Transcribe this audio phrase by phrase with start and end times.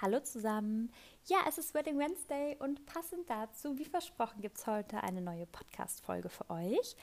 [0.00, 0.92] Hallo zusammen.
[1.24, 5.44] Ja, es ist Wedding Wednesday und passend dazu, wie versprochen, gibt es heute eine neue
[5.46, 6.94] Podcast-Folge für euch.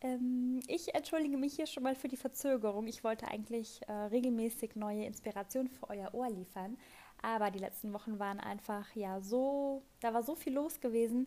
[0.00, 2.86] Ähm, ich entschuldige mich hier schon mal für die Verzögerung.
[2.86, 6.78] Ich wollte eigentlich äh, regelmäßig neue Inspirationen für euer Ohr liefern,
[7.20, 11.26] aber die letzten Wochen waren einfach ja so, da war so viel los gewesen.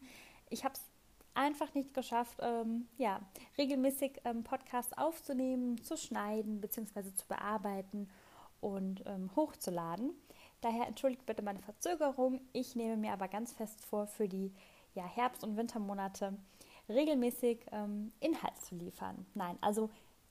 [0.50, 0.82] Ich habe es
[1.34, 3.20] einfach nicht geschafft, ähm, ja,
[3.58, 7.14] regelmäßig ähm, Podcasts aufzunehmen, zu schneiden bzw.
[7.14, 8.08] zu bearbeiten
[8.62, 10.14] und ähm, hochzuladen.
[10.64, 12.40] Daher entschuldigt bitte meine Verzögerung.
[12.54, 14.54] Ich nehme mir aber ganz fest vor, für die
[14.96, 16.38] ja, Herbst- und Wintermonate
[16.88, 19.26] regelmäßig ähm, Inhalt zu liefern.
[19.34, 19.90] Nein, also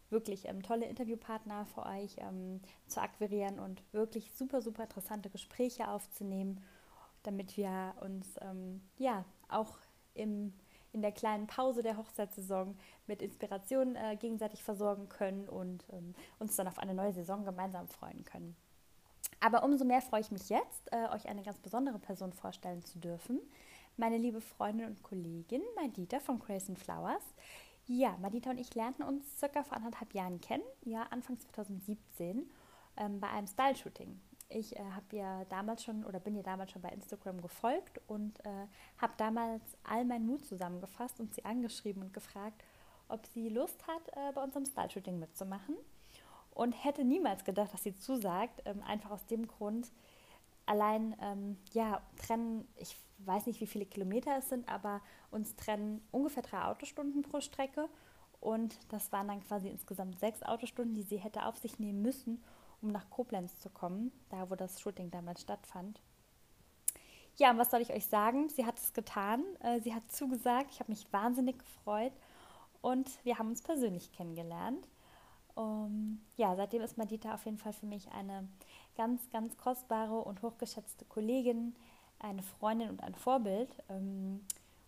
[0.09, 5.89] wirklich ähm, tolle Interviewpartner für euch ähm, zu akquirieren und wirklich super, super interessante Gespräche
[5.89, 6.65] aufzunehmen,
[7.25, 9.77] damit wir uns ähm, ja auch
[10.15, 10.55] im,
[10.95, 16.57] in der kleinen Pause der Hochzeitssaison mit Inspiration äh, gegenseitig versorgen können und ähm, uns
[16.57, 18.57] dann auf eine neue Saison gemeinsam freuen können.
[19.43, 23.01] Aber umso mehr freue ich mich jetzt, äh, euch eine ganz besondere Person vorstellen zu
[23.01, 23.41] dürfen.
[23.97, 27.25] Meine liebe Freundin und Kollegin Madita von Crazy Flowers.
[27.87, 32.49] Ja, Madita und ich lernten uns circa vor anderthalb Jahren kennen, ja, Anfang 2017,
[32.97, 34.21] ähm, bei einem Style-Shooting.
[34.49, 38.39] Ich äh, habe ihr damals schon oder bin ihr damals schon bei Instagram gefolgt und
[38.47, 42.63] äh, habe damals all meinen Mut zusammengefasst und sie angeschrieben und gefragt,
[43.09, 45.75] ob sie Lust hat, äh, bei unserem Style-Shooting mitzumachen
[46.55, 49.91] und hätte niemals gedacht, dass sie zusagt, ähm, einfach aus dem Grund,
[50.67, 56.07] allein, ähm, ja, trennen, ich weiß nicht, wie viele Kilometer es sind, aber uns trennen
[56.11, 57.89] ungefähr drei Autostunden pro Strecke
[58.41, 62.43] und das waren dann quasi insgesamt sechs Autostunden, die sie hätte auf sich nehmen müssen,
[62.81, 66.01] um nach Koblenz zu kommen, da wo das Shooting damals stattfand.
[67.37, 68.49] Ja, und was soll ich euch sagen?
[68.51, 72.13] Sie hat es getan, äh, sie hat zugesagt, ich habe mich wahnsinnig gefreut
[72.83, 74.89] und wir haben uns persönlich kennengelernt.
[75.55, 78.49] Um, ja, seitdem ist Madita auf jeden Fall für mich eine
[78.97, 81.75] ganz, ganz kostbare und hochgeschätzte Kollegin,
[82.19, 83.69] eine Freundin und ein Vorbild.
[83.89, 84.41] Um,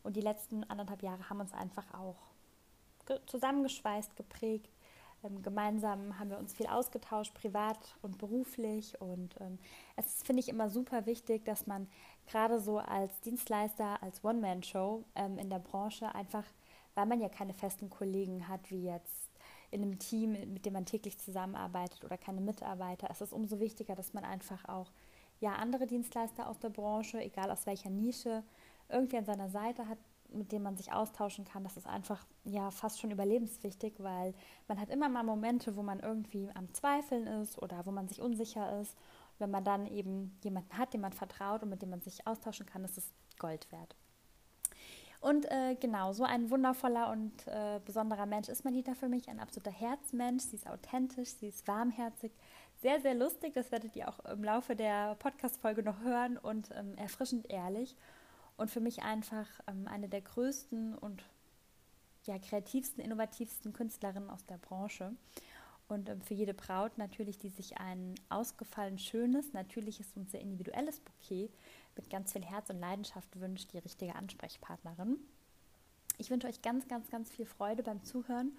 [0.03, 2.17] und die letzten anderthalb Jahre haben uns einfach auch
[3.07, 4.71] ge zusammengeschweißt, geprägt.
[5.23, 9.01] Um, gemeinsam haben wir uns viel ausgetauscht, privat und beruflich.
[9.01, 9.35] Und
[9.97, 11.89] es finde ich immer super wichtig, dass man
[12.27, 15.05] gerade so als Dienstleister, als One-Man-Show
[15.39, 16.45] in der Branche einfach,
[16.95, 19.24] weil man ja keine festen Kollegen hat, wie jetzt
[19.75, 23.95] in einem Team, mit dem man täglich zusammenarbeitet oder keine Mitarbeiter, ist es umso wichtiger,
[23.95, 24.91] dass man einfach auch
[25.41, 28.45] ja, andere Dienstleister aus der Branche, egal aus welcher Nische,
[28.89, 29.99] irgendwie an seiner Seite hat,
[30.33, 31.65] mit dem man sich austauschen kann.
[31.65, 34.35] Das ist einfach ja fast schon überlebenswichtig, weil
[34.69, 38.21] man hat immer mal Momente, wo man irgendwie am Zweifeln ist oder wo man sich
[38.21, 38.97] unsicher ist.
[39.39, 42.67] Wenn man dann eben jemanden hat, dem man vertraut und mit dem man sich austauschen
[42.67, 43.97] kann, ist es Gold wert.
[45.25, 49.41] Und äh, genau, so ein wundervoller und äh, besonderer Mensch ist Manita für mich, ein
[49.41, 50.43] absoluter Herzmensch.
[50.43, 52.31] Sie ist authentisch, sie ist warmherzig,
[52.83, 53.55] sehr, sehr lustig.
[53.55, 57.97] Das werdet ihr auch im Laufe der Podcast-Folge noch hören und ähm, erfrischend ehrlich.
[58.59, 61.25] Und für mich einfach ähm, eine der größten und
[62.25, 65.15] ja, kreativsten, innovativsten Künstlerinnen aus der Branche.
[65.89, 71.01] Und ähm, für jede Braut natürlich, die sich ein ausgefallen schönes, natürliches und sehr individuelles
[71.01, 71.49] Bouquet
[71.97, 75.19] mit ganz viel Herz und Leidenschaft wünscht, die richtige Ansprechpartnerin.
[76.19, 78.53] Ich wünsche euch ganz, ganz, ganz viel Freude beim Zuhören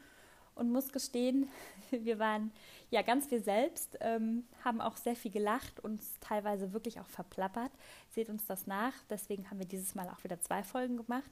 [0.55, 1.49] und muss gestehen,
[1.91, 2.51] wir waren
[2.89, 7.71] ja ganz wir selbst, ähm, haben auch sehr viel gelacht, uns teilweise wirklich auch verplappert.
[8.09, 8.93] Seht uns das nach.
[9.09, 11.29] Deswegen haben wir dieses Mal auch wieder zwei Folgen gemacht.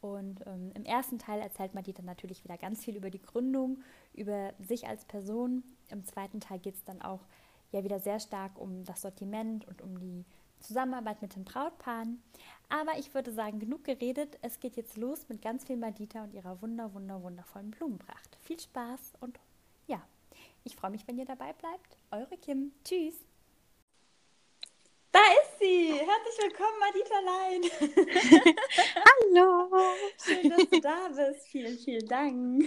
[0.00, 3.78] Und ähm, im ersten Teil erzählt Madita natürlich wieder ganz viel über die Gründung,
[4.14, 5.62] über sich als Person.
[5.90, 7.20] Im zweiten Teil geht es dann auch
[7.70, 10.24] ja wieder sehr stark um das Sortiment und um die
[10.62, 12.22] Zusammenarbeit mit den Brautpaaren.
[12.68, 14.38] Aber ich würde sagen, genug geredet.
[14.42, 18.36] Es geht jetzt los mit ganz viel Madita und ihrer wunder, wunder, wundervollen Blumenpracht.
[18.42, 19.38] Viel Spaß und
[19.86, 20.00] ja,
[20.64, 21.96] ich freue mich, wenn ihr dabei bleibt.
[22.10, 22.72] Eure Kim.
[22.84, 23.16] Tschüss.
[25.10, 25.92] Da ist sie.
[25.92, 28.54] Herzlich willkommen, Madita Lein.
[29.34, 29.70] Hallo.
[30.22, 31.48] Schön, dass du da bist.
[31.48, 32.64] Vielen, vielen Dank.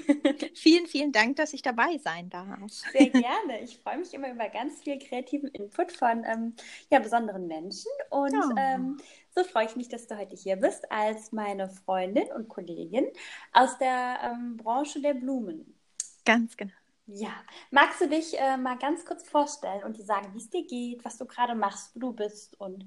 [0.56, 2.47] Vielen, vielen Dank, dass ich dabei sein darf.
[2.69, 3.61] Sehr gerne.
[3.63, 6.56] Ich freue mich immer über ganz viel kreativen Input von ähm,
[6.89, 7.92] ja, besonderen Menschen.
[8.09, 8.56] Und oh.
[8.57, 8.98] ähm,
[9.36, 13.07] so freue ich mich, dass du heute hier bist als meine Freundin und Kollegin
[13.51, 15.77] aus der ähm, Branche der Blumen.
[16.24, 16.74] Ganz genau.
[17.07, 17.34] Ja,
[17.69, 21.06] magst du dich äh, mal ganz kurz vorstellen und dir sagen, wie es dir geht,
[21.06, 22.84] was du gerade machst, wo du bist und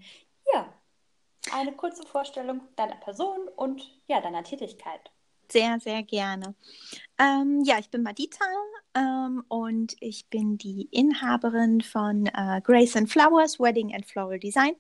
[0.53, 0.73] ja,
[1.53, 5.11] eine kurze Vorstellung deiner Person und ja, deiner Tätigkeit.
[5.51, 6.55] Sehr, sehr gerne.
[7.19, 8.45] Ähm, ja, ich bin Madita
[8.95, 14.75] ähm, und ich bin die Inhaberin von äh, Grace and Flowers, Wedding and Floral Design.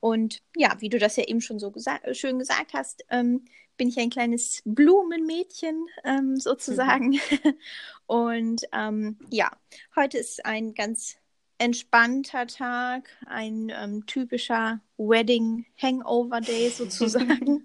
[0.00, 3.44] Und ja, wie du das ja eben schon so gesa schön gesagt hast, ähm,
[3.76, 7.10] bin ich ein kleines Blumenmädchen ähm, sozusagen.
[7.10, 7.54] Mhm.
[8.06, 9.50] Und ähm, ja,
[9.94, 11.16] heute ist ein ganz
[11.58, 17.64] entspannter Tag, ein ähm, typischer Wedding Hangover Day sozusagen.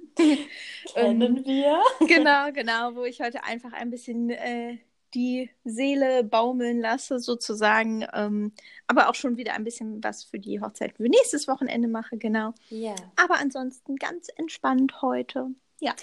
[0.94, 1.82] Kennen ähm, wir.
[2.08, 4.78] Genau, genau, wo ich heute einfach ein bisschen äh,
[5.14, 8.54] die Seele baumeln lasse sozusagen, ähm,
[8.88, 12.54] aber auch schon wieder ein bisschen was für die Hochzeit für nächstes Wochenende mache, genau.
[12.70, 12.96] Ja.
[13.16, 15.48] Aber ansonsten ganz entspannt heute.
[15.80, 15.94] Ja.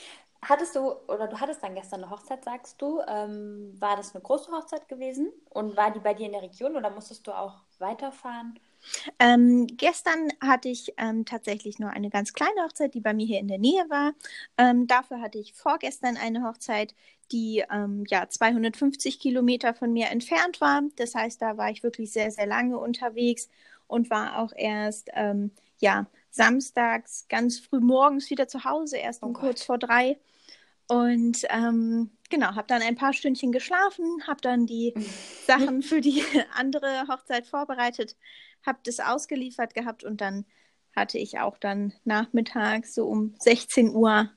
[0.40, 3.00] Hattest du, oder du hattest dann gestern eine Hochzeit, sagst du.
[3.08, 5.32] Ähm, war das eine große Hochzeit gewesen?
[5.50, 8.58] Und war die bei dir in der Region oder musstest du auch weiterfahren?
[9.18, 13.40] Ähm, gestern hatte ich ähm, tatsächlich nur eine ganz kleine Hochzeit, die bei mir hier
[13.40, 14.12] in der Nähe war.
[14.56, 16.94] Ähm, dafür hatte ich vorgestern eine Hochzeit,
[17.32, 20.82] die ähm, ja 250 Kilometer von mir entfernt war.
[20.96, 23.48] Das heißt, da war ich wirklich sehr, sehr lange unterwegs
[23.86, 29.30] und war auch erst ähm, ja samstags ganz früh morgens wieder zu Hause, erst um
[29.30, 30.18] oh kurz vor drei.
[30.88, 34.94] Und ähm, genau, habe dann ein paar Stündchen geschlafen, habe dann die
[35.46, 36.22] Sachen für die
[36.54, 38.16] andere Hochzeit vorbereitet,
[38.64, 40.44] habe das ausgeliefert gehabt und dann
[40.94, 44.30] hatte ich auch dann nachmittags so um 16 Uhr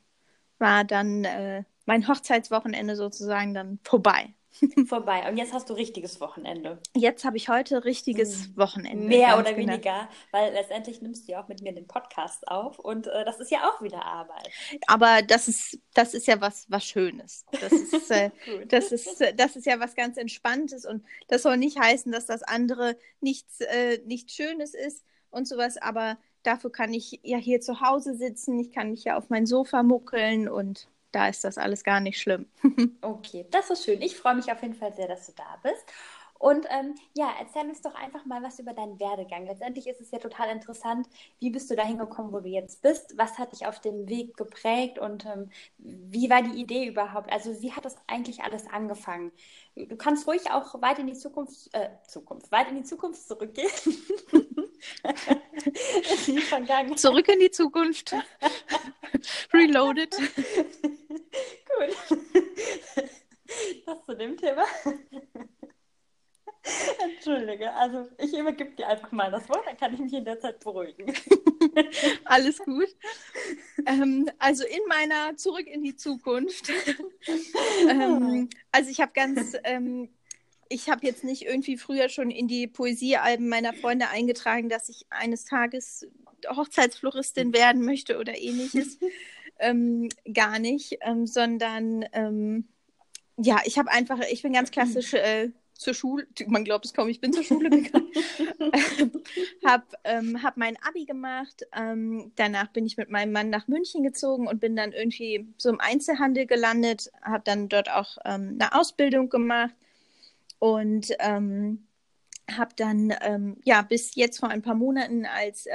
[0.59, 4.33] war dann äh, mein Hochzeitswochenende sozusagen dann vorbei.
[4.87, 5.27] vorbei.
[5.29, 6.79] Und jetzt hast du richtiges Wochenende.
[6.95, 8.57] Jetzt habe ich heute richtiges hm.
[8.57, 9.07] Wochenende.
[9.07, 9.73] Mehr oder genau.
[9.73, 13.39] weniger, weil letztendlich nimmst du ja auch mit mir den Podcast auf und äh, das
[13.39, 14.49] ist ja auch wieder Arbeit.
[14.87, 17.45] Aber das ist, das ist ja was, was Schönes.
[17.51, 18.31] Das ist, äh,
[18.67, 22.43] das, ist, das ist ja was ganz Entspanntes und das soll nicht heißen, dass das
[22.43, 27.81] andere nichts, äh, nichts Schönes ist und sowas, aber dafür kann ich ja hier zu
[27.81, 31.83] Hause sitzen, ich kann mich ja auf mein Sofa muckeln und da ist das alles
[31.83, 32.45] gar nicht schlimm.
[33.01, 34.01] okay, das ist schön.
[34.01, 35.85] Ich freue mich auf jeden Fall sehr, dass du da bist.
[36.41, 39.45] Und ähm, ja, erzähl uns doch einfach mal was über deinen Werdegang.
[39.45, 41.07] Letztendlich ist es ja total interessant,
[41.39, 43.15] wie bist du da hingekommen, wo du jetzt bist?
[43.15, 47.31] Was hat dich auf dem Weg geprägt und ähm, wie war die Idee überhaupt?
[47.31, 49.31] Also wie hat das eigentlich alles angefangen?
[49.75, 53.69] Du kannst ruhig auch weit in die Zukunft, äh, Zukunft, weit in die Zukunft zurückgehen.
[56.27, 58.15] in Zurück in die Zukunft.
[59.53, 60.15] Reloaded.
[61.81, 61.95] Gut.
[63.85, 64.63] Das zu dem Thema.
[67.03, 70.39] Entschuldige, also ich übergebe dir einfach mal das Wort, dann kann ich mich in der
[70.39, 71.13] Zeit beruhigen.
[72.23, 72.87] Alles gut.
[73.85, 76.71] Ähm, also in meiner Zurück in die Zukunft.
[77.89, 80.07] ähm, also ich habe ganz, ähm,
[80.69, 85.05] ich habe jetzt nicht irgendwie früher schon in die Poesiealben meiner Freunde eingetragen, dass ich
[85.09, 86.07] eines Tages
[86.47, 88.97] Hochzeitsfloristin werden möchte oder ähnliches.
[89.61, 92.67] Ähm, gar nicht, ähm, sondern ähm,
[93.37, 97.09] ja, ich habe einfach, ich bin ganz klassisch äh, zur Schule, man glaubt es kaum,
[97.09, 98.11] ich bin zur Schule gegangen,
[99.65, 104.03] habe ähm, hab mein Abi gemacht, ähm, danach bin ich mit meinem Mann nach München
[104.03, 108.75] gezogen und bin dann irgendwie so im Einzelhandel gelandet, habe dann dort auch ähm, eine
[108.75, 109.75] Ausbildung gemacht
[110.59, 111.87] und ähm,
[112.49, 115.67] habe dann ähm, ja bis jetzt vor ein paar Monaten als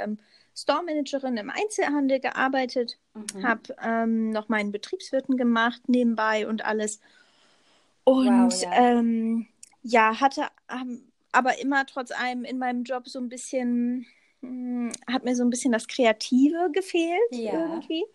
[0.57, 3.47] ähm, Store Managerin im Einzelhandel gearbeitet, mhm.
[3.47, 6.99] habe ähm, noch meinen Betriebswirten gemacht nebenbei und alles.
[8.03, 8.71] Und wow, ja.
[8.73, 9.47] Ähm,
[9.83, 14.05] ja, hatte ähm, aber immer trotz allem in meinem Job so ein bisschen,
[14.41, 17.53] mh, hm, hat mir so ein bisschen das Kreative gefehlt ja.
[17.53, 18.05] irgendwie.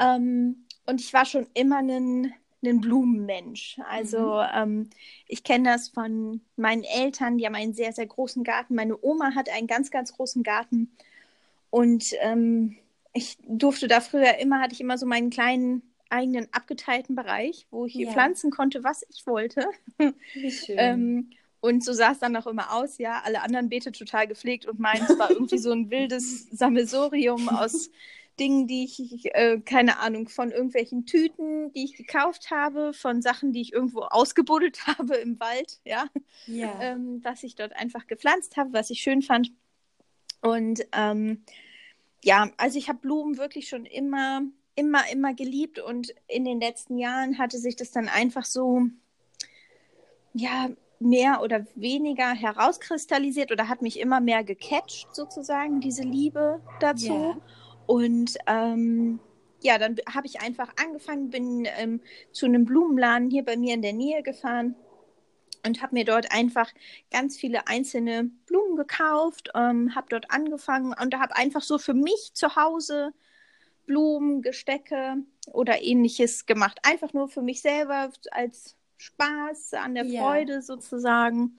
[0.00, 2.32] Ähm, und ich war schon immer ein,
[2.64, 3.78] ein Blumenmensch.
[3.88, 4.46] Also mhm.
[4.54, 4.90] ähm,
[5.26, 8.74] ich kenne das von meinen Eltern, die haben einen sehr, sehr großen Garten.
[8.74, 10.90] Meine Oma hat einen ganz, ganz großen Garten.
[11.70, 12.76] Und ähm,
[13.12, 17.86] ich durfte da früher immer, hatte ich immer so meinen kleinen eigenen abgeteilten Bereich, wo
[17.86, 18.10] ich ja.
[18.10, 19.68] pflanzen konnte, was ich wollte.
[20.34, 20.76] Wie schön.
[20.78, 23.20] ähm, und so sah es dann auch immer aus, ja.
[23.24, 27.90] Alle anderen Beete total gepflegt und meins war irgendwie so ein wildes Sammelsorium aus
[28.38, 33.52] Dingen, die ich, äh, keine Ahnung, von irgendwelchen Tüten, die ich gekauft habe, von Sachen,
[33.52, 36.06] die ich irgendwo ausgebuddelt habe im Wald, ja.
[36.46, 36.80] ja.
[36.80, 39.50] Ähm, was ich dort einfach gepflanzt habe, was ich schön fand.
[40.40, 41.42] Und ähm,
[42.22, 44.42] ja, also ich habe Blumen wirklich schon immer
[44.78, 48.82] immer, immer geliebt und in den letzten Jahren hatte sich das dann einfach so,
[50.32, 57.12] ja, mehr oder weniger herauskristallisiert oder hat mich immer mehr gecatcht, sozusagen, diese Liebe dazu.
[57.12, 57.40] Yeah.
[57.86, 59.18] Und ähm,
[59.62, 63.82] ja, dann habe ich einfach angefangen, bin ähm, zu einem Blumenladen hier bei mir in
[63.82, 64.76] der Nähe gefahren
[65.66, 66.70] und habe mir dort einfach
[67.10, 72.32] ganz viele einzelne Blumen gekauft, ähm, habe dort angefangen und habe einfach so für mich
[72.34, 73.12] zu Hause
[73.86, 75.16] Blumen, Gestecke
[75.52, 76.78] oder ähnliches gemacht.
[76.82, 80.22] Einfach nur für mich selber als Spaß an der ja.
[80.22, 81.58] Freude sozusagen.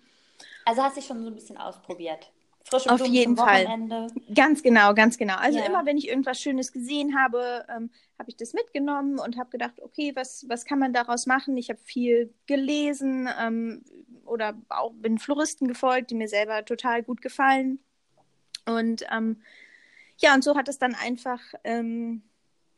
[0.66, 2.32] Also hast du dich schon so ein bisschen ausprobiert.
[2.66, 4.12] Frische Auf jeden Fall.
[4.34, 5.36] Ganz genau, ganz genau.
[5.36, 5.66] Also ja.
[5.66, 7.90] immer, wenn ich irgendwas Schönes gesehen habe, ähm,
[8.20, 11.58] habe ich das mitgenommen und habe gedacht, okay, was, was kann man daraus machen?
[11.58, 13.84] Ich habe viel gelesen ähm,
[14.26, 17.80] oder auch bin Floristen gefolgt, die mir selber total gut gefallen.
[18.66, 19.42] Und ähm,
[20.18, 22.22] ja, und so hat es dann einfach, ähm,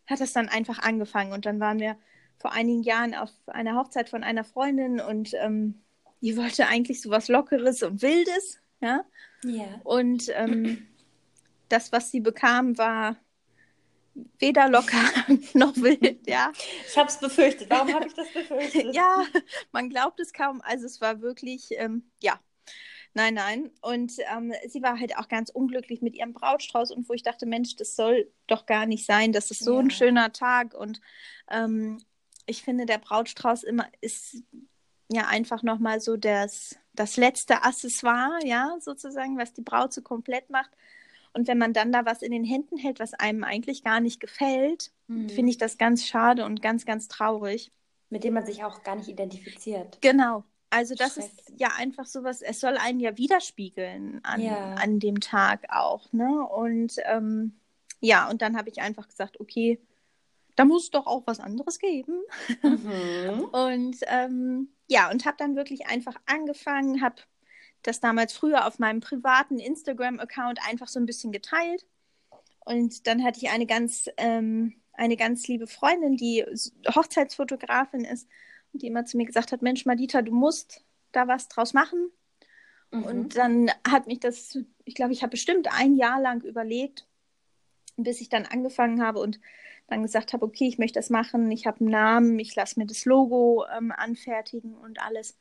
[0.08, 1.34] hat es dann einfach angefangen.
[1.34, 1.98] Und dann waren wir
[2.38, 5.82] vor einigen Jahren auf einer Hochzeit von einer Freundin und ähm,
[6.22, 9.04] die wollte eigentlich so was Lockeres und Wildes, ja.
[9.44, 9.82] Ja.
[9.84, 10.88] Und ähm,
[11.70, 13.18] das, was sie bekam, war
[14.40, 15.04] weder locker
[15.54, 16.52] noch wild, ja.
[16.88, 17.70] Ich habe es befürchtet.
[17.70, 18.88] Warum habe ich das befürchtet?
[18.94, 19.24] ja,
[19.72, 20.62] man glaubt es kaum.
[20.62, 22.40] Also es war wirklich, ähm, ja,
[23.14, 23.72] nein, nein.
[23.82, 27.46] Und ähm, sie war halt auch ganz unglücklich mit ihrem Brautstrauß und wo ich dachte,
[27.46, 29.32] Mensch, das soll doch gar nicht sein.
[29.32, 29.80] Das ist so ja.
[29.80, 31.00] ein schöner Tag und
[31.50, 32.00] ähm,
[32.46, 34.44] ich finde, der Brautstrauß immer ist
[35.10, 40.50] ja einfach nochmal so das, das letzte Accessoire, ja, sozusagen, was die Braut so komplett
[40.50, 40.72] macht.
[41.34, 44.20] Und wenn man dann da was in den Händen hält, was einem eigentlich gar nicht
[44.20, 45.30] gefällt, mhm.
[45.30, 47.72] finde ich das ganz schade und ganz, ganz traurig.
[48.10, 50.00] Mit dem man sich auch gar nicht identifiziert.
[50.02, 50.44] Genau.
[50.70, 54.76] Also das ist ja einfach sowas, es soll einen ja widerspiegeln an, ja.
[54.76, 56.48] an dem Tag auch, ne?
[56.48, 57.54] Und ähm,
[58.00, 59.80] ja, und dann habe ich einfach gesagt, okay,
[60.56, 62.22] da muss es doch auch was anderes geben.
[62.64, 63.44] Mhm.
[63.52, 67.16] und ähm, ja, und habe dann wirklich einfach angefangen, habe
[67.82, 71.86] das damals früher auf meinem privaten Instagram-Account einfach so ein bisschen geteilt.
[72.66, 76.46] Und dann hatte ich eine ganz, ähm, eine ganz liebe Freundin, die
[76.94, 78.28] Hochzeitsfotografin ist
[78.74, 80.84] und die immer zu mir gesagt hat, Mensch, Madita, du musst
[81.14, 82.12] da was draus machen.
[82.92, 83.04] Mhm.
[83.04, 87.08] Und dann hat mich das, ich glaube, ich habe bestimmt ein Jahr lang überlegt,
[87.96, 89.40] bis ich dann angefangen habe und
[89.92, 92.86] dann gesagt habe, okay, ich möchte das machen, ich habe einen Namen, ich lasse mir
[92.86, 95.38] das Logo ähm, anfertigen und alles.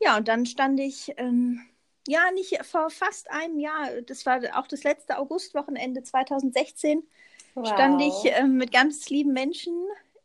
[0.00, 1.60] Ja, und dann stand ich, ähm,
[2.08, 7.02] ja, nicht vor fast einem Jahr, das war auch das letzte Augustwochenende 2016,
[7.54, 7.66] wow.
[7.66, 9.74] stand ich ähm, mit ganz lieben Menschen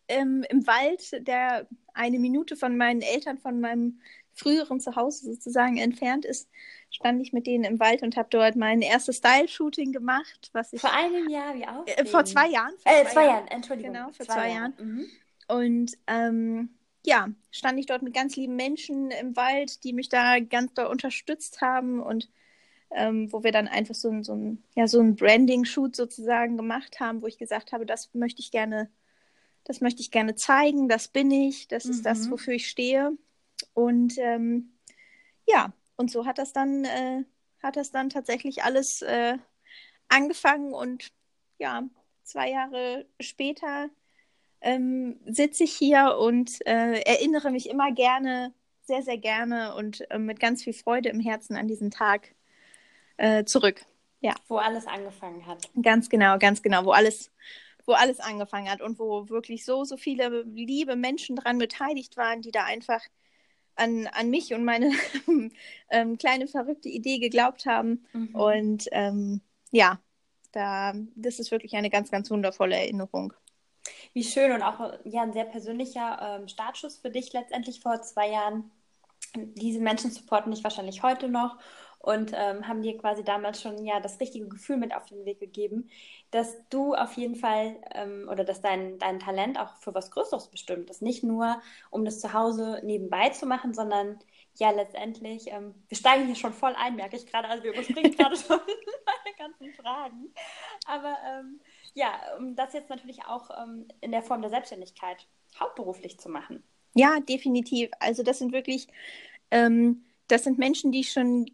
[0.08, 4.00] ähm, im Wald, der eine Minute von meinen Eltern, von meinem
[4.34, 6.50] früheren Zuhause sozusagen entfernt ist,
[6.89, 10.82] stand ich mit denen im Wald und habe dort mein erstes Style-Shooting gemacht, was ich
[10.82, 13.36] vor einem Jahr, wie auch äh, vor zwei Jahren, vor äh, zwei, zwei Jahren.
[13.36, 14.74] Jahren, Entschuldigung, genau, vor zwei, zwei Jahren.
[14.77, 14.88] Jahren.
[14.88, 15.06] Mhm.
[15.48, 16.70] Und ähm,
[17.06, 20.88] ja, stand ich dort mit ganz lieben Menschen im Wald, die mich da ganz doll
[20.88, 22.29] unterstützt haben und
[22.91, 27.00] ähm, wo wir dann einfach so, ein, so ein, ja, so ein Branding-Shoot sozusagen gemacht
[27.00, 28.89] haben, wo ich gesagt habe, das möchte ich gerne,
[29.63, 31.91] das möchte ich gerne zeigen, das bin ich, das mhm.
[31.91, 32.32] ist das, mhm.
[32.32, 33.12] wofür ich stehe.
[33.74, 34.74] Und ähm,
[35.46, 37.24] ja, und so hat das dann, äh,
[37.62, 39.38] hat das dann tatsächlich alles äh,
[40.08, 41.10] angefangen und
[41.60, 41.84] ja,
[42.24, 43.89] zwei Jahre später
[44.62, 50.18] ähm, sitze ich hier und äh, erinnere mich immer gerne, sehr, sehr gerne und äh,
[50.18, 52.34] mit ganz viel Freude im Herzen an diesen Tag
[53.18, 53.86] äh, zurück.
[54.20, 54.34] Ja.
[54.48, 55.70] Wo alles angefangen hat.
[55.82, 57.32] Ganz genau, ganz genau, wo alles,
[57.86, 62.42] wo alles angefangen hat und wo wirklich so, so viele liebe Menschen daran beteiligt waren,
[62.42, 63.01] die da einfach
[63.78, 64.92] an, an mich und meine
[65.90, 68.06] ähm, kleine verrückte Idee geglaubt haben.
[68.14, 68.36] Mhm.
[68.36, 69.42] Und ähm,
[69.72, 70.00] ja,
[70.52, 73.34] da, das ist wirklich eine ganz, ganz wundervolle Erinnerung.
[74.14, 78.30] Wie schön und auch ja, ein sehr persönlicher ähm, Startschuss für dich letztendlich vor zwei
[78.30, 78.72] Jahren.
[79.36, 81.58] Diese Menschen supporten dich wahrscheinlich heute noch
[82.00, 85.39] und ähm, haben dir quasi damals schon ja das richtige Gefühl mit auf den Weg
[85.39, 85.89] gegeben,
[86.32, 90.48] dass du auf jeden Fall ähm, oder dass dein, dein Talent auch für was Größeres
[90.50, 91.01] bestimmt ist.
[91.01, 94.20] Nicht nur, um das zu Hause nebenbei zu machen, sondern
[94.60, 97.48] ja, letztendlich, ähm, wir steigen hier schon voll ein, merke ich gerade.
[97.48, 98.60] Also wir überspringen gerade schon
[99.06, 100.34] meine ganzen Fragen.
[100.86, 101.60] Aber ähm,
[101.94, 105.27] ja, um das jetzt natürlich auch ähm, in der Form der Selbstständigkeit
[105.60, 106.63] hauptberuflich zu machen.
[106.94, 107.92] Ja, definitiv.
[108.00, 108.88] Also das sind wirklich,
[109.51, 111.46] ähm, das sind Menschen, die schon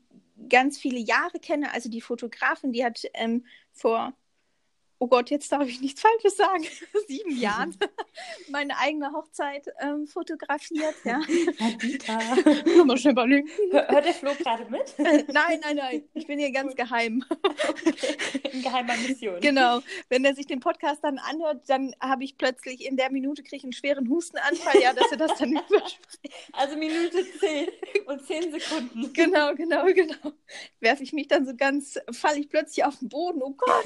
[0.50, 1.71] ganz viele Jahre kenne.
[1.73, 4.13] Also die Fotografin, die hat ähm, vor
[5.03, 6.63] oh Gott, jetzt darf ich nichts Falsches sagen,
[7.07, 7.75] sieben Jahren
[8.50, 10.95] meine eigene Hochzeit ähm, fotografiert.
[11.03, 11.19] Ja.
[11.81, 12.19] Dieter.
[12.86, 13.50] Mal schnell überlegen.
[13.72, 14.98] Hört der Flo gerade mit?
[14.98, 16.03] Äh, nein, nein, nein.
[16.13, 17.25] Ich bin hier ganz geheim.
[18.53, 19.41] In geheimer Mission.
[19.41, 19.81] Genau.
[20.07, 23.63] Wenn er sich den Podcast dann anhört, dann habe ich plötzlich in der Minute kriege
[23.63, 26.33] einen schweren Hustenanfall, ja, dass er das dann überspricht.
[26.53, 27.67] Also Minute zehn
[28.05, 29.12] und zehn Sekunden.
[29.12, 30.31] Genau, genau, genau.
[30.79, 33.41] Werfe ich mich dann so ganz, falle ich plötzlich auf den Boden.
[33.43, 33.83] Oh Gott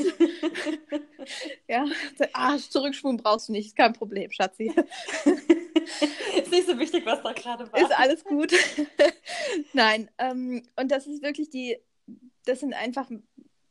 [1.67, 1.85] ja,
[2.33, 4.71] ah, zurückspulen brauchst du nicht, ist kein Problem, Schatzi.
[6.35, 7.81] ist nicht so wichtig, was da gerade war.
[7.81, 8.51] Ist alles gut.
[9.73, 11.77] Nein, ähm, und das ist wirklich die,
[12.45, 13.09] das sind einfach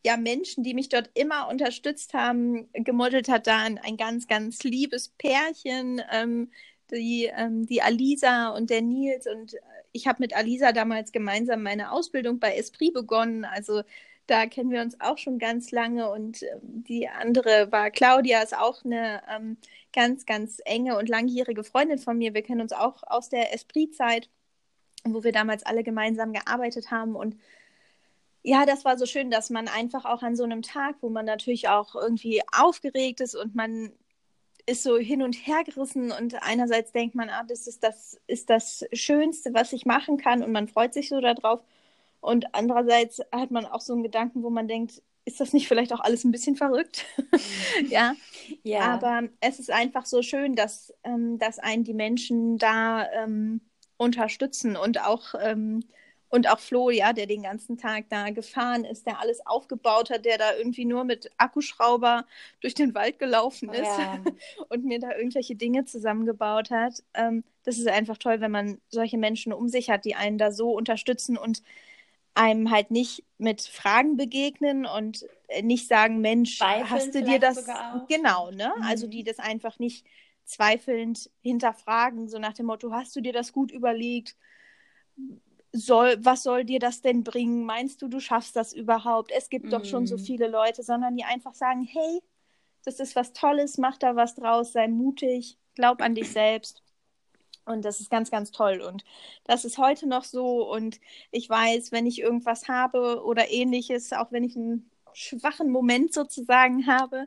[0.05, 2.69] ja Menschen, die mich dort immer unterstützt haben.
[2.73, 6.51] Gemodelt hat da ein, ganz, ganz liebes Pärchen, ähm,
[6.93, 9.27] die, ähm, die Alisa und der Nils.
[9.27, 9.57] Und
[9.93, 13.45] ich habe mit Alisa damals gemeinsam meine Ausbildung bei Esprit begonnen.
[13.45, 13.83] Also
[14.27, 18.57] da kennen wir uns auch schon ganz lange und äh, die andere war Claudia, ist
[18.57, 19.57] auch eine ähm,
[19.93, 22.35] ganz, ganz enge und langjährige Freundin von mir.
[22.35, 24.29] Wir kennen uns auch aus der Esprit-Zeit.
[25.05, 27.15] wo wir damals alle gemeinsam gearbeitet haben.
[27.17, 27.37] Und
[28.43, 31.27] ja, das war so schön, dass man einfach auch an so einem Tag, wo man
[31.27, 33.93] natürlich auch irgendwie aufgeregt ist und man
[34.67, 38.51] ist so hin und her gerissen und einerseits denkt man, ah, das ist das, ist
[38.51, 41.61] das Schönste, was ich machen kann und man freut sich so darauf.
[42.27, 45.93] Und andererseits hat man auch so einen Gedanken, wo man denkt, ist das nicht vielleicht
[45.93, 47.05] auch alles ein bisschen verrückt?
[47.89, 48.15] ja.
[48.65, 48.81] ja.
[48.81, 53.61] Aber es ist einfach so schön, dass, ähm, dass einen die Menschen da ähm,
[53.97, 55.85] unterstützen und auch ähm,
[56.29, 60.25] und auch Flo, ja, der den ganzen Tag da gefahren ist, der alles aufgebaut hat,
[60.25, 62.27] der da irgendwie nur mit Akkuschrauber
[62.61, 64.19] durch den Wald gelaufen ist ja.
[64.69, 67.05] und mir da irgendwelche Dinge zusammengebaut hat.
[67.15, 70.51] Ähm, das ist einfach toll, wenn man solche Menschen um sich hat, die einen da
[70.51, 71.63] so unterstützen und
[72.37, 75.25] einem halt nicht mit Fragen begegnen und
[75.63, 77.67] nicht sagen, Mensch, Zweifeln hast du dir das
[78.09, 78.73] genau, ne?
[78.73, 78.83] Also mhm.
[78.97, 80.07] Also die das einfach nicht
[80.45, 84.37] zweifelnd hinterfragen, so nach dem Motto, hast du dir das gut überlegt?
[85.73, 87.65] Soll, was soll dir das denn bringen?
[87.65, 89.33] Meinst du, du schaffst das überhaupt?
[89.33, 89.71] Es gibt mm.
[89.71, 90.21] doch schon so mhm.
[90.21, 92.23] viele Leute, sondern die einfach sagen, hey,
[92.85, 96.83] das ist was Tolles, mach da was draus, sei mutig, glaub an dich selbst.
[97.67, 98.81] Und das ist ganz, ganz toll.
[98.81, 99.05] Und
[99.45, 100.71] das ist heute noch so.
[100.73, 106.15] Und ich weiß, wenn ich irgendwas habe oder ähnliches, auch wenn ich einen schwachen Moment
[106.15, 107.27] sozusagen habe,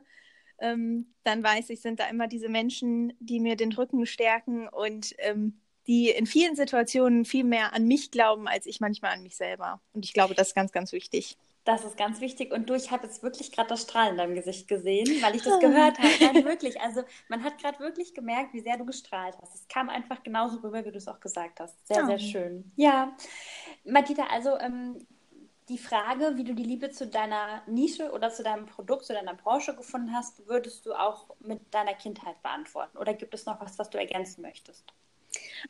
[0.58, 5.14] ähm, dann weiß ich, sind da immer diese Menschen, die mir den Rücken stärken und
[5.18, 9.36] ähm, die in vielen Situationen viel mehr an mich glauben, als ich manchmal an mich
[9.36, 9.80] selber.
[9.92, 11.36] Und ich glaube, das ist ganz, ganz wichtig.
[11.64, 12.52] Das ist ganz wichtig.
[12.52, 15.42] Und du, ich habe jetzt wirklich gerade das Strahlen in deinem Gesicht gesehen, weil ich
[15.42, 16.32] das gehört habe.
[16.32, 16.80] Nein, wirklich.
[16.80, 19.54] Also man hat gerade wirklich gemerkt, wie sehr du gestrahlt hast.
[19.54, 21.86] Es kam einfach genauso rüber, wie du es auch gesagt hast.
[21.86, 22.06] Sehr, oh.
[22.06, 22.72] sehr schön.
[22.76, 23.14] Ja.
[23.84, 25.06] Matita, also ähm,
[25.70, 29.34] die Frage, wie du die Liebe zu deiner Nische oder zu deinem Produkt, zu deiner
[29.34, 32.98] Branche gefunden hast, würdest du auch mit deiner Kindheit beantworten?
[32.98, 34.84] Oder gibt es noch was, was du ergänzen möchtest?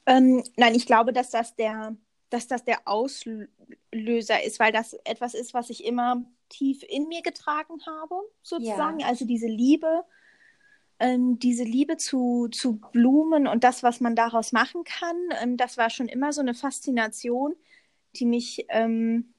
[0.06, 1.94] Ähm, nein, ich glaube, dass das der,
[2.30, 7.22] dass das der Auslöser ist, weil das etwas ist, was ich immer tief in mir
[7.22, 9.00] getragen habe, sozusagen.
[9.00, 9.06] Ja.
[9.06, 10.04] Also diese Liebe,
[10.98, 15.76] ähm, diese Liebe zu, zu Blumen und das, was man daraus machen kann, ähm, das
[15.76, 17.54] war schon immer so eine Faszination,
[18.16, 19.34] die mich ähm,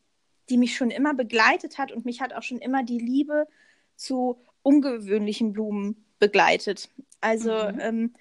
[0.52, 3.48] die mich schon immer begleitet hat und mich hat auch schon immer die Liebe
[3.96, 6.90] zu ungewöhnlichen Blumen begleitet.
[7.22, 7.80] Also mhm.
[7.80, 8.14] ähm,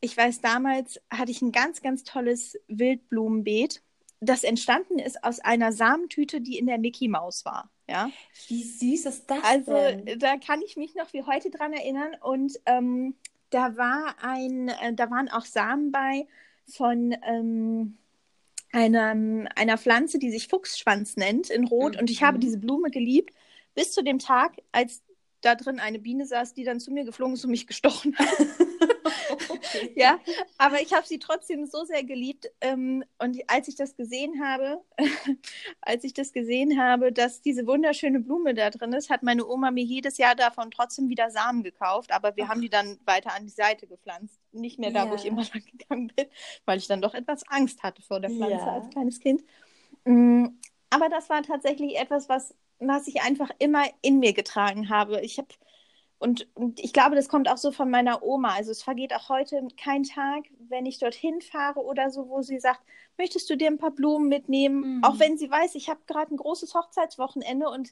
[0.00, 3.82] ich weiß, damals hatte ich ein ganz, ganz tolles Wildblumenbeet,
[4.22, 7.70] das entstanden ist aus einer Samentüte, die in der Mickey Maus war.
[7.88, 8.08] Ja?
[8.46, 10.18] Wie süß ist das also, denn?
[10.18, 12.14] da kann ich mich noch wie heute dran erinnern.
[12.20, 13.16] Und ähm,
[13.50, 16.26] da war ein, äh, da waren auch Samen bei
[16.66, 17.98] von ähm,
[18.70, 21.94] einer, einer Pflanze, die sich Fuchsschwanz nennt, in Rot.
[21.94, 22.00] Mhm.
[22.00, 23.34] Und ich habe diese Blume geliebt,
[23.74, 25.02] bis zu dem Tag, als
[25.42, 28.28] da drin eine Biene saß, die dann zu mir geflogen ist und mich gestochen hat.
[29.48, 29.92] okay.
[29.96, 30.18] Ja,
[30.56, 32.50] aber ich habe sie trotzdem so sehr geliebt.
[32.60, 34.80] Ähm, und als ich das gesehen habe,
[35.80, 39.70] als ich das gesehen habe, dass diese wunderschöne Blume da drin ist, hat meine Oma
[39.70, 42.12] mir jedes Jahr davon trotzdem wieder Samen gekauft.
[42.12, 42.48] Aber wir Ach.
[42.50, 44.40] haben die dann weiter an die Seite gepflanzt.
[44.52, 45.10] Nicht mehr da, ja.
[45.10, 46.26] wo ich immer lang gegangen bin,
[46.64, 48.74] weil ich dann doch etwas Angst hatte vor der Pflanze ja.
[48.74, 49.42] als kleines Kind.
[50.04, 50.46] Mm,
[50.90, 52.54] aber das war tatsächlich etwas, was,
[52.88, 55.20] was ich einfach immer in mir getragen habe.
[55.20, 55.48] Ich habe
[56.22, 58.54] und, und, ich glaube, das kommt auch so von meiner Oma.
[58.54, 62.60] Also es vergeht auch heute kein Tag, wenn ich dorthin fahre oder so, wo sie
[62.60, 62.80] sagt,
[63.18, 64.98] möchtest du dir ein paar Blumen mitnehmen?
[64.98, 65.04] Mhm.
[65.04, 67.90] Auch wenn sie weiß, ich habe gerade ein großes Hochzeitswochenende und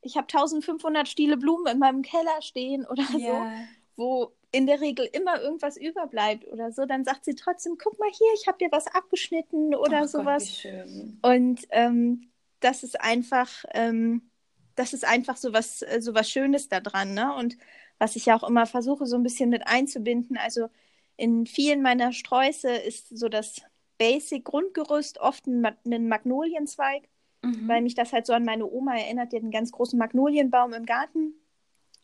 [0.00, 3.50] ich habe 1500 Stiele Blumen in meinem Keller stehen oder yeah.
[3.96, 7.98] so, wo in der Regel immer irgendwas überbleibt oder so, dann sagt sie trotzdem, guck
[7.98, 10.62] mal hier, ich habe dir was abgeschnitten oder Ach sowas.
[10.62, 13.64] Gott, und ähm, das ist einfach...
[13.72, 14.28] Ähm,
[14.74, 17.34] das ist einfach so was, äh, so was Schönes daran, ne?
[17.34, 17.56] Und
[17.98, 20.36] was ich ja auch immer versuche, so ein bisschen mit einzubinden.
[20.36, 20.68] Also
[21.16, 23.62] in vielen meiner Sträuße ist so das
[23.98, 27.04] Basic-Grundgerüst oft ein, ein Magnolienzweig,
[27.42, 27.68] mhm.
[27.68, 30.72] weil mich das halt so an meine Oma erinnert, die hat einen ganz großen Magnolienbaum
[30.72, 31.34] im Garten.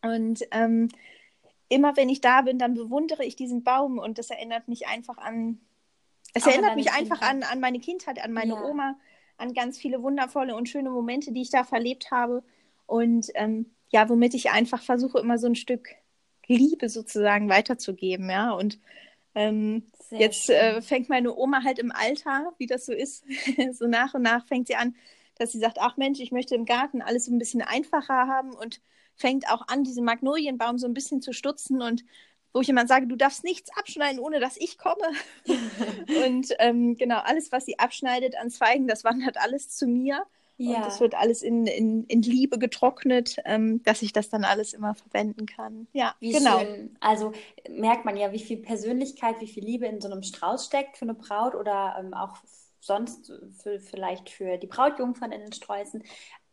[0.03, 0.89] Und ähm,
[1.69, 5.19] immer wenn ich da bin, dann bewundere ich diesen Baum und das erinnert mich einfach
[5.19, 5.61] an,
[6.35, 8.63] es auch erinnert mich einfach an, an meine Kindheit, an meine ja.
[8.63, 8.97] Oma,
[9.37, 12.43] an ganz viele wundervolle und schöne Momente, die ich da verlebt habe.
[12.89, 15.91] Und ähm, ja, womit ich einfach versuche, immer so ein Stück
[16.47, 18.53] Liebe sozusagen weiterzugeben, ja.
[18.53, 18.81] Und
[19.35, 23.25] ähm, jetzt äh, fängt meine Oma halt im Alter, wie das so ist,
[23.73, 24.97] so nach und nach fängt sie an,
[25.37, 28.55] dass sie sagt, ach Mensch, ich möchte im Garten alles so ein bisschen einfacher haben
[28.55, 28.81] und
[29.15, 32.05] fängt auch an, diesen Magnolienbaum so ein bisschen zu stutzen und
[32.55, 35.13] wo ich immer sage, du darfst nichts abschneiden, ohne dass ich komme.
[36.27, 40.25] und ähm, genau, alles, was sie abschneidet an Zweigen, das wandert alles zu mir.
[40.59, 40.79] Ja.
[40.79, 44.75] Und das wird alles in, in, in Liebe getrocknet, ähm, dass ich das dann alles
[44.75, 45.87] immer verwenden kann.
[45.93, 46.59] Ja, wie genau.
[46.59, 46.97] Schön.
[47.01, 47.33] Also
[47.71, 51.05] merkt man ja, wie viel Persönlichkeit, wie viel Liebe in so einem Strauß steckt für
[51.05, 52.37] eine Braut oder ähm, auch
[52.81, 56.03] sonst für, vielleicht für die Brautjungfern in den Sträußen,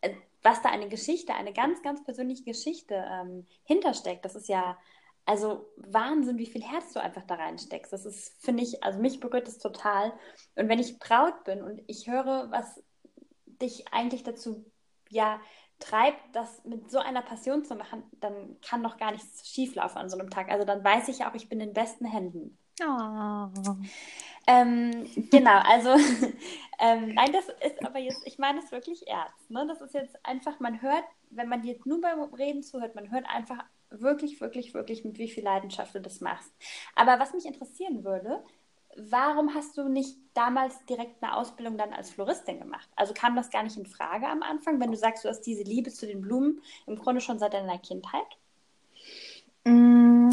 [0.01, 0.11] äh,
[0.43, 4.23] was da eine Geschichte, eine ganz, ganz persönliche Geschichte ähm, hintersteckt.
[4.23, 4.77] Das ist ja
[5.25, 7.91] also Wahnsinn, wie viel Herz du einfach da reinsteckst.
[7.91, 10.13] Das ist, finde ich, also mich berührt das total.
[10.55, 12.83] Und wenn ich Braut bin und ich höre, was
[13.61, 14.65] dich eigentlich dazu
[15.09, 15.39] ja
[15.79, 20.09] treibt, das mit so einer Passion zu machen, dann kann doch gar nichts schieflaufen an
[20.09, 20.49] so einem Tag.
[20.49, 22.57] Also dann weiß ich ja auch, ich bin in besten Händen.
[22.81, 23.75] Oh.
[24.47, 25.89] Ähm, genau, also
[26.79, 29.49] ähm, nein, das ist aber jetzt, ich meine es wirklich ernst.
[29.49, 29.65] Ne?
[29.67, 33.25] Das ist jetzt einfach, man hört, wenn man jetzt nur beim Reden zuhört, man hört
[33.27, 36.51] einfach wirklich, wirklich, wirklich, mit wie viel Leidenschaft du das machst.
[36.95, 38.43] Aber was mich interessieren würde,
[38.95, 42.89] warum hast du nicht damals direkt eine Ausbildung dann als Floristin gemacht?
[42.95, 45.63] Also kam das gar nicht in Frage am Anfang, wenn du sagst, du hast diese
[45.63, 48.37] Liebe zu den Blumen im Grunde schon seit deiner Kindheit?
[49.65, 50.29] Mm,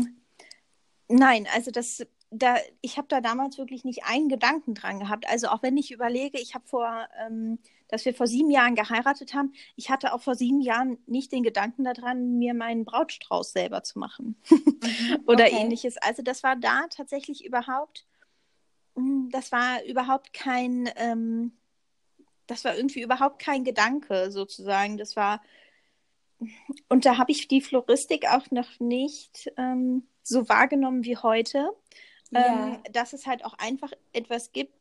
[1.08, 5.28] nein, also das da, ich habe da damals wirklich nicht einen Gedanken dran gehabt.
[5.28, 9.34] Also auch wenn ich überlege, ich habe vor, ähm, dass wir vor sieben Jahren geheiratet
[9.34, 13.82] haben, ich hatte auch vor sieben Jahren nicht den Gedanken daran, mir meinen Brautstrauß selber
[13.82, 15.58] zu machen mhm, oder okay.
[15.60, 15.98] ähnliches.
[15.98, 18.06] Also das war da tatsächlich überhaupt,
[19.30, 21.52] das war überhaupt kein, ähm,
[22.46, 24.98] das war irgendwie überhaupt kein Gedanke sozusagen.
[24.98, 25.42] Das war,
[26.88, 31.70] und da habe ich die Floristik auch noch nicht ähm, so wahrgenommen wie heute
[32.32, 32.68] ja.
[32.68, 34.74] ähm, dass es halt auch einfach etwas gibt,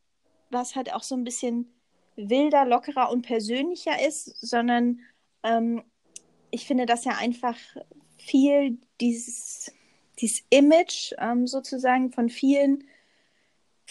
[0.50, 1.72] was halt auch so ein bisschen
[2.16, 5.00] wilder, lockerer und persönlicher ist, sondern
[5.44, 5.84] ähm,
[6.50, 7.58] ich finde, dass ja einfach
[8.18, 9.72] viel dieses,
[10.20, 12.84] dieses Image ähm, sozusagen von vielen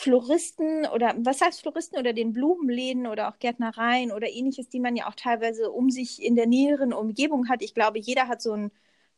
[0.01, 4.97] Floristen oder was heißt Floristen oder den Blumenläden oder auch Gärtnereien oder ähnliches, die man
[4.97, 7.61] ja auch teilweise um sich in der näheren Umgebung hat.
[7.61, 8.71] Ich glaube, jeder hat so ein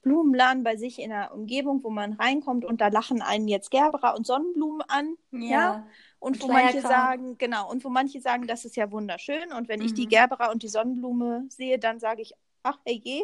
[0.03, 4.11] Blumenladen bei sich in der Umgebung, wo man reinkommt und da lachen einen jetzt Gerbera
[4.17, 5.15] und Sonnenblumen an.
[5.31, 5.49] Ja.
[5.49, 5.87] ja?
[6.19, 9.53] Und wo manche sagen, genau, und wo manche sagen, das ist ja wunderschön.
[9.57, 9.87] Und wenn mhm.
[9.87, 10.11] ich die mhm.
[10.11, 12.33] Gerbera und die Sonnenblume sehe, dann sage ich,
[12.65, 13.23] ach, hey, je.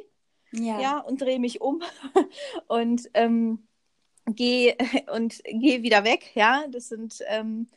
[0.52, 0.80] Ja.
[0.80, 1.82] ja, und drehe mich um
[2.68, 3.67] und ähm,
[4.34, 4.76] gehe
[5.14, 6.30] und gehe wieder weg.
[6.34, 7.68] Ja, das sind, ähm,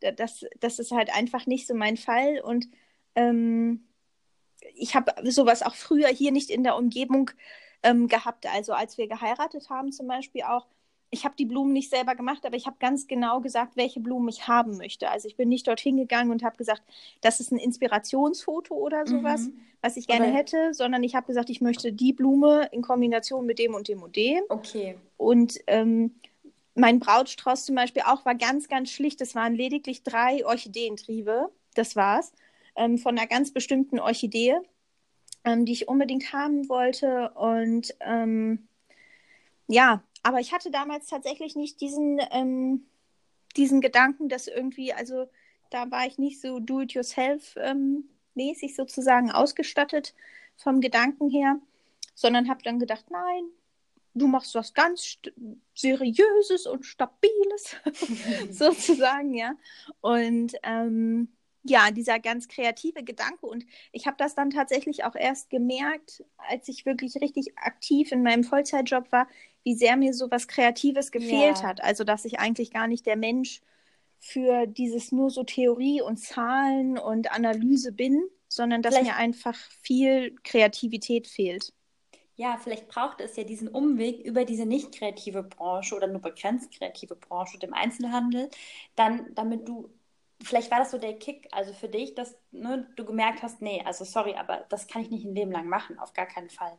[0.00, 2.40] das, das ist halt einfach nicht so mein Fall.
[2.40, 2.68] Und
[3.14, 3.86] ähm,
[4.74, 7.30] ich habe sowas auch früher hier nicht in der Umgebung
[7.82, 8.46] ähm, gehabt.
[8.46, 10.66] Also als wir geheiratet haben zum Beispiel auch,
[11.10, 14.28] ich habe die Blumen nicht selber gemacht, aber ich habe ganz genau gesagt, welche Blumen
[14.28, 15.10] ich haben möchte.
[15.10, 16.82] Also ich bin nicht dorthin gegangen und habe gesagt,
[17.20, 19.60] das ist ein Inspirationsfoto oder sowas, mhm.
[19.82, 20.36] was ich gerne oder...
[20.36, 24.02] hätte, sondern ich habe gesagt, ich möchte die Blume in Kombination mit dem und dem
[24.02, 24.42] und dem.
[24.48, 24.96] Okay.
[25.16, 26.14] Und ähm,
[26.74, 29.20] mein Brautstrauß zum Beispiel auch war ganz, ganz schlicht.
[29.20, 31.50] Es waren lediglich drei Orchideentriebe.
[31.74, 32.32] Das war's.
[32.76, 34.56] Ähm, von einer ganz bestimmten Orchidee
[35.44, 37.30] ähm, die ich unbedingt haben wollte.
[37.30, 38.68] Und ähm,
[39.66, 42.86] ja, aber ich hatte damals tatsächlich nicht diesen, ähm,
[43.56, 45.28] diesen Gedanken, dass irgendwie, also
[45.70, 50.14] da war ich nicht so do-it-yourself-mäßig sozusagen ausgestattet
[50.56, 51.58] vom Gedanken her,
[52.14, 53.42] sondern habe dann gedacht, nein,
[54.14, 55.18] du machst was ganz
[55.74, 57.74] Seriöses und Stabiles,
[58.50, 59.54] sozusagen, ja.
[60.00, 61.26] Und ähm,
[61.62, 63.46] ja, dieser ganz kreative Gedanke.
[63.46, 68.22] Und ich habe das dann tatsächlich auch erst gemerkt, als ich wirklich richtig aktiv in
[68.22, 69.28] meinem Vollzeitjob war,
[69.62, 71.62] wie sehr mir so was Kreatives gefehlt ja.
[71.64, 71.82] hat.
[71.82, 73.60] Also, dass ich eigentlich gar nicht der Mensch
[74.18, 79.56] für dieses nur so Theorie und Zahlen und Analyse bin, sondern dass vielleicht, mir einfach
[79.82, 81.72] viel Kreativität fehlt.
[82.36, 86.72] Ja, vielleicht braucht es ja diesen Umweg über diese nicht kreative Branche oder nur begrenzt
[86.72, 88.48] kreative Branche, dem Einzelhandel,
[88.96, 89.90] dann, damit du
[90.42, 93.82] vielleicht war das so der Kick, also für dich, dass ne, du gemerkt hast, nee,
[93.84, 96.76] also sorry, aber das kann ich nicht ein Leben lang machen, auf gar keinen Fall.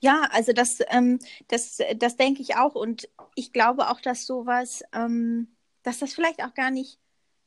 [0.00, 1.18] Ja, also das, ähm,
[1.48, 6.42] das, das denke ich auch und ich glaube auch, dass sowas, ähm, dass das vielleicht
[6.42, 6.98] auch gar nicht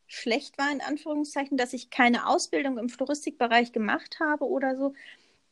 [0.08, 4.94] schlecht war, in Anführungszeichen, dass ich keine Ausbildung im Floristikbereich gemacht habe oder so,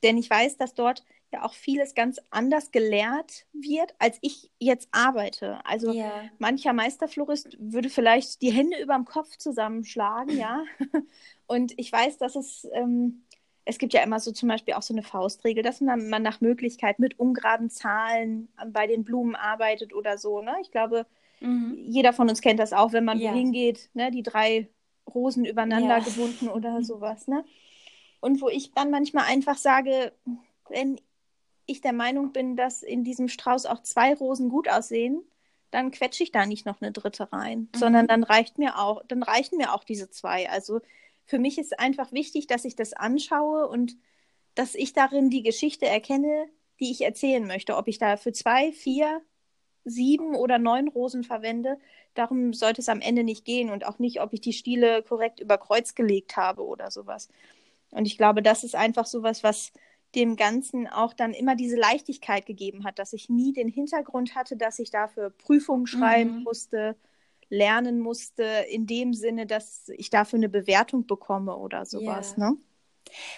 [0.04, 4.90] denn ich weiß, dass dort ja auch vieles ganz anders gelehrt wird, als ich jetzt
[4.92, 5.64] arbeite.
[5.64, 6.24] Also ja.
[6.40, 10.64] mancher Meisterflorist würde vielleicht die Hände über dem Kopf zusammenschlagen, ja.
[11.48, 13.24] Und ich weiß, dass es, ähm,
[13.66, 16.42] es gibt ja immer so zum Beispiel auch so eine Faustregel, dass man, man nach
[16.42, 20.42] Möglichkeit mit ungeraden Zahlen bei den Blumen arbeitet oder so.
[20.42, 20.56] Ne?
[20.62, 21.06] Ich glaube,
[21.40, 21.78] mhm.
[21.86, 23.32] jeder von uns kennt das auch, wenn man ja.
[23.32, 24.10] wohin geht, ne?
[24.10, 24.68] die drei
[25.14, 26.04] Rosen übereinander ja.
[26.04, 27.28] gebunden oder sowas.
[27.28, 27.46] Ne?
[28.20, 30.12] Und wo ich dann manchmal einfach sage,
[30.70, 31.00] wenn
[31.70, 35.22] ich der Meinung bin, dass in diesem Strauß auch zwei Rosen gut aussehen,
[35.72, 37.78] dann quetsche ich da nicht noch eine dritte rein, mhm.
[37.78, 40.50] sondern dann reicht mir auch, dann reichen mir auch diese zwei.
[40.50, 40.82] Also
[41.26, 43.96] für mich ist einfach wichtig, dass ich das anschaue und
[44.56, 47.78] dass ich darin die Geschichte erkenne, die ich erzählen möchte.
[47.78, 49.22] Ob ich da für zwei, vier,
[49.86, 51.78] sieben oder neun Rosen verwende.
[52.14, 55.40] Darum sollte es am Ende nicht gehen und auch nicht, ob ich die Stiele korrekt
[55.40, 57.30] über Kreuz gelegt habe oder sowas.
[57.92, 59.72] Und ich glaube, das ist einfach sowas, was
[60.16, 64.58] dem Ganzen auch dann immer diese Leichtigkeit gegeben hat, dass ich nie den Hintergrund hatte,
[64.58, 66.44] dass ich dafür Prüfungen schreiben mhm.
[66.44, 66.96] musste,
[67.50, 72.36] lernen musste, in dem Sinne, dass ich dafür eine Bewertung bekomme oder sowas.
[72.38, 72.52] Yeah.
[72.52, 72.58] Ne?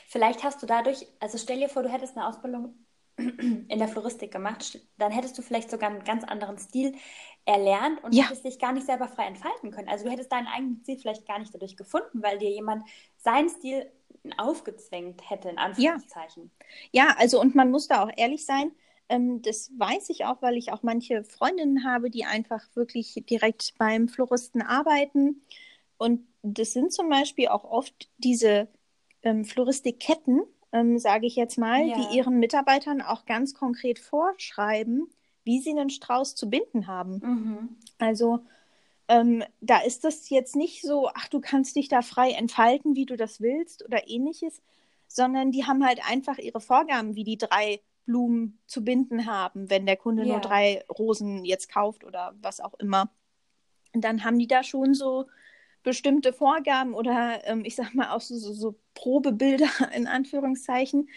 [0.08, 2.76] Vielleicht hast du dadurch, also stell dir vor, du hättest eine Ausbildung
[3.18, 6.96] in der Floristik gemacht, dann hättest du vielleicht sogar einen ganz anderen Stil
[7.46, 8.26] erlernt und ja.
[8.26, 9.90] hättest dich gar nicht selber frei entfalten können.
[9.90, 12.84] Also du hättest deinen eigenen Stil vielleicht gar nicht dadurch gefunden, weil dir jemand
[13.18, 13.92] seinen Stil
[14.38, 16.52] aufgezwängt hätte, in Anführungszeichen.
[16.92, 18.72] Ja, ja also und man muss da auch ehrlich sein,
[19.10, 23.74] ähm, das weiß ich auch, weil ich auch manche Freundinnen habe, die einfach wirklich direkt
[23.78, 25.42] beim Floristen arbeiten.
[25.98, 28.68] Und das sind zum Beispiel auch oft diese
[29.22, 31.96] ähm, Floristikketten, ähm, sage ich jetzt mal, ja.
[31.96, 35.10] die ihren Mitarbeitern auch ganz konkret vorschreiben,
[35.44, 37.20] wie sie einen Strauß zu binden haben.
[37.24, 37.70] Mhm.
[38.00, 38.40] Also
[39.12, 43.06] ähm, da ist das jetzt nicht so, ach, du kannst dich da frei entfalten, wie
[43.06, 44.62] du das willst oder ähnliches,
[45.08, 49.86] sondern die haben halt einfach ihre Vorgaben, wie die drei Blumen zu binden haben, wenn
[49.86, 50.32] der Kunde yeah.
[50.32, 53.12] nur drei Rosen jetzt kauft oder was auch immer.
[53.94, 55.28] Und dann haben die da schon so
[55.84, 61.10] bestimmte Vorgaben oder ähm, ich sag mal auch so, so, so Probebilder in Anführungszeichen,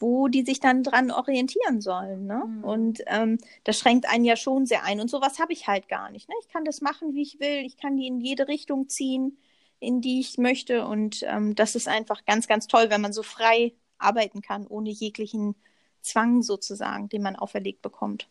[0.00, 2.26] wo die sich dann dran orientieren sollen.
[2.26, 2.42] Ne?
[2.46, 2.64] Mhm.
[2.64, 5.00] Und ähm, das schränkt einen ja schon sehr ein.
[5.00, 6.28] Und sowas habe ich halt gar nicht.
[6.28, 6.34] Ne?
[6.40, 7.64] Ich kann das machen, wie ich will.
[7.64, 9.38] Ich kann die in jede Richtung ziehen,
[9.78, 10.86] in die ich möchte.
[10.86, 14.90] Und ähm, das ist einfach ganz, ganz toll, wenn man so frei arbeiten kann, ohne
[14.90, 15.54] jeglichen
[16.00, 18.26] Zwang sozusagen, den man auferlegt bekommt.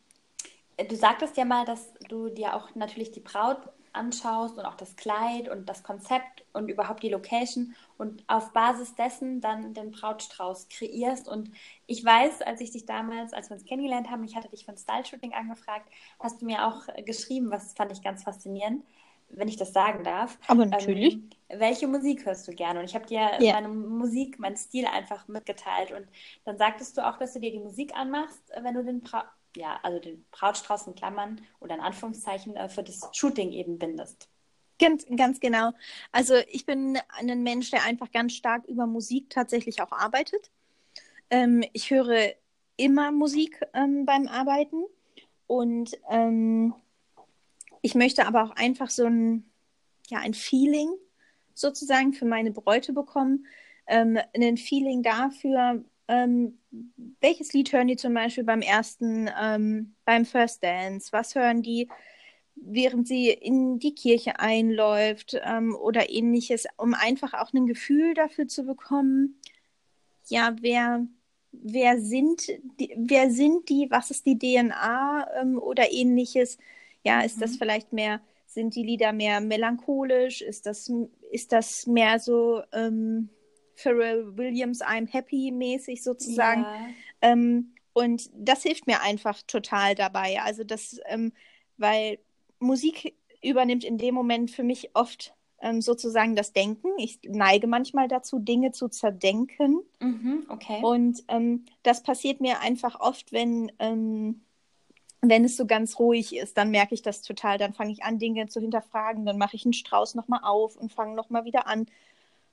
[0.90, 3.58] Du sagtest ja mal, dass du dir auch natürlich die Braut
[3.94, 8.96] anschaust und auch das Kleid und das Konzept und überhaupt die Location und auf Basis
[8.96, 11.28] dessen dann den Brautstrauß kreierst.
[11.28, 11.52] Und
[11.88, 14.72] ich weiß, als ich dich damals, als wir uns kennengelernt haben, ich hatte dich für
[14.72, 18.84] ein Style-Shooting angefragt, hast du mir auch geschrieben, was fand ich ganz faszinierend,
[19.30, 20.38] wenn ich das sagen darf.
[20.48, 21.16] Aber natürlich.
[21.16, 22.80] Ähm, welche Musik hörst du gerne?
[22.80, 23.54] Und ich habe dir ja.
[23.54, 25.92] meine Musik, meinen Stil einfach mitgeteilt.
[25.92, 26.08] Und
[26.46, 29.80] dann sagtest du auch, dass du dir die Musik anmachst, wenn du den Bra ja,
[29.84, 34.30] also den Brautstrauß in Klammern oder in Anführungszeichen äh, für das Shooting eben bindest.
[34.80, 35.72] Ganz, ganz genau.
[36.12, 40.52] Also ich bin ein Mensch, der einfach ganz stark über Musik tatsächlich auch arbeitet.
[41.30, 42.34] Ähm, ich höre
[42.78, 44.86] immer Musik ähm, beim Arbeiten
[45.48, 46.74] und ähm,
[47.82, 49.50] ich möchte aber auch einfach so ein,
[50.08, 50.90] ja, ein Feeling
[51.54, 53.46] sozusagen für meine Bräute bekommen.
[53.86, 56.58] Ähm, ein Feeling dafür, ähm,
[57.22, 61.10] welches Lied hören die zum Beispiel beim ersten, ähm, beim First Dance?
[61.12, 61.88] Was hören die,
[62.56, 68.48] während sie in die Kirche einläuft ähm, oder ähnliches, um einfach auch ein Gefühl dafür
[68.48, 69.40] zu bekommen,
[70.30, 71.06] ja, wer,
[71.52, 72.48] wer sind
[72.80, 76.58] die, wer sind die, was ist die DNA ähm, oder ähnliches?
[77.04, 77.42] Ja, ist mhm.
[77.42, 80.42] das vielleicht mehr, sind die Lieder mehr melancholisch?
[80.42, 80.92] Ist das,
[81.32, 83.30] ist das mehr so, ähm,
[83.82, 86.62] Pharrell Williams I'm Happy mäßig sozusagen.
[86.62, 86.88] Ja.
[87.22, 90.42] Ähm, und das hilft mir einfach total dabei.
[90.42, 91.34] Also das, ähm,
[91.78, 92.20] weil
[92.60, 96.90] Musik übernimmt in dem Moment für mich oft ähm, sozusagen das Denken.
[96.98, 99.82] Ich neige manchmal dazu, Dinge zu zerdenken.
[100.00, 100.80] Mhm, okay.
[100.82, 104.42] Und ähm, das passiert mir einfach oft, wenn, ähm,
[105.22, 107.58] wenn es so ganz ruhig ist, dann merke ich das total.
[107.58, 109.26] Dann fange ich an, Dinge zu hinterfragen.
[109.26, 111.88] Dann mache ich einen Strauß nochmal auf und fange nochmal wieder an.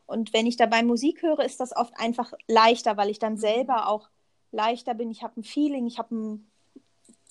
[0.07, 3.88] Und wenn ich dabei Musik höre, ist das oft einfach leichter, weil ich dann selber
[3.88, 4.09] auch
[4.53, 5.11] leichter bin.
[5.11, 6.51] Ich habe ein Feeling, ich habe ein.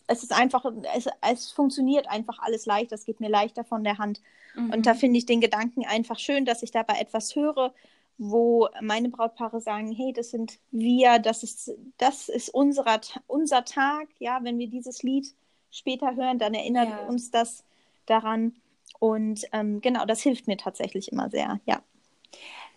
[0.07, 3.97] Es ist einfach, es, es funktioniert einfach alles leicht, es geht mir leichter von der
[3.97, 4.21] Hand.
[4.53, 4.71] Mhm.
[4.71, 7.73] Und da finde ich den Gedanken einfach schön, dass ich dabei etwas höre,
[8.19, 14.07] wo meine Brautpaare sagen, hey, das sind wir, das ist, das ist unserer, unser Tag,
[14.19, 15.33] ja, wenn wir dieses Lied
[15.71, 17.07] später hören, dann erinnert ja.
[17.07, 17.63] uns das
[18.05, 18.53] daran.
[18.99, 21.81] Und ähm, genau, das hilft mir tatsächlich immer sehr, ja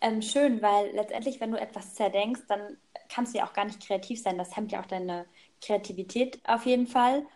[0.00, 3.84] ähm, schön, weil letztendlich, wenn du etwas zerdenkst, dann kannst du ja auch gar nicht
[3.84, 4.38] kreativ sein.
[4.38, 5.26] Das hemmt ja auch deine
[5.60, 7.26] Kreativität auf jeden Fall.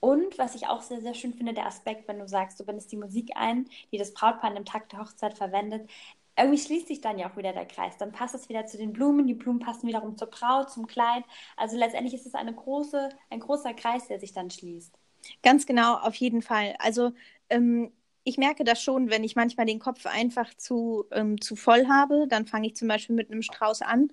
[0.00, 2.92] Und was ich auch sehr, sehr schön finde, der Aspekt, wenn du sagst, du bindest
[2.92, 5.90] die Musik ein, die das Brautpaar im Tag der Hochzeit verwendet,
[6.38, 7.96] irgendwie schließt sich dann ja auch wieder der Kreis.
[7.98, 11.24] Dann passt es wieder zu den Blumen, die Blumen passen wiederum zur Braut, zum Kleid.
[11.56, 14.94] Also letztendlich ist es eine große, ein großer Kreis, der sich dann schließt.
[15.42, 16.76] Ganz genau, auf jeden Fall.
[16.78, 17.10] Also
[17.50, 17.92] ähm,
[18.24, 22.26] ich merke das schon, wenn ich manchmal den Kopf einfach zu, ähm, zu voll habe,
[22.28, 24.12] dann fange ich zum Beispiel mit einem Strauß an.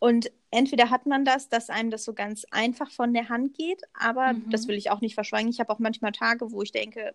[0.00, 3.82] Und entweder hat man das, dass einem das so ganz einfach von der Hand geht,
[3.94, 4.50] aber mhm.
[4.50, 5.50] das will ich auch nicht verschweigen.
[5.50, 7.14] Ich habe auch manchmal Tage, wo ich denke,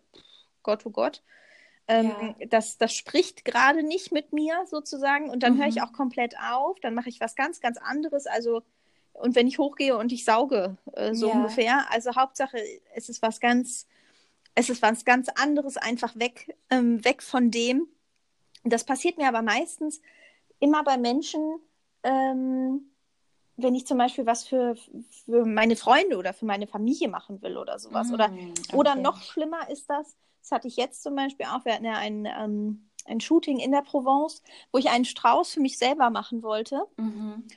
[0.63, 1.21] Gott, oh Gott,
[1.87, 2.45] ähm, ja.
[2.47, 5.29] das, das spricht gerade nicht mit mir sozusagen.
[5.29, 5.59] Und dann mhm.
[5.59, 5.83] höre ich mhm.
[5.83, 8.27] auch komplett auf, dann mache ich was ganz, ganz anderes.
[8.27, 8.63] Also
[9.13, 11.35] und wenn ich hochgehe und ich sauge, äh, so Ja.
[11.35, 11.85] ungefähr.
[11.91, 12.57] Also Hauptsache,
[12.95, 13.87] es ist was ganz,
[14.55, 17.87] es ist was ganz anderes, einfach weg, ähm, weg von dem.
[18.63, 20.01] Das passiert mir aber meistens
[20.59, 21.59] immer bei Menschen,
[22.03, 22.89] ähm,
[23.57, 24.75] wenn ich zum Beispiel was für,
[25.25, 28.11] für meine Freunde oder für meine Familie machen will oder sowas.
[28.11, 29.01] Oder, Mm, oder okay.
[29.01, 32.25] noch schlimmer ist das, das hatte ich jetzt zum Beispiel auch, wir hatten ja ein,
[32.25, 36.83] ähm, ein Shooting in der Provence, wo ich einen Strauß für mich selber machen wollte.
[36.97, 37.47] Mhm.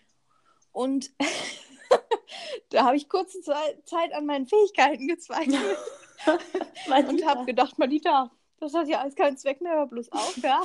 [0.73, 1.11] Und
[2.71, 5.79] da habe ich kurze Zei- Zeit an meinen Fähigkeiten gezweifelt
[7.09, 10.63] und habe gedacht, Malita, das hat ja alles keinen Zweck mehr, hör bloß auf, ja.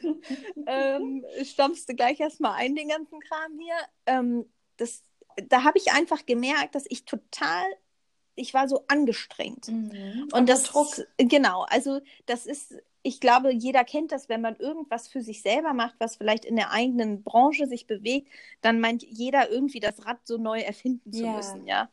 [0.66, 3.76] ähm, stampfst du gleich erstmal ein, den ganzen Kram hier.
[4.06, 5.04] Ähm, das,
[5.48, 7.64] da habe ich einfach gemerkt, dass ich total,
[8.34, 9.68] ich war so angestrengt.
[9.68, 10.28] Mhm.
[10.32, 11.06] Und das Druck.
[11.18, 15.74] genau, also das ist, ich glaube, jeder kennt das, wenn man irgendwas für sich selber
[15.74, 18.28] macht, was vielleicht in der eigenen Branche sich bewegt,
[18.60, 21.36] dann meint jeder irgendwie das Rad so neu erfinden zu Ja.
[21.36, 21.88] müssen, ja.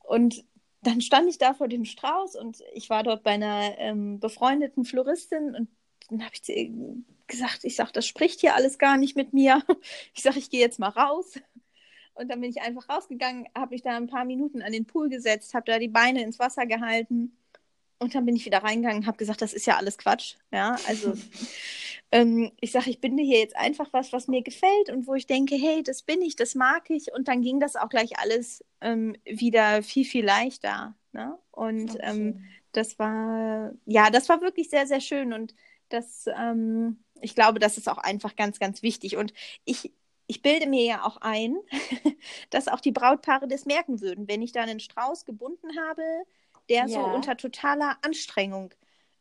[0.00, 0.44] Und
[0.86, 4.84] dann stand ich da vor dem Strauß und ich war dort bei einer ähm, befreundeten
[4.84, 5.68] Floristin und
[6.10, 6.70] dann habe ich
[7.26, 9.62] gesagt, ich sage, das spricht hier alles gar nicht mit mir.
[10.14, 11.40] Ich sage, ich gehe jetzt mal raus.
[12.14, 15.08] Und dann bin ich einfach rausgegangen, habe mich da ein paar Minuten an den Pool
[15.08, 17.36] gesetzt, habe da die Beine ins Wasser gehalten
[17.98, 20.34] und dann bin ich wieder reingegangen und habe gesagt, das ist ja alles Quatsch.
[20.52, 21.14] Ja, also
[22.12, 25.26] ähm, ich sage, ich binde hier jetzt einfach was, was mir gefällt und wo ich
[25.26, 27.12] denke, hey, das bin ich, das mag ich.
[27.12, 30.94] Und dann ging das auch gleich alles ähm, wieder viel, viel leichter.
[31.12, 31.38] Ne?
[31.50, 32.40] Und ähm,
[32.72, 35.32] das war, ja, das war wirklich sehr, sehr schön.
[35.32, 35.54] Und
[35.88, 39.16] das, ähm, ich glaube, das ist auch einfach ganz, ganz wichtig.
[39.16, 39.32] Und
[39.64, 39.92] ich,
[40.26, 41.56] ich bilde mir ja auch ein,
[42.50, 46.02] dass auch die Brautpaare das merken würden, wenn ich da einen Strauß gebunden habe,
[46.68, 47.06] der so Ja.
[47.06, 48.72] unter totaler Anstrengung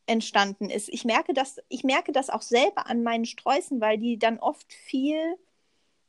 [0.08, 0.90] entstanden ist.
[0.90, 4.72] Ich merke das, ich merke das auch selber an meinen Sträußen, weil die dann oft
[4.74, 5.38] viel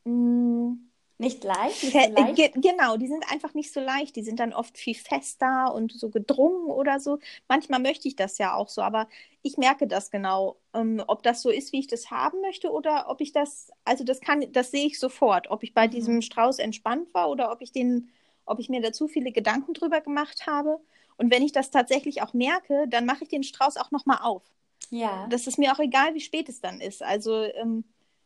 [0.04, 0.76] mh,
[1.18, 2.38] Nicht leicht, nicht so leicht.
[2.38, 4.16] Ge genau, die sind einfach nicht so leicht.
[4.16, 7.18] Die sind dann oft viel fester und so gedrungen oder so.
[7.48, 9.08] Manchmal möchte ich das ja auch so, aber
[9.42, 13.08] ich merke das genau, ähm, ob das so ist, wie ich das haben möchte oder
[13.08, 15.88] ob ich das, also das kann, das sehe ich sofort, ob ich bei Mhm.
[15.88, 18.08] diesem Strauß entspannt war oder ob ich den,
[18.46, 20.80] ob ich mir da zu viele Gedanken drüber gemacht habe.
[21.16, 24.42] Und wenn ich das tatsächlich auch merke, dann mache ich den Strauß auch nochmal auf.
[24.90, 25.26] Ja.
[25.28, 27.02] Das ist mir auch egal, wie spät es dann ist.
[27.02, 27.84] Also ähm,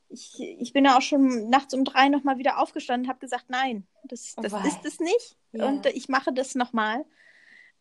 [0.08, 3.46] ich, ich bin ja auch schon nachts um drei nochmal wieder aufgestanden und habe gesagt,
[3.48, 4.66] nein, das, Oh das wei.
[4.66, 5.36] ist es nicht.
[5.52, 5.66] Ja.
[5.66, 7.04] Und ich mache das nochmal.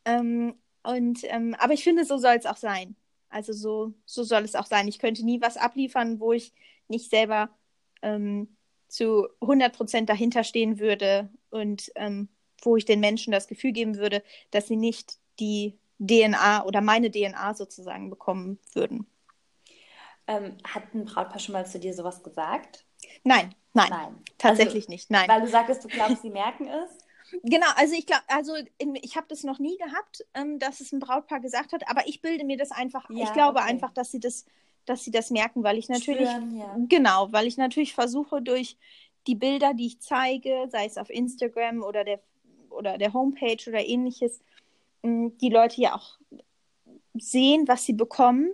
[0.06, 2.96] Ähm, und, ähm, aber ich finde, so soll es auch sein.
[3.30, 4.88] Also so, so soll es auch sein.
[4.88, 6.54] Ich könnte nie was abliefern, wo ich
[6.88, 7.50] nicht selber
[8.02, 8.56] ähm,
[8.88, 12.30] zu 100 Prozent dahinter stehen würde und ähm,
[12.62, 17.12] wo ich den Menschen das Gefühl geben würde, dass sie nicht die DNA oder meine
[17.12, 19.08] DNA sozusagen bekommen würden.
[20.28, 22.86] Ähm, hat ein Brautpaar schon mal zu dir sowas gesagt?
[23.24, 24.24] Nein, nein, Nein.
[24.38, 25.10] tatsächlich nicht.
[25.10, 25.30] Nein.
[25.30, 26.98] Weil du sagtest, du glaubst, sie merken es?
[27.44, 30.92] Genau, also ich glaube, also in, ich habe das noch nie gehabt, ähm, dass es
[30.92, 33.70] ein Brautpaar gesagt hat, aber ich bilde mir das einfach, Ja, ich glaube okay.
[33.70, 34.46] einfach, dass sie das,
[34.86, 36.76] dass sie das merken, weil ich natürlich, Spüren, ja.
[36.88, 38.78] genau, weil ich natürlich versuche durch
[39.28, 42.20] die Bilder, die ich zeige, sei es auf Instagram oder der
[42.78, 44.40] oder der Homepage oder ähnliches,
[45.04, 46.18] mh, die Leute ja auch
[47.14, 48.50] sehen, was sie bekommen.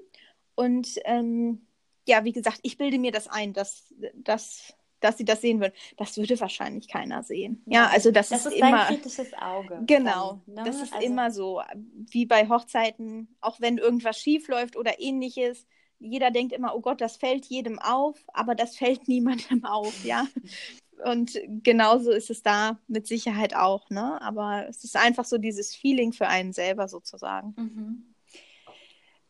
[0.55, 1.65] Und ähm,
[2.07, 5.73] ja, wie gesagt, ich bilde mir das ein, dass, dass, dass sie das sehen würden.
[5.97, 7.62] Das würde wahrscheinlich keiner sehen.
[7.65, 8.86] Ja, also das, Das ist, ist dein immer.
[8.86, 9.81] kritisches Auge.
[9.86, 10.63] Genau, dann, ne?
[10.65, 11.62] das ist Also- immer so,
[12.09, 15.65] wie bei Hochzeiten, auch wenn irgendwas schief läuft oder ähnliches.
[15.99, 20.27] Jeder denkt immer, oh Gott, das fällt jedem auf, aber das fällt niemandem auf, ja.
[21.05, 24.21] Und genauso ist es da mit Sicherheit auch, ne?
[24.21, 27.53] Aber es ist einfach so dieses Feeling für einen selber sozusagen.
[27.57, 28.15] Mhm.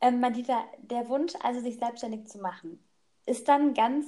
[0.02, 2.84] Ähm, Madita, der Wunsch, also sich selbstständig zu machen,
[3.26, 4.06] ist dann ganz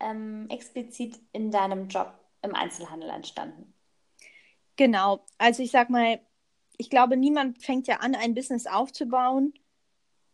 [0.00, 3.74] ähm, explizit in deinem Job im Einzelhandel entstanden.
[4.76, 5.24] Genau.
[5.38, 6.20] Also ich sag mal,
[6.76, 9.54] ich glaube, niemand fängt ja an, ein Business aufzubauen,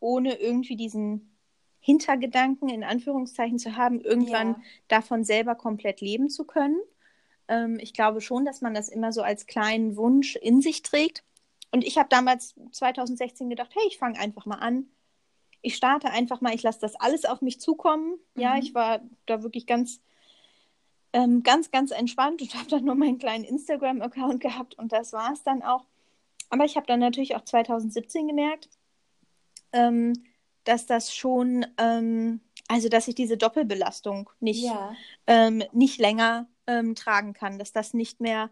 [0.01, 1.30] ohne irgendwie diesen
[1.81, 4.61] Hintergedanken in Anführungszeichen zu haben, irgendwann Ja.
[4.89, 6.79] davon selber komplett leben zu können.
[7.49, 11.25] Ähm, ich glaube schon, dass man das immer so als kleinen Wunsch in sich trägt.
[11.73, 14.87] Und ich habe damals 2016 gedacht, hey, ich fange einfach mal an.
[15.63, 18.19] Ich starte einfach mal, ich lasse das alles auf mich zukommen.
[18.37, 18.61] Ja, Mhm.
[18.63, 20.01] ich war da wirklich ganz,
[21.13, 25.33] ähm, ganz, ganz entspannt und habe dann nur meinen kleinen Instagram-Account gehabt und das war
[25.33, 25.85] es dann auch.
[26.51, 28.69] Aber ich habe dann natürlich auch 2017 gemerkt,
[29.73, 30.13] ähm,
[30.65, 34.95] dass das schon, ähm, also dass ich diese Doppelbelastung nicht, Ja.
[35.27, 38.51] ähm, nicht länger ähm, tragen kann, dass das nicht mehr,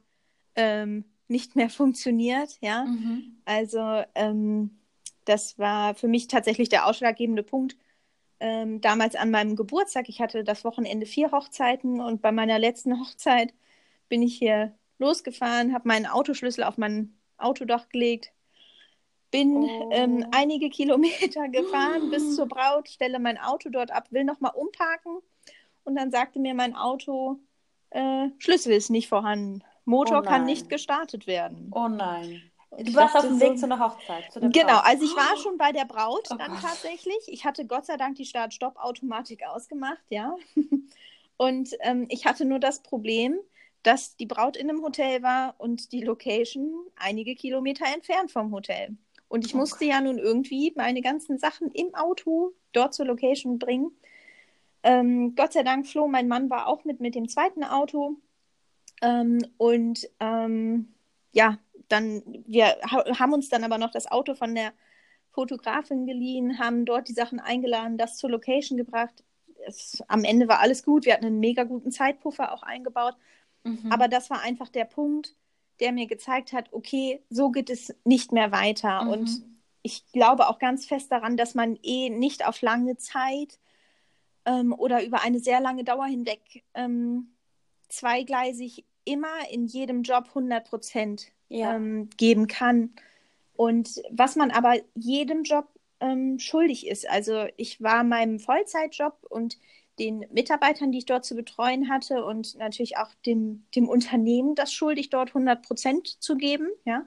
[0.56, 2.84] ähm, nicht mehr funktioniert, ja.
[2.84, 3.40] Mhm.
[3.44, 4.78] Also ähm,
[5.24, 7.76] das war für mich tatsächlich der ausschlaggebende Punkt.
[8.40, 13.00] Ähm, damals an meinem Geburtstag, ich hatte das Wochenende vier Hochzeiten und bei meiner letzten
[13.00, 13.52] Hochzeit
[14.08, 18.32] bin ich hier losgefahren, habe meinen Autoschlüssel auf mein Autodach gelegt,
[19.30, 19.90] bin Oh.
[19.92, 25.18] ähm, einige Kilometer gefahren bis zur Braut, stelle mein Auto dort ab, will nochmal umparken
[25.84, 27.38] und dann sagte mir mein Auto,
[27.90, 29.62] äh, Schlüssel ist nicht vorhanden.
[29.84, 31.70] Motor Oh kann nicht gestartet werden.
[31.74, 32.42] Oh nein.
[32.76, 34.30] Du warst auf dem Weg so- zu einer Hochzeit.
[34.30, 36.60] Zu Genau, also ich war schon bei der Braut Oh dann Gott.
[36.60, 37.16] tatsächlich.
[37.26, 40.36] Ich hatte Gott sei Dank die Start-Stopp-Automatik ausgemacht, ja.
[41.38, 43.38] Und ähm, ich hatte nur das Problem,
[43.82, 48.96] dass die Braut in einem Hotel war und die Location einige Kilometer entfernt vom Hotel.
[49.28, 49.88] Und ich Oh musste Gott.
[49.88, 53.92] ja nun irgendwie meine ganzen Sachen im Auto dort zur Location bringen.
[54.82, 58.16] Ähm, Gott sei Dank, Flo, mein Mann, war auch mit mit dem zweiten Auto.
[59.02, 60.94] Ähm, und ähm,
[61.32, 61.58] ja,
[61.88, 64.72] dann, wir ha haben uns dann aber noch das Auto von der
[65.30, 69.24] Fotografin geliehen, haben dort die Sachen eingeladen, das zur Location gebracht.
[69.66, 71.04] Es, am Ende war alles gut.
[71.06, 73.16] Wir hatten einen mega guten Zeitpuffer auch eingebaut.
[73.64, 73.90] Mhm.
[73.90, 75.36] Aber das war einfach der Punkt,
[75.80, 79.04] der mir gezeigt hat, okay, so geht es nicht mehr weiter.
[79.04, 79.10] Mhm.
[79.10, 79.42] Und
[79.82, 83.58] ich glaube auch ganz fest daran, dass man eh nicht auf lange Zeit
[84.44, 86.40] ähm, oder über eine sehr lange Dauer hinweg
[86.74, 87.28] ähm,
[87.88, 91.74] zweigleisig immer in jedem Job 100 Prozent ja.
[91.74, 92.92] ähm, geben kann.
[93.54, 95.66] Und was man aber jedem Job
[96.00, 97.08] ähm, schuldig ist.
[97.08, 99.58] Also ich war meinem Vollzeitjob und
[99.98, 104.72] den Mitarbeitern, die ich dort zu betreuen hatte und natürlich auch dem, dem Unternehmen das
[104.72, 106.68] schuldig, dort 100 Prozent zu geben.
[106.84, 107.06] Ja?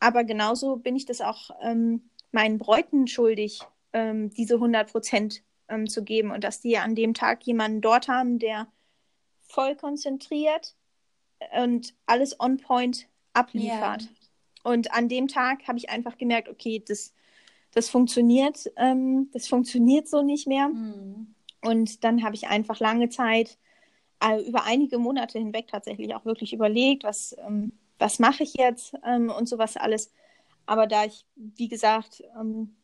[0.00, 3.60] Aber genauso bin ich das auch ähm, meinen Bräuten schuldig,
[3.92, 8.08] ähm, diese 100 Prozent ähm, zu geben und dass die an dem Tag jemanden dort
[8.08, 8.68] haben, der
[9.42, 10.74] voll konzentriert
[11.60, 14.02] und alles on point abliefert.
[14.02, 14.08] Ja.
[14.64, 17.14] Und an dem Tag habe ich einfach gemerkt, okay, das,
[17.72, 20.68] das funktioniert, ähm, das funktioniert so nicht mehr.
[20.68, 21.35] Mhm.
[21.66, 23.58] Und dann habe ich einfach lange Zeit,
[24.22, 28.94] äh, über einige Monate hinweg tatsächlich auch wirklich überlegt, was, ähm, was mache ich jetzt
[29.04, 30.12] ähm, und sowas alles.
[30.66, 32.76] Aber da ich, wie gesagt, ähm,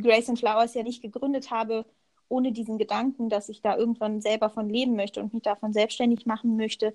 [0.00, 1.84] Grace and Flowers ja nicht gegründet habe,
[2.28, 6.24] ohne diesen Gedanken, dass ich da irgendwann selber von leben möchte und mich davon selbstständig
[6.24, 6.94] machen möchte,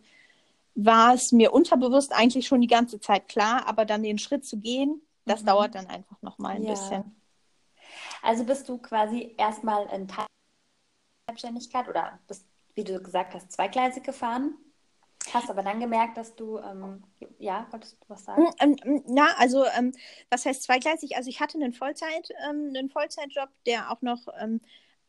[0.74, 4.58] war es mir unterbewusst eigentlich schon die ganze Zeit klar, aber dann den Schritt zu
[4.58, 5.48] gehen, das Mhm.
[5.48, 6.72] dauert dann einfach noch mal ein Ja.
[6.74, 7.16] bisschen.
[8.22, 10.26] Also bist du quasi erstmal in Teil
[11.28, 14.56] Selbstständigkeit oder bist, wie du gesagt hast, zweigleisig gefahren,
[15.34, 17.04] hast aber dann gemerkt, dass du, ähm,
[17.40, 18.48] ja, wolltest du was sagen?
[18.60, 19.94] Ähm, ähm, na, also ähm,
[20.30, 21.16] was heißt zweigleisig?
[21.18, 24.62] Also ich hatte einen Vollzeit, ähm, einen Vollzeitjob, der auch noch ähm,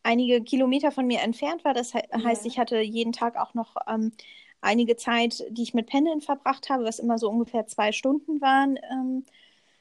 [0.03, 1.73] einige Kilometer von mir entfernt war.
[1.73, 2.23] Das he Ja.
[2.23, 4.11] heißt, ich hatte jeden Tag auch noch ähm,
[4.61, 8.77] einige Zeit, die ich mit Pendeln verbracht habe, was immer so ungefähr zwei Stunden waren,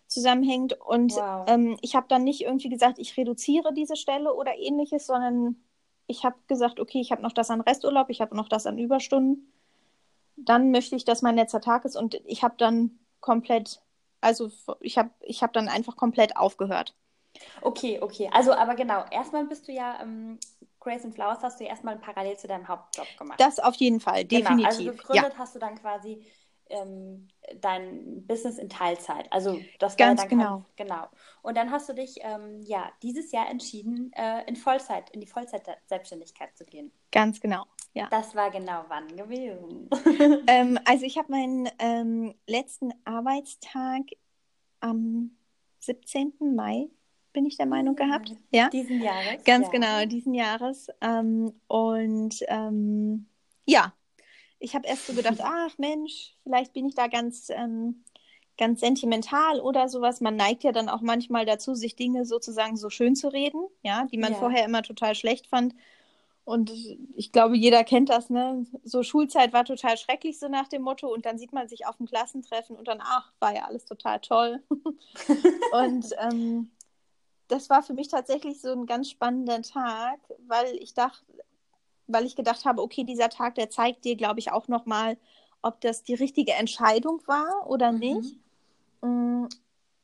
[0.06, 0.74] zusammenhängend.
[0.80, 1.48] Und Wow.
[1.48, 5.56] ähm, ich habe dann nicht irgendwie gesagt, ich reduziere diese Stelle oder ähnliches, sondern
[6.08, 8.78] ich habe gesagt, okay, ich habe noch das an Resturlaub, ich habe noch das an
[8.78, 9.52] Überstunden.
[10.36, 13.80] Dann möchte ich, dass mein letzter Tag ist und ich habe dann komplett,
[14.20, 14.50] also
[14.80, 16.94] ich habe ich hab dann einfach komplett aufgehört.
[17.60, 18.30] Okay, okay.
[18.32, 20.38] Also, aber genau, erstmal bist du ja, ähm,
[20.80, 23.38] Grace and Flowers hast du ja erstmal parallel zu deinem Hauptjob gemacht.
[23.38, 24.96] Das auf jeden Fall, Genau, also definitiv.
[25.02, 26.24] gegründet hast du dann quasi
[26.70, 27.28] ähm,
[27.60, 29.32] dein Business in Teilzeit.
[29.32, 30.64] Also das war Ganz dann genau.
[30.76, 31.08] Kein, genau.
[31.42, 35.26] Und dann hast du dich ähm, ja dieses Jahr entschieden, äh, in Vollzeit, in die
[35.26, 36.92] Vollzeit-Selbstständigkeit zu gehen.
[37.10, 37.64] Ganz genau.
[37.94, 38.08] Ja.
[38.10, 39.88] Das war genau wann gewesen?
[40.48, 44.02] Ähm, also ich habe meinen ähm, letzten Arbeitstag
[44.80, 45.36] am
[45.80, 46.32] 17.
[46.54, 46.88] Mai,
[47.32, 48.34] bin ich der Meinung gehabt.
[48.50, 48.68] Ja.
[48.68, 49.44] Diesen Jahres.
[49.44, 49.72] Ganz ja.
[49.72, 50.88] genau, diesen Jahres.
[51.00, 53.26] Ähm, und ähm,
[53.64, 53.92] ja,
[54.58, 58.04] ich habe erst so gedacht, ach Mensch, vielleicht bin ich da ganz, ähm,
[58.56, 60.20] ganz sentimental oder sowas.
[60.20, 64.06] Man neigt ja dann auch manchmal dazu, sich Dinge sozusagen so schön zu reden, ja,
[64.06, 64.38] die man Ja.
[64.38, 65.74] vorher immer total schlecht fand.
[66.44, 66.72] Und
[67.14, 68.64] ich glaube, jeder kennt das, ne?
[68.82, 71.12] So Schulzeit war total schrecklich, so nach dem Motto.
[71.12, 74.18] Und dann sieht man sich auf dem Klassentreffen und dann, ach, war ja alles total
[74.20, 74.62] toll.
[75.72, 76.70] und ähm,
[77.48, 81.22] das war für mich tatsächlich so ein ganz spannender Tag, weil ich dachte,
[82.08, 85.18] weil ich gedacht habe, okay, dieser Tag, der zeigt dir, glaube ich, auch nochmal,
[85.62, 87.98] ob das die richtige Entscheidung war oder Mhm.
[87.98, 88.38] nicht.
[89.02, 89.46] Mm,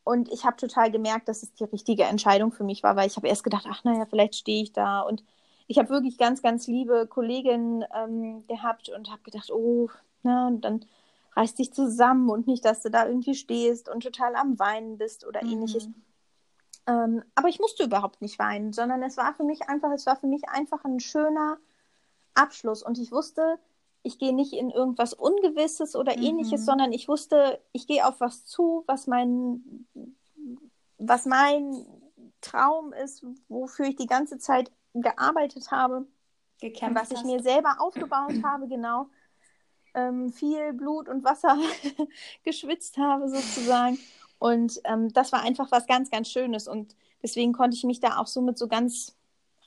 [0.05, 3.17] Und ich habe total gemerkt, dass es die richtige Entscheidung für mich war, weil ich
[3.17, 5.01] habe erst gedacht, ach naja, vielleicht stehe ich da.
[5.03, 5.25] Und
[5.67, 9.89] ich habe wirklich ganz, ganz liebe Kolleginnen ähm, gehabt und habe gedacht, oh,
[10.23, 10.85] na, und dann
[11.37, 15.27] reiß dich zusammen und nicht, dass du da irgendwie stehst und total am Weinen bist
[15.27, 15.89] oder ähnliches.
[15.89, 15.95] Mhm.
[16.87, 20.17] Ähm, aber ich musste überhaupt nicht weinen, sondern es war für mich einfach, es war
[20.17, 21.59] für mich einfach ein schöner
[22.35, 22.83] Abschluss.
[22.83, 23.59] Und ich wusste,
[24.03, 26.23] ich gehe nicht in irgendwas Ungewisses oder Mhm.
[26.25, 29.87] ähnliches, sondern ich wusste, ich gehe auf was zu, was mein,
[30.99, 31.87] was mein
[32.41, 36.07] Traum ist, wofür ich die ganze Zeit gearbeitet habe,
[36.61, 37.27] Gekämpft was ich hast.
[37.27, 39.09] mir selber aufgebaut habe, genau.
[39.95, 41.57] ähm, viel Blut und Wasser
[42.45, 43.99] geschwitzt habe sozusagen.
[44.39, 46.69] Und ähm, das war einfach was ganz, ganz Schönes.
[46.69, 49.17] Und deswegen konnte ich mich da auch so mit so ganz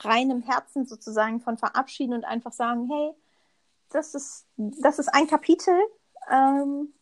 [0.02, 3.14] reinem Herzen sozusagen von verabschieden und einfach sagen, hey,
[3.90, 5.76] das ist, das ist ein Kapitel
[6.32, 6.94] ähm,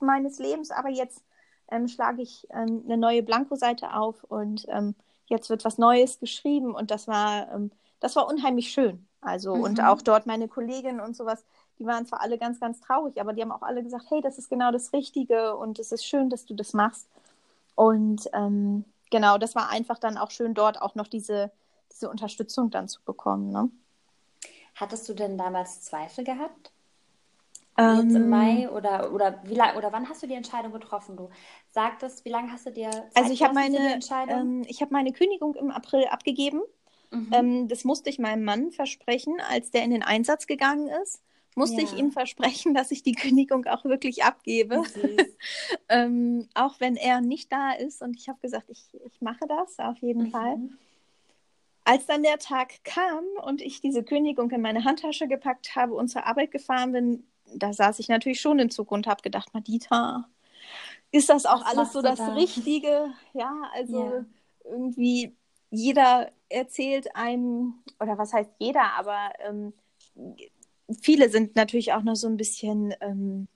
[0.00, 1.22] meines Lebens, aber jetzt
[1.70, 4.94] ähm, schlage ich ähm, eine neue Blankoseite auf und ähm,
[5.26, 7.70] jetzt wird was Neues geschrieben und das war, ähm,
[8.00, 9.06] das war unheimlich schön.
[9.20, 9.62] Also mhm.
[9.62, 11.44] und auch dort meine Kolleginnen und sowas,
[11.78, 14.38] die waren zwar alle ganz, ganz traurig, aber die haben auch alle gesagt, hey, das
[14.38, 17.06] ist genau das Richtige und es ist schön, dass du das machst.
[17.74, 21.50] Und ähm, genau, das war einfach dann auch schön, dort auch noch diese,
[21.92, 23.50] diese Unterstützung dann zu bekommen.
[23.50, 23.70] Ne?
[24.74, 26.72] Hattest du denn damals Zweifel gehabt?
[27.76, 31.16] Ähm, Jetzt im Mai oder, oder wie lang, oder wann hast du die Entscheidung getroffen?
[31.16, 31.30] Du
[31.70, 35.12] sagtest, wie lange hast du dir Zeit Also ich habe meine, ähm, ich habe meine
[35.12, 36.60] Kündigung im April abgegeben.
[37.10, 37.28] Mhm.
[37.32, 41.22] Ähm, das musste ich meinem Mann versprechen, als der in den Einsatz gegangen ist.
[41.56, 41.82] Musste ja.
[41.82, 44.82] ich ihm versprechen, dass ich die Kündigung auch wirklich abgebe.
[45.88, 48.02] ähm, auch wenn er nicht da ist.
[48.02, 50.30] Und ich habe gesagt, ich, ich mache das auf jeden mhm.
[50.30, 50.58] Fall.
[51.90, 56.06] Als dann der Tag kam und ich diese Kündigung in meine Handtasche gepackt habe und
[56.06, 60.28] zur Arbeit gefahren bin, da saß ich natürlich schon in Zug und habe gedacht, Madita,
[61.10, 62.34] ist das auch Was alles so das da?
[62.34, 63.12] Richtige?
[63.34, 64.24] Ja, also yeah.
[64.64, 65.34] irgendwie
[65.72, 69.72] jeder erzählt einem, oder was heißt jeder, aber ähm,
[71.02, 73.48] viele sind natürlich auch noch so ein bisschen ähm,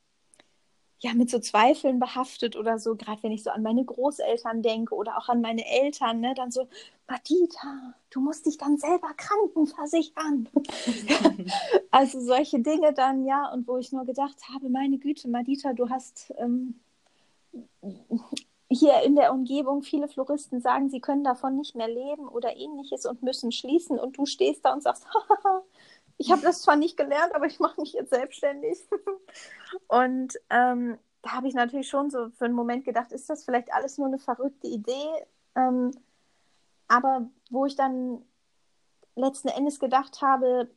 [1.00, 4.94] ja, mit so Zweifeln behaftet oder so, gerade wenn ich so an meine Großeltern denke
[4.94, 6.66] oder auch an meine Eltern, ne, dann so,
[7.06, 10.48] Madita, du musst dich dann selber krankenversichern.
[11.90, 15.90] also solche Dinge dann, ja, und wo ich nur gedacht habe, meine Güte, Madita, du
[15.90, 16.80] hast ähm,
[18.70, 23.06] hier in der Umgebung viele Floristen sagen, sie können davon nicht mehr leben oder ähnliches
[23.06, 25.06] und müssen schließen und du stehst da und sagst,
[26.18, 28.78] ich habe das zwar nicht gelernt, aber ich mache mich jetzt selbstständig.
[29.88, 33.72] und ähm, da habe ich natürlich schon so für einen Moment gedacht, ist das vielleicht
[33.72, 35.08] alles nur eine verrückte Idee?
[35.56, 35.90] Ähm,
[36.88, 38.22] aber wo ich dann
[39.16, 40.70] letzten Endes gedacht habe,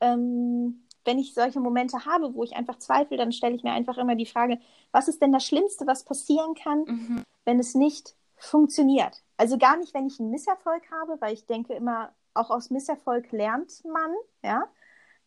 [0.00, 3.98] ähm, wenn ich solche Momente habe, wo ich einfach zweifle, dann stelle ich mir einfach
[3.98, 4.60] immer die Frage,
[4.92, 7.22] was ist denn das Schlimmste, was passieren kann, mhm.
[7.44, 9.22] wenn es nicht funktioniert?
[9.36, 13.32] Also gar nicht, wenn ich einen Misserfolg habe, weil ich denke immer, auch aus Misserfolg
[13.32, 14.68] lernt man, ja.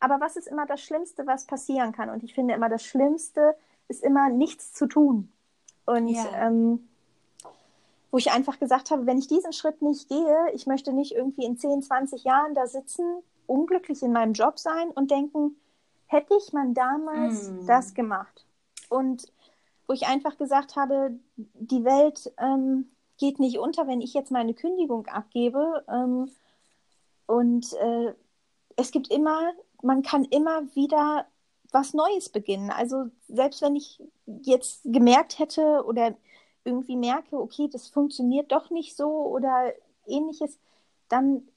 [0.02, 2.10] Aber was ist immer das Schlimmste, was passieren kann?
[2.10, 3.56] Und ich finde immer, das Schlimmste
[3.88, 5.32] ist immer nichts zu tun.
[5.86, 6.48] Und ja.
[6.48, 6.88] ähm,
[8.10, 11.46] wo ich einfach gesagt habe, wenn ich diesen Schritt nicht gehe, ich möchte nicht irgendwie
[11.46, 13.06] in 10, 20 Jahren da sitzen,
[13.48, 15.56] unglücklich in meinem Job sein und denken,
[16.08, 17.68] hätte ich mal damals mm.
[17.68, 18.46] das gemacht.
[18.90, 19.32] Und
[19.88, 24.54] wo ich einfach gesagt habe, die Welt ähm, geht nicht unter, wenn ich jetzt meine
[24.54, 25.86] Kündigung abgebe.
[25.88, 26.30] Ähm,
[27.28, 28.14] und äh,
[28.76, 31.26] es gibt immer man kann immer wieder
[31.72, 32.70] was Neues beginnen.
[32.70, 34.02] Also selbst wenn ich
[34.44, 36.16] jetzt gemerkt hätte oder
[36.64, 39.74] irgendwie merke, okay, das funktioniert doch nicht so oder
[40.06, 40.60] ähnliches,
[41.10, 41.48] dann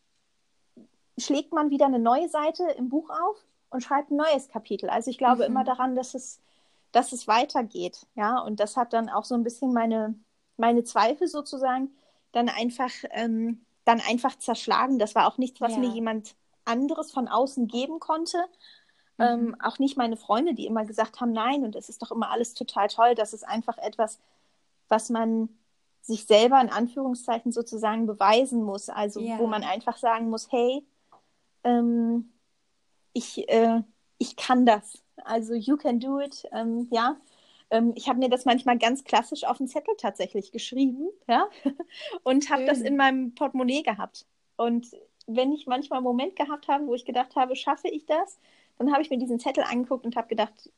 [1.18, 3.36] schlägt man wieder eine neue Seite im Buch auf
[3.70, 4.88] und schreibt ein neues Kapitel.
[4.88, 5.50] Also ich glaube mhm.
[5.50, 6.40] immer daran, dass es,
[6.92, 8.06] dass es weitergeht.
[8.14, 10.14] Ja, und das hat dann auch so ein bisschen meine,
[10.56, 11.90] meine Zweifel sozusagen
[12.32, 14.98] dann einfach, ähm, dann einfach zerschlagen.
[14.98, 15.78] Das war auch nichts, was ja.
[15.78, 16.34] mir jemand
[16.64, 18.38] anderes von außen geben konnte.
[19.16, 19.24] Mhm.
[19.24, 22.30] Ähm, auch nicht meine Freunde, die immer gesagt haben, nein, und es ist doch immer
[22.30, 23.14] alles total toll.
[23.14, 24.18] Das ist einfach etwas,
[24.88, 25.48] was man
[26.02, 28.88] sich selber in Anführungszeichen sozusagen beweisen muss.
[28.88, 29.38] Also ja.
[29.38, 30.84] wo man einfach sagen muss, hey,
[31.64, 32.30] ähm,
[33.12, 33.82] ich, äh,
[34.18, 35.02] ich kann das.
[35.24, 37.16] Also you can do it, ähm, ja.
[37.70, 41.48] Ähm, ich habe mir das manchmal ganz klassisch auf den Zettel tatsächlich geschrieben, ja,
[42.22, 44.26] und habe das in meinem Portemonnaie gehabt.
[44.56, 44.88] Und
[45.26, 48.38] wenn ich manchmal einen Moment gehabt habe, wo ich gedacht habe, schaffe ich das,
[48.78, 50.70] dann habe ich mir diesen Zettel angeguckt und habe gedacht,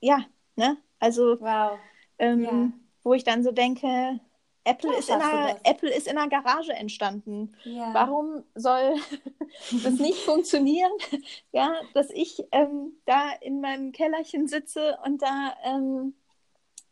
[0.00, 0.24] ja,
[0.56, 0.76] ne?
[0.98, 1.78] Also, wow.
[2.18, 2.72] ähm, ja.
[3.02, 4.20] wo ich dann so denke,
[4.64, 7.56] Apple, ist in, einer, Apple ist in einer Garage entstanden.
[7.64, 7.94] Ja.
[7.94, 8.94] Warum soll
[9.70, 10.92] das nicht funktionieren?
[11.52, 16.14] ja, dass ich ähm, da in meinem Kellerchen sitze und da ähm,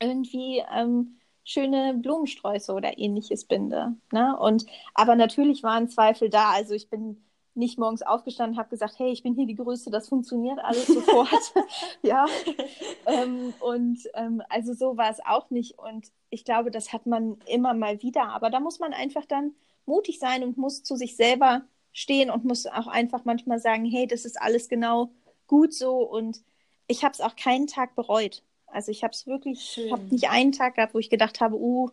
[0.00, 1.18] irgendwie ähm,
[1.49, 3.96] schöne Blumensträuße oder ähnliches binde.
[4.12, 4.36] Ne?
[4.38, 6.51] Und aber natürlich waren Zweifel da.
[6.51, 7.24] Also ich bin
[7.55, 11.55] nicht morgens aufgestanden, habe gesagt, hey, ich bin hier die Größte, das funktioniert alles sofort.
[12.03, 12.26] ja.
[13.07, 15.78] Ähm, und ähm, also so war es auch nicht.
[15.78, 18.28] Und ich glaube, das hat man immer mal wieder.
[18.28, 19.55] Aber da muss man einfach dann
[19.86, 21.62] mutig sein und muss zu sich selber
[21.94, 25.11] stehen und muss auch einfach manchmal sagen, hey, das ist alles genau
[25.46, 26.03] gut so.
[26.03, 26.42] Und
[26.86, 28.42] ich habe es auch keinen Tag bereut.
[28.72, 31.56] Also ich habe es wirklich, ich habe nicht einen Tag gehabt, wo ich gedacht habe,
[31.56, 31.90] uh,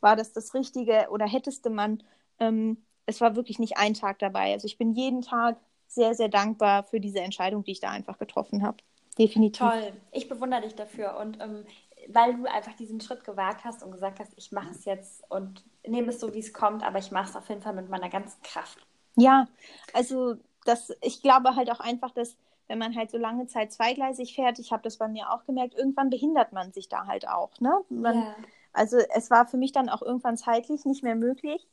[0.00, 2.02] war das das Richtige oder hättest du man.
[2.40, 4.52] Ähm, es war wirklich nicht ein Tag dabei.
[4.52, 8.18] Also ich bin jeden Tag sehr, sehr dankbar für diese Entscheidung, die ich da einfach
[8.18, 8.78] getroffen habe.
[9.18, 9.58] definitiv.
[9.58, 9.92] Toll.
[10.12, 11.64] Ich bewundere dich dafür und ähm,
[12.08, 15.64] weil du einfach diesen Schritt gewagt hast und gesagt hast, ich mache es jetzt und
[15.86, 18.08] nehme es so, wie es kommt, aber ich mache es auf jeden Fall mit meiner
[18.08, 18.78] ganzen Kraft.
[19.16, 19.46] Ja,
[19.92, 22.36] also das, ich glaube halt auch einfach, dass
[22.74, 25.74] wenn man halt so lange Zeit zweigleisig fährt, ich habe das bei mir auch gemerkt,
[25.74, 27.52] irgendwann behindert man sich da halt auch.
[27.60, 27.72] Ne?
[27.88, 28.34] Man, Ja.
[28.72, 31.64] Also es war für mich dann auch irgendwann zeitlich nicht mehr möglich,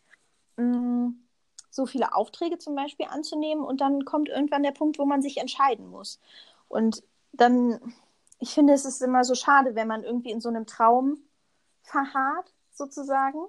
[0.58, 1.14] mh,
[1.72, 5.38] so viele Aufträge zum Beispiel anzunehmen und dann kommt irgendwann der Punkt, wo man sich
[5.38, 6.20] entscheiden muss.
[6.68, 7.80] Und dann,
[8.38, 11.18] ich finde, es ist immer so schade, wenn man irgendwie in so einem Traum
[11.82, 13.40] verharrt, sozusagen.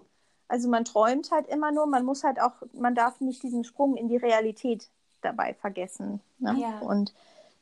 [0.49, 3.99] Also man träumt halt immer nur, man muss halt auch, man darf nicht diesen Sprung
[3.99, 4.89] in die Realität
[5.21, 6.23] dabei vergessen.
[6.39, 6.57] Ne?
[6.59, 6.79] Ja.
[6.79, 7.13] Und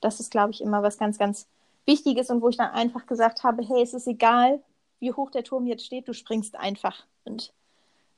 [0.01, 1.48] das ist, glaube ich, immer was ganz, ganz
[1.86, 4.62] Wichtiges und wo ich dann einfach gesagt habe, hey, es ist egal,
[4.98, 7.53] wie hoch der Turm jetzt steht, du springst einfach und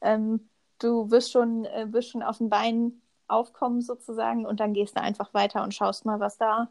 [0.00, 4.96] ähm, du wirst schon, äh, wirst schon auf den Beinen aufkommen sozusagen und dann gehst
[4.96, 6.68] du einfach weiter und schaust mal, was da,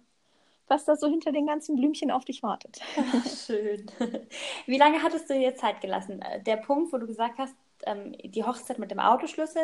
[0.68, 2.80] was da so hinter den ganzen Blümchen auf dich wartet.
[3.45, 3.86] Schön.
[4.66, 6.22] Wie lange hattest du dir Zeit gelassen?
[6.22, 7.55] Äh, Der Punkt, wo du gesagt hast,
[7.86, 9.64] ähm, die Hochzeit mit dem Autoschlüssel,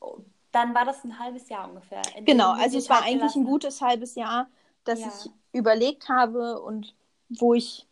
[0.00, 0.18] oh,
[0.52, 2.02] dann war das ein halbes Jahr ungefähr.
[2.24, 4.48] Genau, also es war eigentlich ein gutes halbes Jahr,
[4.88, 5.08] dass Ja.
[5.08, 6.94] ich überlegt habe und
[7.28, 7.86] wo ich,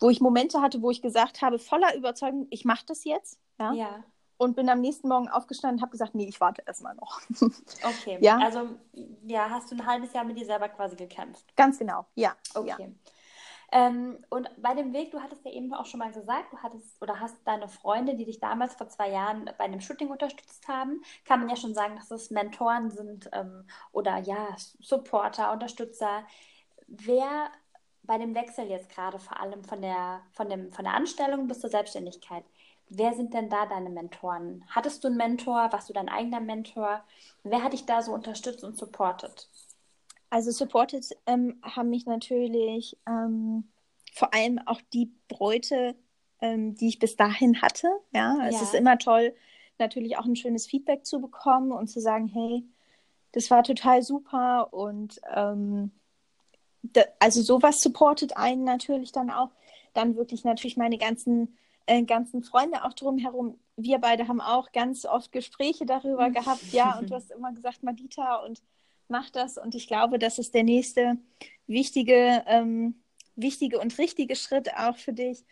[0.00, 3.38] wo ich Momente hatte, wo ich gesagt habe, voller Überzeugung, ich mache das jetzt.
[3.58, 3.72] Ja?
[3.72, 4.04] Ja,
[4.38, 7.20] Und bin am nächsten Morgen aufgestanden und habe gesagt, nee, ich warte erstmal noch.
[7.82, 8.18] okay.
[8.20, 8.38] Ja.
[8.38, 8.68] Also,
[9.26, 11.56] ja, hast du ein halbes Jahr mit dir selber quasi gekämpft.
[11.56, 12.36] Ganz genau, ja.
[12.64, 12.76] ja.
[13.76, 17.02] Ähm, und bei dem Weg, du hattest ja eben auch schon mal gesagt, du hattest
[17.02, 21.02] oder hast deine Freunde, die dich damals vor zwei Jahren bei einem Shooting unterstützt haben,
[21.26, 26.24] kann man ja schon sagen, dass das Mentoren sind ähm, oder ja, Supporter, Unterstützer.
[26.86, 27.50] Wer
[28.04, 31.60] bei dem Wechsel jetzt gerade vor allem von der, von dem, von der Anstellung bis
[31.60, 32.44] zur Selbstständigkeit,
[32.88, 34.64] wer sind denn da deine Mentoren?
[34.70, 35.70] Hattest du einen Mentor?
[35.72, 37.04] Warst du dein eigener Mentor?
[37.42, 39.50] Wer hat dich da so unterstützt und supportet?
[40.30, 43.68] Also supported ähm, haben mich natürlich ähm,
[44.12, 45.94] vor allem auch die Bräute,
[46.40, 47.88] ähm, die ich bis dahin hatte.
[48.12, 48.62] Ja, es Ja.
[48.62, 49.34] ist immer toll,
[49.78, 52.64] natürlich auch ein schönes Feedback zu bekommen und zu sagen, hey,
[53.32, 55.90] das war total super und ähm,
[56.82, 59.50] da, also sowas supportet einen natürlich dann auch.
[59.94, 61.56] Dann wirklich natürlich meine ganzen,
[61.86, 63.58] äh, ganzen Freunde auch drumherum.
[63.76, 66.72] Wir beide haben auch ganz oft Gespräche darüber gehabt.
[66.72, 68.62] Ja, und du hast immer gesagt, Madita, und
[69.08, 69.58] mach das.
[69.58, 71.18] Und ich glaube, das ist der nächste
[71.66, 73.02] wichtige, ähm,
[73.34, 75.44] wichtige und richtige Schritt auch für dich.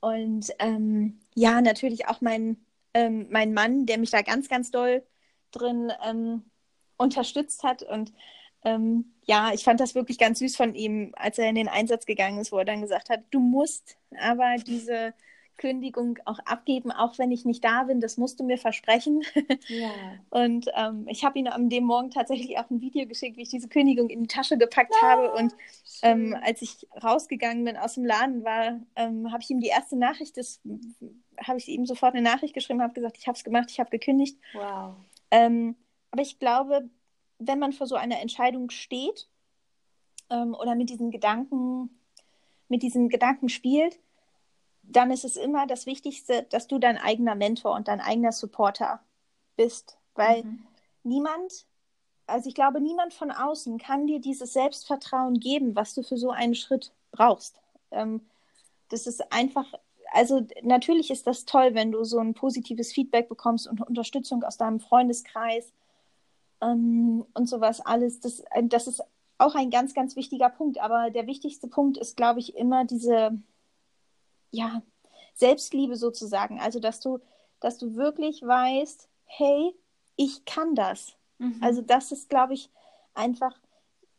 [0.00, 2.58] Und ähm, ja, natürlich auch mein,
[2.94, 5.02] ähm, mein Mann, der mich da ganz, ganz doll
[5.50, 6.44] drin ähm,
[6.96, 7.82] unterstützt hat.
[7.82, 8.12] Und
[8.64, 12.06] ähm, ja, ich fand das wirklich ganz süß von ihm, als er in den Einsatz
[12.06, 15.14] gegangen ist, wo er dann gesagt hat, du musst aber diese
[15.56, 19.22] Kündigung auch abgeben, auch wenn ich nicht da bin, das musst du mir versprechen.
[19.68, 19.90] Ja.
[20.30, 23.48] Und ähm, ich habe ihm an dem Morgen tatsächlich auch ein Video geschickt, wie ich
[23.48, 25.32] diese Kündigung in die Tasche gepackt habe.
[25.32, 25.54] Und
[26.02, 29.96] ähm, als ich rausgegangen bin aus dem Laden, war, ähm, habe ich ihm die erste
[29.96, 30.60] Nachricht, das
[31.38, 33.90] habe ich ihm sofort eine Nachricht geschrieben, habe gesagt, ich habe es gemacht, ich habe
[33.90, 34.38] gekündigt.
[34.54, 34.94] Wow.
[35.30, 35.76] Ähm,
[36.10, 36.88] aber ich glaube,
[37.38, 39.28] wenn man vor so einer Entscheidung steht
[40.30, 41.90] ähm, oder mit diesen Gedanken,
[42.68, 43.98] mit diesen Gedanken spielt,
[44.88, 49.00] dann ist es immer das Wichtigste, dass du dein eigener Mentor und dein eigener Supporter
[49.56, 49.98] bist.
[50.14, 50.66] Weil Mhm.
[51.04, 51.66] niemand,
[52.26, 56.30] also ich glaube, niemand von außen kann dir dieses Selbstvertrauen geben, was du für so
[56.30, 57.60] einen Schritt brauchst.
[57.90, 58.20] Ähm,
[58.90, 59.66] das ist einfach,
[60.12, 64.56] also natürlich ist das toll, wenn du so ein positives Feedback bekommst und Unterstützung aus
[64.56, 65.72] deinem Freundeskreis
[66.60, 68.20] ähm, und sowas alles.
[68.20, 69.02] Das, äh, das ist
[69.38, 70.78] auch ein ganz, ganz wichtiger Punkt.
[70.78, 73.38] Aber der wichtigste Punkt ist, glaube ich, immer diese,
[74.50, 74.82] ja,
[75.34, 76.60] Selbstliebe sozusagen.
[76.60, 77.18] Also, dass du,
[77.60, 79.74] dass du wirklich weißt, hey,
[80.16, 81.14] ich kann das.
[81.38, 81.58] Mhm.
[81.60, 82.70] Also das ist, glaube ich,
[83.14, 83.54] einfach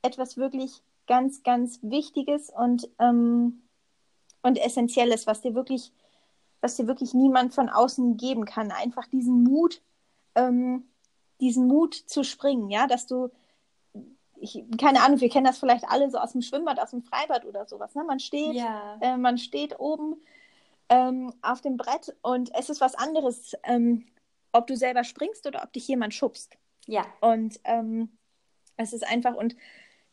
[0.01, 3.63] etwas wirklich ganz, ganz Wichtiges und, ähm,
[4.41, 5.91] und Essentielles, was dir wirklich,
[6.61, 8.71] was dir wirklich niemand von außen geben kann.
[8.71, 9.81] Einfach diesen Mut,
[10.35, 10.87] ähm,
[11.39, 13.29] diesen Mut zu springen, ja, dass du,
[14.39, 17.45] ich, keine Ahnung, wir kennen das vielleicht alle so aus dem Schwimmbad, aus dem Freibad
[17.45, 17.95] oder sowas.
[17.95, 18.03] Ne?
[18.03, 18.97] Man steht, ja.
[19.01, 20.21] äh, man steht oben
[20.89, 24.05] ähm, auf dem Brett und es ist was anderes, ähm,
[24.51, 26.57] ob du selber springst oder ob dich jemand schubst.
[26.85, 27.05] Ja.
[27.21, 28.17] Und ähm,
[28.77, 29.55] es ist einfach, und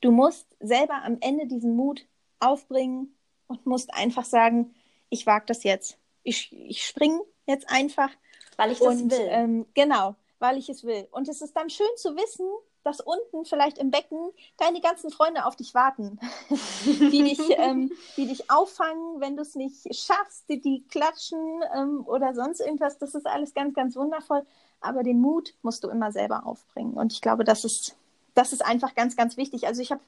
[0.00, 2.06] du musst selber am Ende diesen Mut
[2.40, 3.16] aufbringen
[3.46, 4.74] und musst einfach sagen,
[5.10, 5.98] ich wage das jetzt.
[6.22, 8.10] Ich, ich springe jetzt einfach.
[8.56, 9.26] Weil ich das und will.
[9.28, 11.06] Ähm, genau, weil ich es will.
[11.10, 12.48] Und es ist dann schön zu wissen,
[12.84, 16.18] dass unten vielleicht im Becken deine ganzen Freunde auf dich warten,
[16.84, 22.04] die dich, ähm, die dich auffangen, wenn du es nicht schaffst, die, die klatschen ähm,
[22.06, 22.98] oder sonst irgendwas.
[22.98, 24.44] Das ist alles ganz, ganz wundervoll.
[24.80, 26.94] Aber den Mut musst du immer selber aufbringen.
[26.94, 27.96] Und ich glaube, das ist,
[28.34, 29.66] das ist einfach ganz, ganz wichtig.
[29.66, 30.02] Also ich habe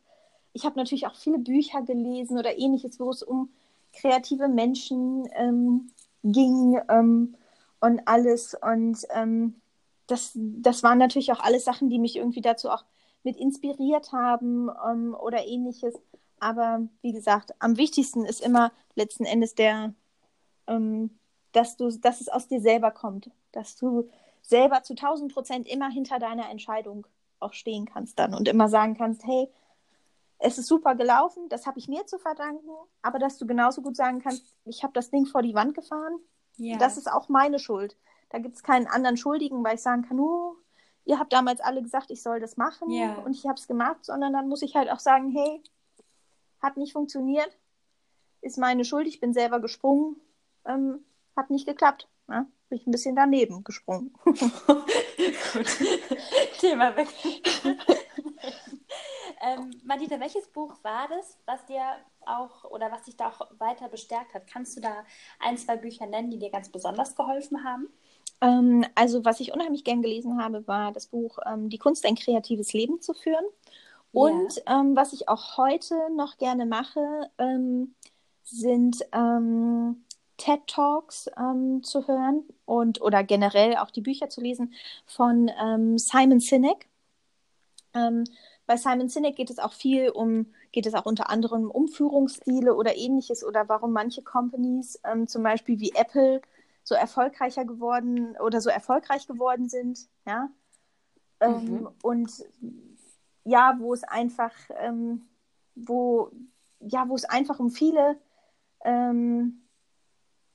[0.56, 3.50] ich habe natürlich auch viele Bücher gelesen oder ähnliches, wo es um
[3.92, 5.90] kreative Menschen ähm,
[6.24, 7.34] ging ähm,
[7.80, 8.56] und alles.
[8.60, 9.60] Und ähm,
[10.06, 12.84] das, das waren natürlich auch alles Sachen, die mich irgendwie dazu auch
[13.22, 15.94] mit inspiriert haben ähm, oder ähnliches.
[16.38, 19.94] Aber wie gesagt, am wichtigsten ist immer letzten Endes der,
[20.66, 21.18] ähm,
[21.52, 24.08] dass du, dass es aus dir selber kommt, dass du
[24.42, 27.06] selber zu 1000 Prozent immer hinter deiner Entscheidung
[27.40, 29.48] auch stehen kannst dann und immer sagen kannst, hey,
[30.38, 32.70] es ist super gelaufen, das habe ich mir zu verdanken,
[33.02, 36.18] aber dass du genauso gut sagen kannst, ich habe das Ding vor die Wand gefahren,
[36.56, 36.76] ja.
[36.76, 37.96] das ist auch meine Schuld.
[38.30, 40.56] Da gibt es keinen anderen Schuldigen, weil ich sagen kann, oh,
[41.04, 43.14] ihr habt damals alle gesagt, ich soll das machen ja.
[43.18, 45.62] und ich habe es gemacht, sondern dann muss ich halt auch sagen, hey,
[46.60, 47.56] hat nicht funktioniert,
[48.40, 50.16] ist meine Schuld, ich bin selber gesprungen,
[50.64, 51.04] ähm,
[51.36, 52.08] hat nicht geklappt.
[52.26, 52.46] Ne?
[52.68, 54.12] Bin ich ein bisschen daneben gesprungen.
[54.24, 54.38] Gut.
[56.60, 57.08] Thema weg.
[59.40, 61.82] ähm, Madita, welches Buch war das, was dir
[62.24, 64.48] auch oder was dich da auch weiter bestärkt hat?
[64.48, 65.04] Kannst du da
[65.38, 67.88] ein, zwei Bücher nennen, die dir ganz besonders geholfen haben?
[68.40, 72.16] Ähm, also, was ich unheimlich gern gelesen habe, war das Buch ähm, Die Kunst, ein
[72.16, 73.44] kreatives Leben zu führen.
[74.12, 74.80] Und ja.
[74.80, 77.94] ähm, was ich auch heute noch gerne mache, ähm,
[78.44, 80.04] sind ähm,
[80.38, 84.74] TED Talks ähm, zu hören und oder generell auch die Bücher zu lesen
[85.06, 85.50] von
[85.96, 86.88] Simon Sinek.
[88.66, 92.74] Bei Simon Sinek geht es auch viel um, geht es auch unter anderem um Führungsstile
[92.74, 96.42] oder ähnliches oder warum manche Companies, ähm, zum Beispiel wie Apple,
[96.86, 100.48] so erfolgreicher geworden oder so erfolgreich geworden sind, ja.
[101.40, 101.88] Ähm, mhm.
[102.02, 102.30] Und
[103.44, 105.28] ja, wo es einfach, ähm,
[105.74, 106.30] wo,
[106.78, 108.16] ja, wo es einfach um viele
[108.84, 109.66] ähm,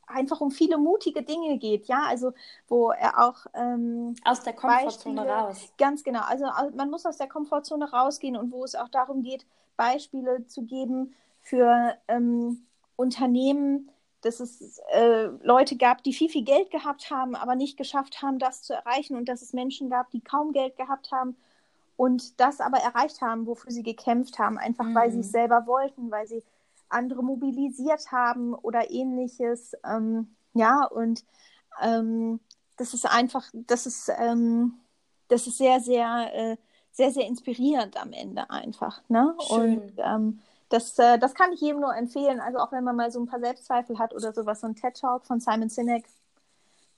[0.08, 2.34] einfach um viele mutige Dinge geht, ja, also
[2.68, 5.74] wo er auch ähm, aus der Komfortzone Beispiele, raus.
[5.78, 9.46] Ganz genau, also man muss aus der Komfortzone rausgehen und wo es auch darum geht,
[9.76, 13.91] Beispiele zu geben für ähm, Unternehmen,
[14.22, 18.40] dass es äh, Leute gab, die viel, viel Geld gehabt haben, aber nicht geschafft haben,
[18.40, 21.36] das zu erreichen und dass es Menschen gab, die kaum Geld gehabt haben
[21.98, 24.96] und das aber erreicht haben, wofür sie gekämpft haben, einfach mhm.
[24.96, 26.44] weil sie es selber wollten, weil sie
[26.90, 29.74] andere mobilisiert haben oder ähnliches.
[29.84, 31.24] Ähm, ja, und
[31.82, 32.40] ähm,
[32.78, 34.74] das ist einfach, das ist, ähm,
[35.28, 36.58] das ist sehr, sehr, äh,
[36.92, 39.02] sehr, sehr inspirierend am Ende einfach.
[39.08, 39.36] Ne?
[39.48, 39.80] Schön.
[39.80, 40.40] Und ähm,
[40.72, 42.40] das, äh, das kann ich jedem nur empfehlen.
[42.40, 45.26] Also auch wenn man mal so ein paar Selbstzweifel hat oder sowas, so ein TED-Talk
[45.26, 46.06] von Simon Sinek,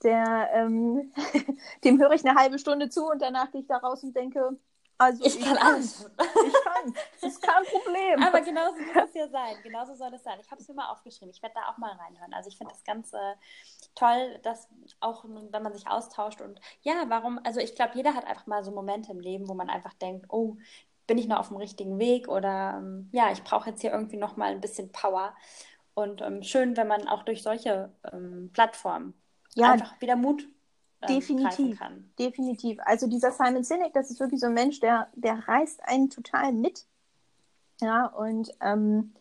[0.02, 1.12] der, ähm,
[1.84, 4.56] dem höre ich eine halbe Stunde zu und danach gehe ich da raus und denke,
[4.96, 6.02] also ich, ich kann alles.
[6.02, 6.94] Ich kann.
[7.20, 8.22] Das ist kein Problem.
[8.22, 9.56] Aber genauso soll es ja sein.
[9.64, 10.38] Genauso soll es sein.
[10.40, 11.30] Ich habe es mir mal aufgeschrieben.
[11.34, 12.32] Ich werde da auch mal reinhören.
[12.32, 13.34] Also ich finde das ganz äh,
[13.96, 14.68] toll, dass
[15.00, 18.62] auch, wenn man sich austauscht und ja, warum, also ich glaube, jeder hat einfach mal
[18.62, 20.56] so Momente im Leben, wo man einfach denkt, oh,
[21.06, 24.16] bin ich noch auf dem richtigen Weg oder ähm, ja, ich brauche jetzt hier irgendwie
[24.16, 25.34] noch mal ein bisschen Power.
[25.94, 29.14] Und ähm, schön, wenn man auch durch solche ähm, Plattformen
[29.54, 29.72] ja.
[29.72, 30.48] einfach wieder Mut
[31.02, 31.78] ähm, definitiv,
[32.18, 32.78] definitiv.
[32.84, 36.52] Also dieser Simon Sinek, das ist wirklich so ein Mensch, der, der reißt einen total
[36.52, 36.84] mit.
[37.80, 39.14] Ja, und ähm,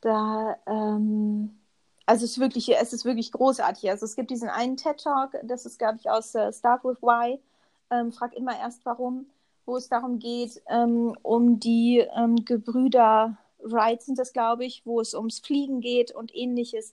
[0.00, 1.58] da, ähm,
[2.06, 3.90] also es ist wirklich, es ist wirklich großartig.
[3.90, 7.02] Also es gibt diesen einen TED Talk, das ist, glaube ich, aus äh, Start with
[7.02, 7.40] Why.
[8.12, 9.26] Frag immer erst warum,
[9.70, 15.00] wo es darum geht, ähm, um die ähm, Gebrüder Wright sind das, glaube ich, wo
[15.00, 16.92] es ums Fliegen geht und ähnliches.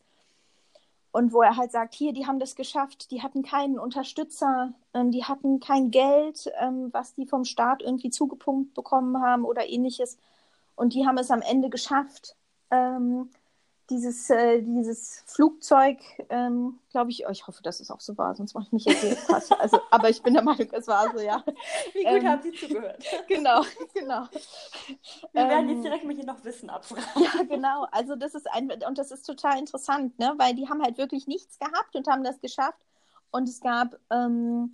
[1.12, 5.10] Und wo er halt sagt, hier, die haben das geschafft, die hatten keinen Unterstützer, ähm,
[5.10, 10.20] die hatten kein Geld, ähm, was die vom Staat irgendwie zugepumpt bekommen haben oder ähnliches.
[10.76, 12.36] Und die haben es am Ende geschafft,
[12.70, 13.32] ähm,
[13.90, 18.36] dieses, äh, dieses Flugzeug, ähm, glaube ich, oh, ich hoffe, dass es auch so war,
[18.36, 19.52] sonst mache ich mich jetzt nicht krass.
[19.52, 21.44] Also, aber ich bin der Meinung, es war so, ja.
[21.94, 23.04] Wie gut ähm, haben Sie zugehört?
[23.28, 23.64] Genau,
[23.94, 24.28] genau.
[25.34, 27.24] Wir ähm, werden jetzt direkt mal hier noch Wissen abfragen.
[27.24, 27.88] Ja, genau.
[27.92, 30.34] Also das ist ein, und das ist total interessant, ne?
[30.38, 32.86] weil die haben halt wirklich nichts gehabt und haben das geschafft.
[33.32, 34.74] Und es gab ähm,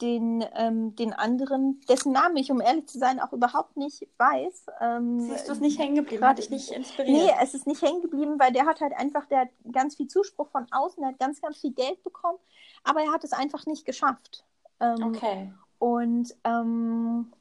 [0.00, 4.66] den, ähm, den anderen, dessen Namen ich, um ehrlich zu sein, auch überhaupt nicht weiß.
[4.80, 6.24] Ähm, Siehst du es nicht hängen geblieben?
[6.24, 7.16] Hat dich nicht inspiriert?
[7.16, 10.08] Nee, es ist nicht hängen geblieben, weil der hat halt einfach, der hat ganz viel
[10.08, 12.38] Zuspruch von außen, der hat ganz, ganz viel Geld bekommen,
[12.82, 14.44] aber er hat es einfach nicht geschafft.
[14.80, 15.52] Ähm, okay.
[15.78, 17.32] Und ähm,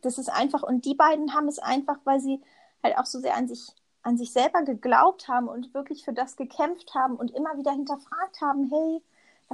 [0.00, 2.40] das ist einfach, und die beiden haben es einfach, weil sie
[2.82, 3.72] halt auch so sehr an sich
[4.04, 8.40] an sich selber geglaubt haben und wirklich für das gekämpft haben und immer wieder hinterfragt
[8.42, 9.02] haben, hey,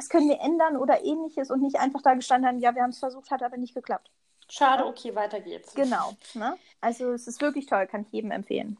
[0.00, 2.88] was können wir ändern oder ähnliches und nicht einfach da gestanden haben, ja, wir haben
[2.88, 4.10] es versucht, hat aber nicht geklappt.
[4.48, 5.74] Schade, okay, weiter geht's.
[5.74, 6.16] Genau.
[6.32, 6.56] Ne?
[6.80, 8.78] Also es ist wirklich toll, kann ich jedem empfehlen.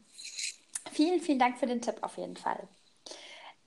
[0.91, 2.67] Vielen, vielen Dank für den Tipp auf jeden Fall.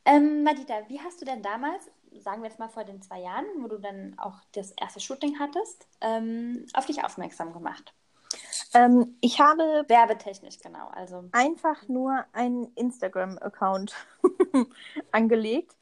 [0.04, 1.88] Ähm, Madita, wie hast du denn damals,
[2.18, 5.38] sagen wir jetzt mal vor den zwei Jahren, wo du dann auch das erste Shooting
[5.38, 7.94] hattest, ähm, auf dich aufmerksam gemacht?
[8.74, 10.88] Ähm, ich habe Werbetechnisch, genau.
[10.88, 11.22] Also.
[11.30, 13.94] einfach nur einen Instagram-Account
[15.12, 15.76] angelegt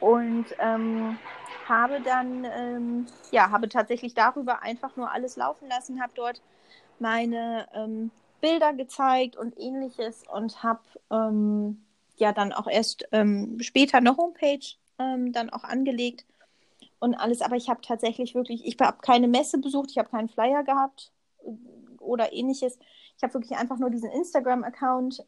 [0.00, 1.18] und ähm,
[1.68, 6.42] habe dann, ähm, ja, habe tatsächlich darüber einfach nur alles laufen lassen, habe dort
[6.98, 11.84] meine ähm, Bilder gezeigt und ähnliches und habe ähm,
[12.16, 14.64] ja dann auch erst ähm, später eine Homepage
[14.98, 16.24] ähm, dann auch angelegt
[16.98, 17.40] und alles.
[17.40, 21.10] Aber ich habe tatsächlich wirklich, ich habe keine Messe besucht, ich habe keinen Flyer gehabt
[21.98, 22.78] oder ähnliches.
[23.16, 25.24] Ich habe wirklich einfach nur diesen Instagram-Account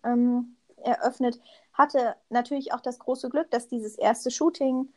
[0.82, 1.40] eröffnet.
[1.76, 4.88] Hatte natürlich auch das große Glück, dass dieses erste Shooting,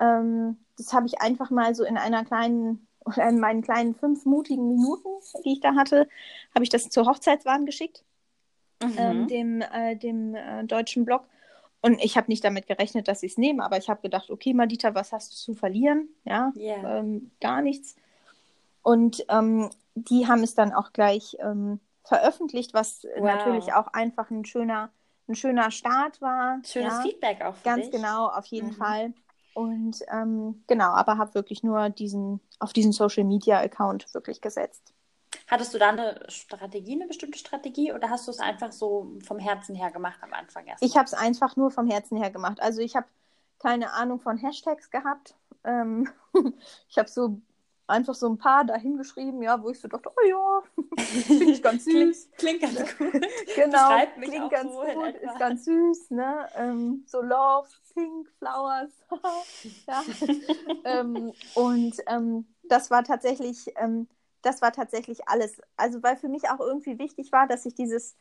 [0.00, 4.68] ähm, das habe ich einfach mal so in einer kleinen, in meinen kleinen fünf mutigen
[4.68, 5.08] Minuten,
[5.44, 6.08] die ich da hatte,
[6.54, 8.04] habe ich das zur Hochzeitswahn geschickt,
[8.82, 8.94] Mhm.
[8.98, 11.24] ähm, dem, äh, dem äh, deutschen Blog.
[11.80, 14.52] Und ich habe nicht damit gerechnet, dass sie es nehmen, aber ich habe gedacht, okay,
[14.52, 16.08] Madita, was hast du zu verlieren?
[16.24, 16.98] Ja, Ja.
[16.98, 17.96] ähm, gar nichts.
[18.82, 23.24] Und ähm, die haben es dann auch gleich ähm, veröffentlicht, was Wow.
[23.24, 24.90] natürlich auch einfach ein schöner,
[25.28, 26.60] ein schöner Start war.
[26.64, 27.92] Schönes ja, Feedback auch für Ganz dich.
[27.92, 28.78] genau, auf jeden Mhm.
[28.78, 29.12] Fall.
[29.54, 34.92] Und ähm, genau, aber habe wirklich nur diesen, auf diesen Social Media Account wirklich gesetzt.
[35.48, 39.38] Hattest du da eine Strategie, eine bestimmte Strategie, oder hast du es einfach so vom
[39.38, 40.82] Herzen her gemacht am Anfang erst?
[40.82, 42.60] Ich habe es einfach nur vom Herzen her gemacht.
[42.60, 43.06] Also ich habe
[43.58, 45.34] keine Ahnung von Hashtags gehabt.
[45.64, 46.08] Ähm,
[46.88, 47.40] ich habe so
[47.88, 50.62] einfach so ein paar dahingeschrieben, ja, wo ich so dachte, oh ja,
[51.26, 52.30] finde ich ganz süß.
[52.36, 53.26] Klingt, klingt ganz gut.
[53.54, 55.30] Genau, klingt ganz gut, etwa.
[55.32, 56.48] ist ganz süß, ne?
[56.56, 58.90] Ähm, so Love, Pink, Flowers.
[59.86, 60.02] ja.
[60.84, 64.08] ähm, und ähm, das war tatsächlich, ähm,
[64.42, 65.60] das war tatsächlich alles.
[65.76, 68.16] Also weil für mich auch irgendwie wichtig war, dass ich dieses,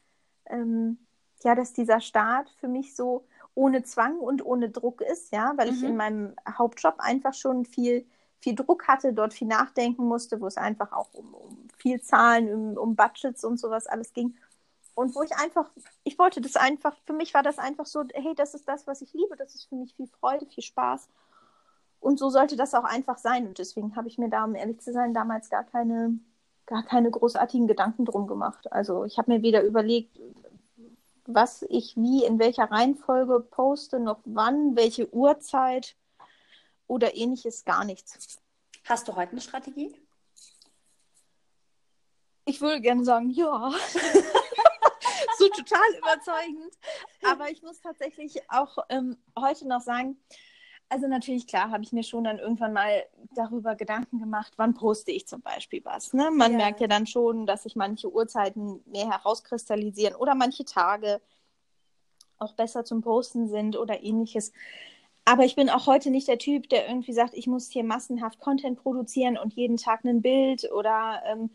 [0.48, 0.98] ähm,
[1.44, 5.70] ja, dass dieser Start für mich so ohne Zwang und ohne Druck ist, ja, weil
[5.70, 5.88] ich Mhm.
[5.90, 8.06] in meinem Hauptjob einfach schon viel,
[8.40, 12.54] viel Druck hatte, dort viel nachdenken musste, wo es einfach auch um, um viel Zahlen,
[12.54, 14.36] um, um Budgets und sowas alles ging.
[14.94, 15.70] Und wo ich einfach,
[16.04, 19.02] ich wollte das einfach, für mich war das einfach so, hey, das ist das, was
[19.02, 21.10] ich liebe, das ist für mich viel Freude, viel Spaß.
[22.00, 23.48] Und so sollte das auch einfach sein.
[23.48, 26.18] Und deswegen habe ich mir da, um ehrlich zu sein, damals gar keine,
[26.66, 28.72] gar keine großartigen Gedanken drum gemacht.
[28.72, 30.18] Also ich habe mir weder überlegt,
[31.26, 35.96] was ich wie, in welcher Reihenfolge poste, noch wann, welche Uhrzeit
[36.88, 38.40] oder ähnliches, gar nichts.
[38.86, 39.96] Hast du heute eine Strategie?
[42.46, 43.72] Ich würde gerne sagen, ja.
[45.38, 46.74] so total überzeugend.
[47.24, 50.18] Aber ich muss tatsächlich auch ähm, heute noch sagen,
[50.88, 55.12] also natürlich, klar, habe ich mir schon dann irgendwann mal darüber Gedanken gemacht, wann poste
[55.12, 56.14] ich zum Beispiel was.
[56.14, 56.30] Ne?
[56.30, 56.58] Man Ja.
[56.58, 61.22] merkt ja dann schon, dass sich manche Uhrzeiten mehr herauskristallisieren oder manche Tage
[62.38, 64.52] auch besser zum Posten sind oder ähnliches.
[65.26, 68.40] Aber ich bin auch heute nicht der Typ, der irgendwie sagt, ich muss hier massenhaft
[68.40, 71.50] Content produzieren und jeden Tag ein Bild oder ähm,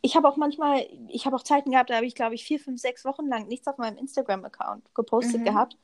[0.00, 2.60] ich habe auch manchmal, ich habe auch Zeiten gehabt, da habe ich, glaube ich, vier,
[2.60, 5.44] fünf, sechs Wochen lang nichts auf meinem Instagram-Account gepostet Mhm.
[5.44, 5.76] gehabt.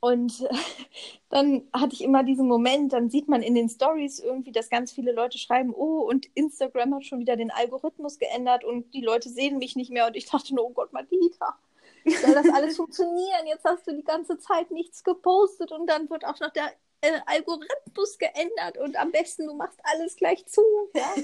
[0.00, 0.48] Und
[1.28, 4.92] dann hatte ich immer diesen Moment, dann sieht man in den Stories irgendwie, dass ganz
[4.92, 9.28] viele Leute schreiben, oh, und Instagram hat schon wieder den Algorithmus geändert und die Leute
[9.28, 10.06] sehen mich nicht mehr.
[10.06, 11.56] Und ich dachte nur, oh Gott, Madita,
[12.04, 13.46] soll das alles funktionieren?
[13.46, 17.20] Jetzt hast du die ganze Zeit nichts gepostet und dann wird auch noch der äh,
[17.26, 20.62] Algorithmus geändert und am besten du machst alles gleich zu.
[20.94, 21.14] Ja?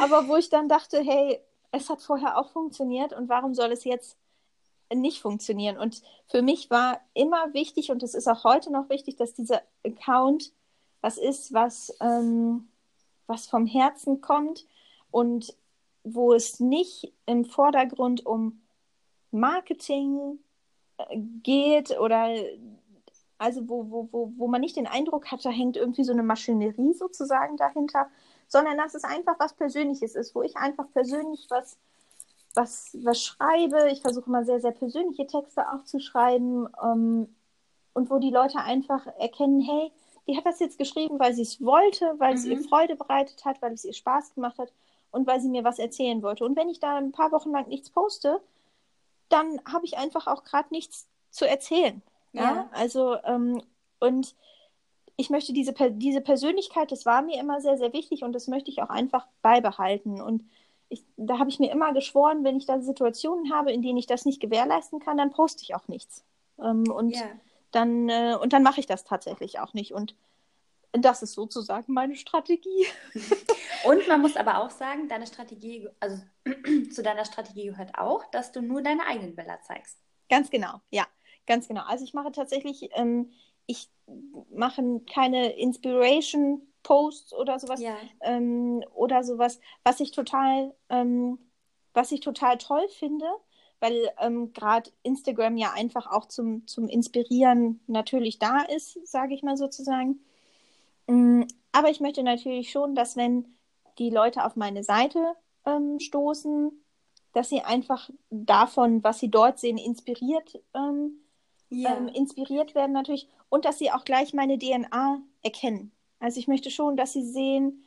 [0.02, 1.40] Aber wo ich dann dachte, hey,
[1.72, 4.16] es hat vorher auch funktioniert und warum soll es jetzt
[4.92, 5.76] nicht funktionieren?
[5.76, 9.62] Und für mich war immer wichtig und es ist auch heute noch wichtig, dass dieser
[9.84, 10.52] Account
[11.00, 12.68] was ist, was, ähm,
[13.26, 14.66] was vom Herzen kommt
[15.10, 15.54] und
[16.02, 18.62] wo es nicht im Vordergrund um
[19.34, 20.38] Marketing
[20.98, 22.28] äh, geht oder
[23.38, 26.22] also wo, wo, wo, wo man nicht den Eindruck hat, da hängt irgendwie so eine
[26.22, 28.06] Maschinerie sozusagen dahinter,
[28.48, 31.76] sondern dass es einfach was Persönliches ist, wo ich einfach persönlich was,
[32.54, 33.90] was, was schreibe.
[33.90, 37.34] Ich versuche mal sehr, sehr persönliche Texte auch zu schreiben ähm,
[37.92, 39.92] und wo die Leute einfach erkennen, hey,
[40.26, 42.52] die hat das jetzt geschrieben, weil sie es wollte, weil es Mhm.
[42.52, 44.72] ihr Freude bereitet hat, weil es ihr Spaß gemacht hat
[45.10, 46.44] und weil sie mir was erzählen wollte.
[46.44, 48.40] Und wenn ich da ein paar Wochen lang nichts poste,
[49.28, 52.02] dann habe ich einfach auch gerade nichts zu erzählen.
[52.32, 52.68] Ja, Ja.
[52.72, 53.62] also ähm,
[54.00, 54.34] und
[55.16, 58.70] ich möchte diese, diese Persönlichkeit, das war mir immer sehr, sehr wichtig und das möchte
[58.70, 60.20] ich auch einfach beibehalten.
[60.20, 60.44] Und
[60.88, 64.06] ich, da habe ich mir immer geschworen, wenn ich da Situationen habe, in denen ich
[64.06, 66.24] das nicht gewährleisten kann, dann poste ich auch nichts.
[66.60, 67.22] Ähm, und Ja.
[67.70, 69.94] dann, äh, und dann mache ich das tatsächlich auch nicht.
[69.94, 70.14] Und
[71.02, 72.86] das ist sozusagen meine Strategie.
[73.84, 76.22] Und man muss aber auch sagen, deine Strategie, also
[76.90, 79.98] zu deiner Strategie gehört auch, dass du nur deine eigenen Bilder zeigst.
[80.28, 81.06] Ganz genau, ja,
[81.46, 81.82] ganz genau.
[81.86, 83.30] Also ich mache tatsächlich, ähm,
[83.66, 83.88] ich
[84.54, 85.54] mache keine
[86.84, 87.80] Posts oder sowas.
[87.80, 87.96] Ja.
[88.20, 91.38] Ähm, oder sowas, was ich total, ähm,
[91.92, 93.26] was ich total toll finde,
[93.80, 99.42] weil ähm, gerade Instagram ja einfach auch zum, zum Inspirieren natürlich da ist, sage ich
[99.42, 100.20] mal sozusagen.
[101.06, 101.42] Mm,
[101.72, 103.46] aber ich möchte natürlich schon, dass wenn
[103.98, 105.34] die Leute auf meine Seite
[105.66, 106.72] ähm, stoßen,
[107.32, 111.20] dass sie einfach davon, was sie dort sehen, inspiriert, ähm,
[111.70, 111.96] Ja.
[111.96, 115.92] ähm, inspiriert werden natürlich und dass sie auch gleich meine DNA erkennen.
[116.20, 117.84] Also ich möchte schon, dass sie sehen,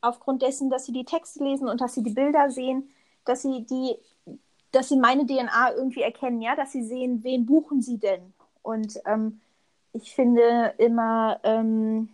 [0.00, 2.90] aufgrund dessen, dass sie die Texte lesen und dass sie die Bilder sehen,
[3.24, 3.96] dass sie die,
[4.72, 8.34] dass sie meine DNA irgendwie erkennen, ja, dass sie sehen, wen buchen sie denn?
[8.62, 9.40] Und ähm,
[9.92, 12.08] ich finde immer ähm,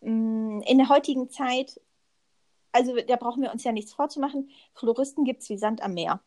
[0.00, 1.80] mh, in der heutigen Zeit,
[2.72, 6.20] also da brauchen wir uns ja nichts vorzumachen, Floristen gibt es wie Sand am Meer.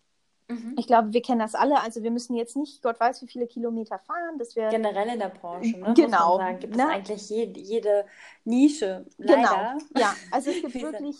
[0.47, 0.75] Mhm.
[0.77, 1.79] Ich glaube, wir kennen das alle.
[1.81, 5.19] Also wir müssen jetzt nicht, Gott weiß, wie viele Kilometer fahren, dass wir Generell in
[5.19, 6.83] der Branche, ne, Genau, gibt ne?
[6.83, 8.05] es eigentlich jede, jede
[8.43, 9.77] Nische, leider.
[9.77, 10.15] Genau, ja.
[10.31, 11.15] Also es gibt wirklich,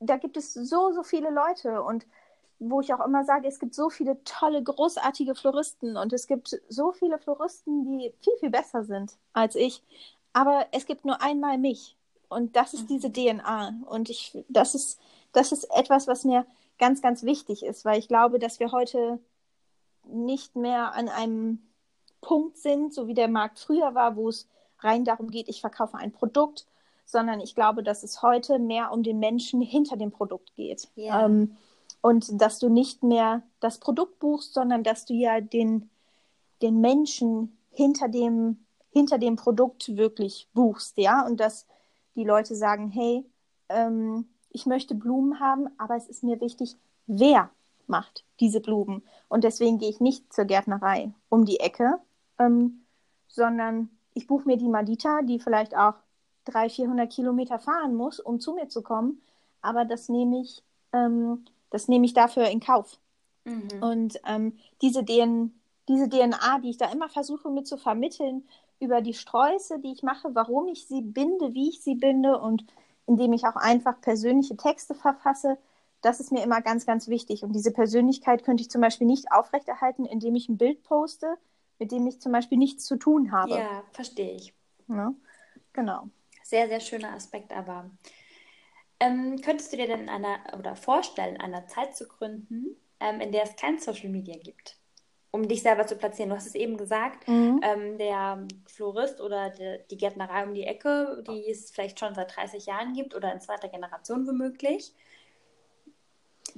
[0.00, 2.06] da gibt es so, so viele Leute und
[2.58, 6.60] wo ich auch immer sage, es gibt so viele tolle, großartige Floristen und es gibt
[6.68, 9.82] so viele Floristen, die viel, viel besser sind als ich.
[10.32, 11.96] Aber es gibt nur einmal mich
[12.28, 12.86] und das ist Mhm.
[12.88, 14.98] diese DNA und ich, das ist,
[15.32, 16.46] das ist etwas, was mir
[16.78, 19.18] ganz, ganz wichtig ist, weil ich glaube, dass wir heute
[20.04, 21.62] nicht mehr an einem
[22.20, 24.48] Punkt sind, so wie der Markt früher war, wo es
[24.80, 26.66] rein darum geht, ich verkaufe ein Produkt,
[27.04, 30.88] sondern ich glaube, dass es heute mehr um den Menschen hinter dem Produkt geht.
[30.96, 31.26] Ja.
[31.26, 31.56] Ähm,
[32.00, 35.90] und dass du nicht mehr das Produkt buchst, sondern dass du ja den,
[36.62, 41.66] den Menschen hinter dem, hinter dem Produkt wirklich buchst, ja, und dass
[42.14, 43.24] die Leute sagen, hey,
[43.68, 46.76] ähm, ich möchte Blumen haben, aber es ist mir wichtig,
[47.06, 47.50] wer
[47.86, 49.02] macht diese Blumen.
[49.28, 51.98] Und deswegen gehe ich nicht zur Gärtnerei um die Ecke,
[52.38, 52.84] ähm,
[53.28, 55.94] sondern ich buche mir die Madita, die vielleicht auch
[56.44, 59.22] 300, 400 Kilometer fahren muss, um zu mir zu kommen.
[59.62, 60.62] Aber das nehme ich,
[60.92, 62.98] ähm, das nehme ich dafür in Kauf.
[63.44, 63.82] Mhm.
[63.82, 65.54] Und ähm, diese, DN
[65.88, 68.46] diese DNA, die ich da immer versuche mit zu vermitteln,
[68.82, 72.64] über die Sträuße, die ich mache, warum ich sie binde, wie ich sie binde und
[73.06, 75.56] indem ich auch einfach persönliche Texte verfasse,
[76.02, 77.44] das ist mir immer ganz, ganz wichtig.
[77.44, 81.36] Und diese Persönlichkeit könnte ich zum Beispiel nicht aufrechterhalten, indem ich ein Bild poste,
[81.78, 83.56] mit dem ich zum Beispiel nichts zu tun habe.
[83.56, 84.52] Ja, verstehe ich.
[84.88, 85.14] Ne?
[85.72, 86.08] Genau.
[86.42, 87.90] Sehr, sehr schöner Aspekt, aber
[88.98, 93.44] ähm, könntest du dir denn einer oder vorstellen, einer Zeit zu gründen, ähm, in der
[93.44, 94.76] es kein Social Media gibt,
[95.32, 96.30] um dich selber zu platzieren?
[96.30, 97.60] Du hast es eben gesagt, Mhm.
[97.64, 102.36] ähm, der Florist oder die, die Gärtnerei um die Ecke, die es vielleicht schon seit
[102.36, 104.92] 30 Jahren gibt oder in zweiter Generation womöglich.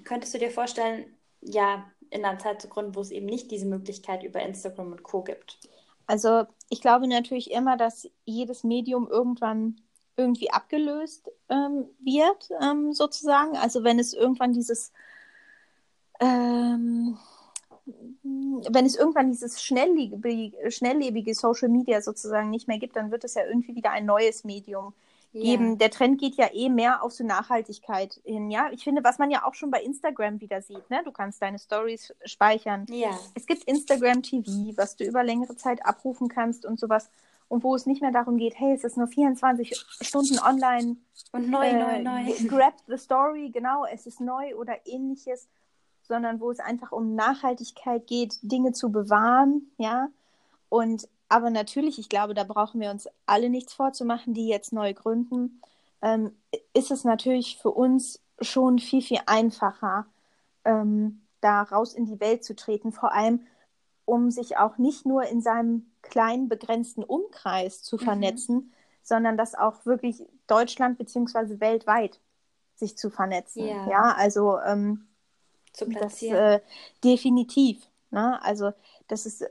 [0.04, 1.06] Könntest du dir vorstellen,
[1.40, 5.02] ja, in einer Zeit zu gründen, wo es eben nicht diese Möglichkeit über Instagram und
[5.02, 5.22] Co.
[5.22, 5.58] gibt?
[6.06, 9.80] Also ich glaube natürlich immer, dass jedes Medium irgendwann
[10.16, 13.56] irgendwie abgelöst ähm, wird, ähm, sozusagen.
[13.56, 14.92] Also wenn es irgendwann dieses,
[16.20, 17.18] ähm,
[18.70, 23.34] wenn es irgendwann dieses schnelllebige, schnelllebige Social Media sozusagen nicht mehr gibt, dann wird es
[23.34, 24.94] ja irgendwie wieder ein neues Medium
[25.32, 25.78] geben.
[25.78, 28.50] Der Trend geht ja eh mehr auf so Nachhaltigkeit hin.
[28.50, 30.88] Ja, ich finde, was man ja auch schon bei Instagram wieder sieht.
[30.90, 31.02] Ne?
[31.04, 32.86] Du kannst deine Stories speichern.
[32.88, 37.10] Ja, Es gibt Instagram TV, was du über längere Zeit abrufen kannst und sowas.
[37.48, 40.96] Und wo es nicht mehr darum geht, hey, es ist nur 24 Stunden online.
[41.32, 42.32] und neu, äh, neu, neu.
[42.48, 45.48] Grab the story, genau, es ist neu oder ähnliches,
[46.04, 50.08] sondern wo es einfach um Nachhaltigkeit geht, Dinge zu bewahren, ja.
[50.68, 54.94] Und aber natürlich, ich glaube, da brauchen wir uns alle nichts vorzumachen, die jetzt neu
[54.94, 55.60] gründen,
[56.02, 56.32] ähm,
[56.74, 60.06] ist es natürlich für uns schon viel, viel einfacher,
[60.64, 63.46] ähm, da raus in die Welt zu treten, vor allem
[64.04, 68.00] um sich auch nicht nur in seinem kleinen, begrenzten Umkreis zu Mhm.
[68.00, 72.20] vernetzen, sondern das auch wirklich Deutschland beziehungsweise weltweit
[72.74, 73.64] sich zu vernetzen.
[73.66, 73.88] Ja.
[73.90, 75.06] Ja, also ähm,
[75.74, 76.38] zu das platzieren.
[76.38, 76.60] äh,
[77.04, 77.86] definitiv.
[78.10, 78.42] Ne?
[78.42, 78.72] Also
[79.08, 79.44] das ist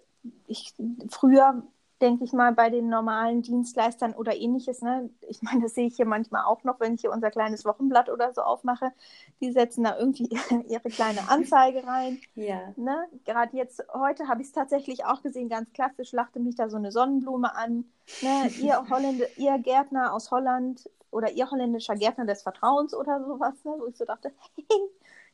[0.47, 0.73] ich
[1.09, 1.63] früher
[2.03, 4.81] denke ich mal bei den normalen Dienstleistern oder ähnliches.
[4.81, 5.09] Ne?
[5.29, 8.09] Ich meine, das sehe ich hier manchmal auch noch, wenn ich hier unser kleines Wochenblatt
[8.09, 8.91] oder so aufmache.
[9.39, 10.27] Die setzen da irgendwie
[10.67, 12.19] ihre kleine Anzeige rein.
[12.35, 12.73] ja.
[12.75, 13.07] Ne?
[13.23, 16.75] Gerade jetzt heute habe ich es tatsächlich auch gesehen, ganz klassisch lachte mich da so
[16.75, 17.85] eine Sonnenblume an.
[18.21, 18.49] Ne?
[18.59, 23.75] Ihr, Holländer, ihr Gärtner aus Holland oder ihr holländischer Gärtner des Vertrauens oder sowas, ne?
[23.77, 24.33] wo ich so dachte,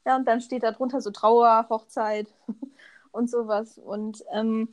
[0.10, 2.28] ja, und dann steht da drunter so Trauer, Hochzeit
[3.12, 3.78] und sowas.
[3.78, 4.70] Und ähm,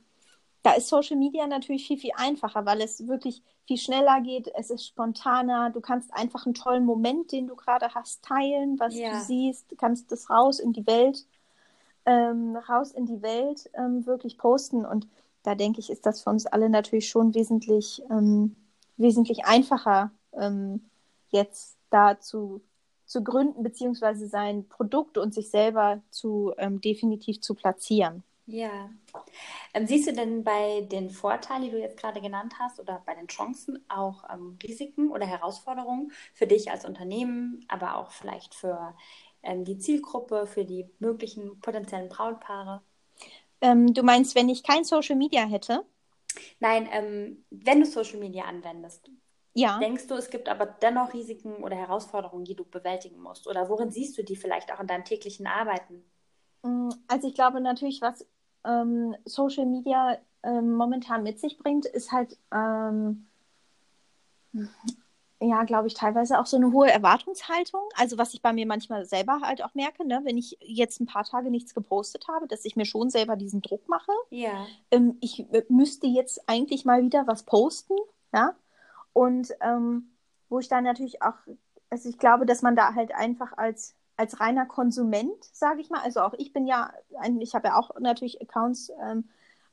[0.62, 4.70] da ist Social Media natürlich viel, viel einfacher, weil es wirklich viel schneller geht, es
[4.70, 9.11] ist spontaner, du kannst einfach einen tollen Moment, den du gerade hast, teilen, was Ja.
[9.11, 11.26] du siehst, du kannst das raus in die Welt
[12.07, 14.84] ähm, raus in die Welt ähm, wirklich posten.
[14.87, 15.09] Und
[15.43, 18.57] da denke ich, ist das für uns alle natürlich schon wesentlich, ähm,
[18.97, 20.89] wesentlich einfacher ähm,
[21.30, 22.61] jetzt da zu,
[23.07, 28.22] zu gründen, beziehungsweise sein Produkt und sich selber zu ähm, definitiv zu platzieren.
[28.46, 28.90] Ja.
[29.74, 33.14] Ähm, siehst du denn bei den Vorteilen, die du jetzt gerade genannt hast, oder bei
[33.14, 38.94] den Chancen auch ähm, Risiken oder Herausforderungen für dich als Unternehmen, aber auch vielleicht für
[39.42, 42.82] ähm, die Zielgruppe, für die möglichen potenziellen Brautpaare?
[43.61, 45.84] Ähm, du meinst, wenn ich kein Social Media hätte?
[46.61, 49.11] Nein, ähm, wenn du Social Media anwendest.
[49.57, 49.78] Ja.
[49.78, 53.48] Denkst du, es gibt aber dennoch Risiken oder Herausforderungen, die du bewältigen musst?
[53.48, 56.04] Oder worin siehst du die vielleicht auch in deinem täglichen Arbeiten?
[56.62, 58.26] Mm, also ich glaube natürlich, was
[58.66, 63.28] ähm, Social Media ähm, momentan mit sich bringt, ist halt, ähm,
[65.40, 67.88] ja, glaube ich, teilweise auch so eine hohe Erwartungshaltung.
[67.94, 71.07] Also was ich bei mir manchmal selber halt auch merke, ne, wenn ich jetzt ein
[71.07, 74.12] paar Tage nichts gepostet habe, dass ich mir schon selber diesen Druck mache.
[74.28, 74.66] Ja.
[74.90, 77.96] Ähm, ich müsste jetzt eigentlich mal wieder was posten,
[78.34, 78.54] ja.
[79.17, 80.11] Und ähm,
[80.51, 81.39] wo ich dann natürlich auch,
[81.89, 86.03] also ich glaube, dass man da halt einfach als als reiner Konsument, sage ich mal.
[86.03, 86.93] Also auch ich bin ja,
[87.39, 89.25] ich habe ja auch natürlich Accounts ähm,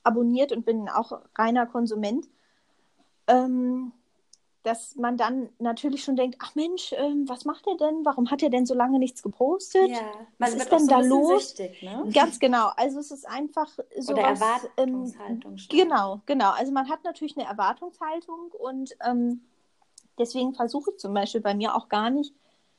[0.04, 2.30] abonniert und bin auch reiner Konsument.
[3.28, 3.92] Ähm,
[4.64, 8.06] dass man dann natürlich schon denkt, ach Mensch, ähm, was macht er denn?
[8.06, 9.90] Warum hat er denn so lange nichts gepostet?
[9.90, 11.50] Ja, was ist denn so da los?
[11.50, 12.10] Süchtig, ne?
[12.14, 12.72] Ganz genau.
[12.78, 15.58] Also es ist einfach so Oder Erwartungshaltung.
[15.58, 16.52] Ähm, genau, genau.
[16.52, 19.42] Also man hat natürlich eine Erwartungshaltung und ähm,
[20.18, 22.34] deswegen versuche ich zum Beispiel bei mir auch gar nicht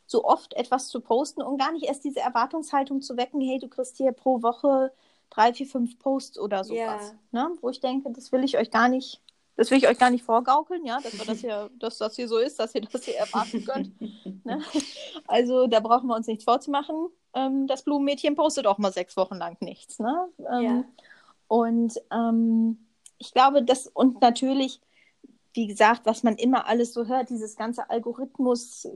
[0.07, 3.68] so oft etwas zu posten und gar nicht erst diese Erwartungshaltung zu wecken, hey, du
[3.68, 4.91] kriegst hier pro Woche
[5.30, 7.14] drei, vier, fünf Posts oder sowas.
[7.32, 7.49] Yeah.
[7.49, 7.57] Ne?
[7.61, 9.20] Wo ich denke, das will ich euch gar nicht,
[9.57, 12.28] das will ich euch gar nicht vorgaukeln, ja, dass, wir das, hier, dass das hier
[12.28, 14.00] so ist, dass ihr das hier erwarten könnt.
[14.44, 14.61] ne?
[15.26, 17.09] Also da brauchen wir uns nichts vorzumachen.
[17.34, 19.98] Ähm, das Blumenmädchen postet auch mal sechs Wochen lang nichts.
[19.98, 20.28] Ne?
[20.38, 20.84] Ähm, yeah.
[21.48, 22.78] Und ähm,
[23.18, 24.80] ich glaube, das und natürlich,
[25.52, 28.88] wie gesagt, was man immer alles so hört, dieses ganze Algorithmus,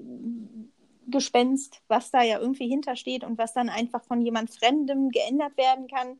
[1.10, 5.88] Gespenst, was da ja irgendwie hintersteht und was dann einfach von jemand Fremdem geändert werden
[5.88, 6.18] kann,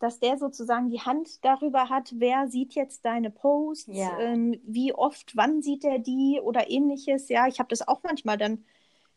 [0.00, 4.18] dass der sozusagen die Hand darüber hat, wer sieht jetzt deine Posts, ja.
[4.18, 7.28] ähm, wie oft, wann sieht er die oder ähnliches.
[7.28, 8.64] Ja, ich habe das auch manchmal dann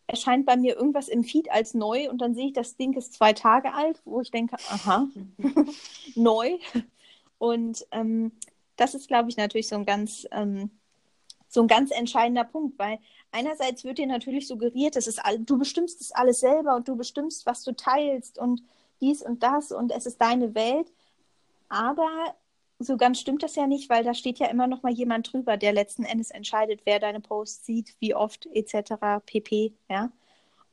[0.08, 3.14] erscheint bei mir irgendwas im Feed als neu und dann sehe ich, das Ding ist
[3.14, 5.08] zwei Tage alt, wo ich denke, aha,
[6.16, 6.58] neu.
[7.38, 8.34] Und ähm,
[8.76, 10.70] das ist, glaube ich, natürlich so ein ganz, ähm,
[11.48, 13.00] so ein ganz entscheidender Punkt, weil
[13.32, 16.98] einerseits wird dir natürlich suggeriert, das ist all, du bestimmst das alles selber und du
[16.98, 18.62] bestimmst, was du teilst und
[19.04, 20.92] dies und das und es ist deine Welt.
[21.70, 22.10] Aber
[22.80, 25.58] so ganz stimmt das ja nicht, weil da steht ja immer noch mal jemand drüber,
[25.58, 29.24] der letzten Endes entscheidet, wer deine Posts sieht, wie oft etc.
[29.26, 29.74] pp.
[29.90, 30.12] Ja.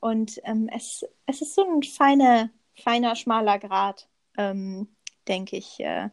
[0.00, 4.88] Und ähm, es, es ist so ein feiner, feiner, schmaler Grad, ähm,
[5.28, 6.08] denke ich, äh,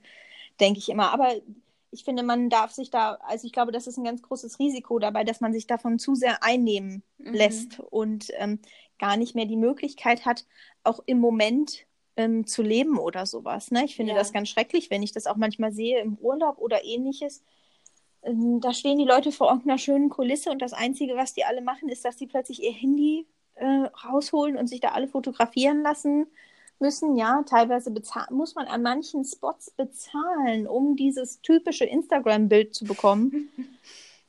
[0.59, 1.13] denke ich immer.
[1.13, 1.33] Aber
[1.91, 4.99] ich finde, man darf sich da, also ich glaube, das ist ein ganz großes Risiko
[4.99, 7.33] dabei, dass man sich davon zu sehr einnehmen mhm.
[7.33, 8.59] lässt und ähm,
[8.99, 10.45] gar nicht mehr die Möglichkeit hat,
[10.83, 11.85] auch im Moment
[12.17, 13.71] ähm, zu leben oder sowas.
[13.71, 13.85] Ne?
[13.85, 14.17] Ich finde ja.
[14.17, 17.43] das ganz schrecklich, wenn ich das auch manchmal sehe im Urlaub oder ähnliches.
[18.23, 21.61] Ähm, da stehen die Leute vor irgendeiner schönen Kulisse und das Einzige, was die alle
[21.61, 23.65] machen, ist, dass sie plötzlich ihr Handy äh,
[24.05, 26.27] rausholen und sich da alle fotografieren lassen
[26.79, 27.91] müssen ja teilweise
[28.29, 33.49] muss man an manchen Spots bezahlen, um dieses typische Instagram-Bild zu bekommen.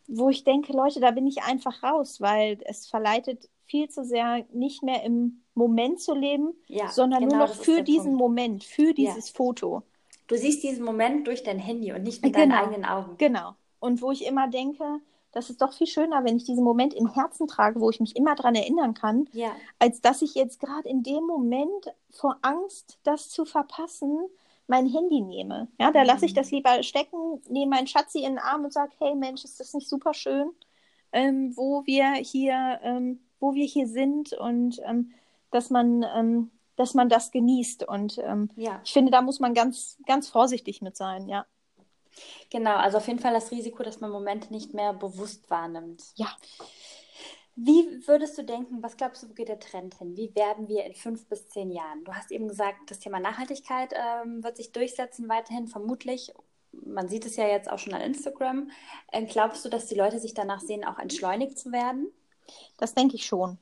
[0.08, 4.44] wo ich denke, Leute, da bin ich einfach raus, weil es verleitet viel zu sehr,
[4.52, 8.20] nicht mehr im Moment zu leben, ja, sondern genau, nur noch für diesen Punkt.
[8.20, 9.34] Moment, für dieses ja.
[9.34, 9.82] Foto.
[10.26, 13.16] Du siehst diesen Moment durch dein Handy und nicht mit genau, deinen eigenen Augen.
[13.18, 13.54] Genau.
[13.80, 15.00] Und wo ich immer denke,
[15.32, 18.16] das ist doch viel schöner, wenn ich diesen Moment im Herzen trage, wo ich mich
[18.16, 19.52] immer daran erinnern kann, ja.
[19.78, 24.18] als dass ich jetzt gerade in dem Moment vor Angst, das zu verpassen,
[24.66, 25.68] mein Handy nehme.
[25.78, 26.06] Ja, da mhm.
[26.06, 29.44] lasse ich das lieber stecken, nehme meinen Schatzi in den Arm und sage, hey Mensch,
[29.44, 30.50] ist das nicht super schön,
[31.12, 35.12] ähm, wo wir hier, ähm, wo wir hier sind und ähm,
[35.50, 37.86] dass man, ähm, dass man das genießt.
[37.88, 38.80] Und ähm, ja.
[38.84, 41.46] ich finde, da muss man ganz, ganz vorsichtig mit sein, ja.
[42.50, 46.02] Genau, also auf jeden Fall das Risiko, dass man Momente nicht mehr bewusst wahrnimmt.
[46.16, 46.28] Ja.
[47.60, 50.16] Wie würdest du denken, was glaubst du, wo geht der Trend hin?
[50.16, 52.04] Wie werden wir in fünf bis zehn Jahren?
[52.04, 56.32] Du hast eben gesagt, das Thema Nachhaltigkeit ähm, wird sich durchsetzen weiterhin, vermutlich.
[56.70, 58.70] Man sieht es ja jetzt auch schon an Instagram.
[59.12, 62.12] Ähm, glaubst du, dass die Leute sich danach sehen, auch entschleunigt zu werden?
[62.76, 63.58] Das denke ich schon.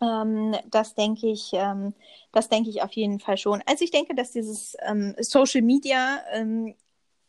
[0.00, 1.94] Ähm, das denke ich, ähm,
[2.32, 3.62] das denke ich auf jeden Fall schon.
[3.66, 6.74] Also ich denke, dass dieses ähm, Social Media ähm,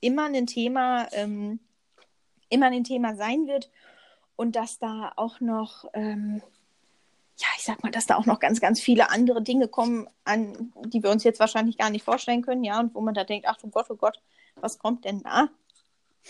[0.01, 1.59] immer ein Thema, ähm,
[2.49, 3.69] immer ein Thema sein wird
[4.35, 6.41] und dass da auch noch, ähm,
[7.37, 10.73] ja, ich sag mal, dass da auch noch ganz, ganz viele andere Dinge kommen, an
[10.85, 13.47] die wir uns jetzt wahrscheinlich gar nicht vorstellen können, ja, und wo man da denkt,
[13.47, 14.19] ach du Gott, oh Gott,
[14.55, 15.49] was kommt denn da?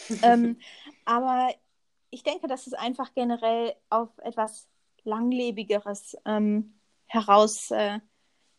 [0.23, 0.57] ähm,
[1.05, 1.53] aber
[2.13, 4.67] ich denke, dass es einfach generell auf etwas
[5.03, 6.75] Langlebigeres ähm,
[7.07, 7.99] heraus, äh,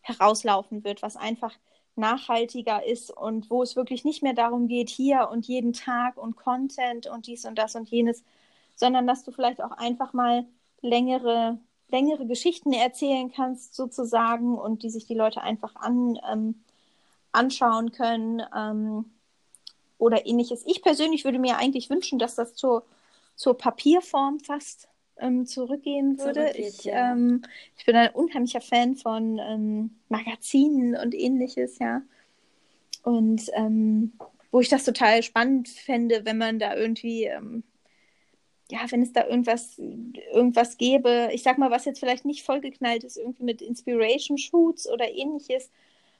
[0.01, 1.55] herauslaufen wird, was einfach
[1.97, 6.37] nachhaltiger ist und wo es wirklich nicht mehr darum geht, hier und jeden Tag und
[6.37, 8.25] Content und dies und das und jenes,
[8.75, 10.47] sondern dass du vielleicht auch einfach mal
[10.81, 11.59] längere,
[11.89, 16.65] längere Geschichten erzählen kannst, sozusagen, und die sich die Leute einfach an, ähm,
[17.31, 19.05] anschauen können ähm,
[19.99, 20.65] oder ähnliches.
[20.67, 22.85] Ich persönlich würde mir eigentlich wünschen, dass das zur,
[23.35, 24.89] zur Papierform fast
[25.19, 26.53] ähm, zurückgehen würde.
[26.57, 27.13] Ich, ja.
[27.13, 27.43] ähm,
[27.77, 32.03] ich bin ein unheimlicher Fan von ähm, Magazinen und ähnliches, ja.
[33.03, 34.13] Und ähm,
[34.51, 37.65] wo ich das total spannend fände, wenn man da irgendwie, ähm,
[38.71, 43.05] ja, wenn es da irgendwas, irgendwas gäbe, ich sag mal, was jetzt vielleicht nicht vollgeknallt
[43.05, 45.71] ist, irgendwie mit Inspiration Shoots oder ähnliches,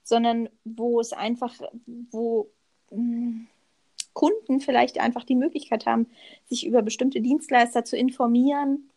[0.03, 1.55] sondern wo es einfach,
[2.11, 2.51] wo
[2.91, 3.47] mh, hm,
[4.15, 6.07] Kunden vielleicht einfach die Möglichkeit haben,
[6.47, 8.91] sich über bestimmte Dienstleister zu informieren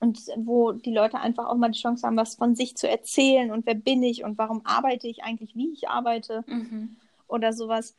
[0.00, 3.50] und wo die Leute einfach auch mal die Chance haben, was von sich zu erzählen
[3.50, 6.96] und wer bin ich und warum arbeite ich eigentlich, wie ich arbeite mhm.
[7.26, 7.96] oder sowas.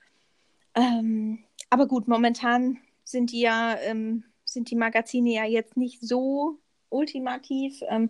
[0.73, 1.39] Ähm,
[1.69, 6.59] aber gut, momentan sind die ja, ähm, sind die Magazine ja jetzt nicht so
[6.89, 7.81] ultimativ.
[7.87, 8.09] Ähm,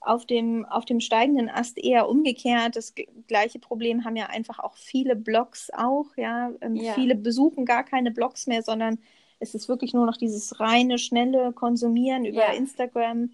[0.00, 2.76] auf dem, auf dem steigenden Ast eher umgekehrt.
[2.76, 2.94] Das
[3.26, 6.50] gleiche Problem haben ja einfach auch viele Blogs auch, ja?
[6.60, 6.94] Ähm, ja.
[6.94, 8.98] Viele besuchen gar keine Blogs mehr, sondern
[9.40, 12.52] es ist wirklich nur noch dieses reine, schnelle Konsumieren über ja.
[12.52, 13.30] Instagram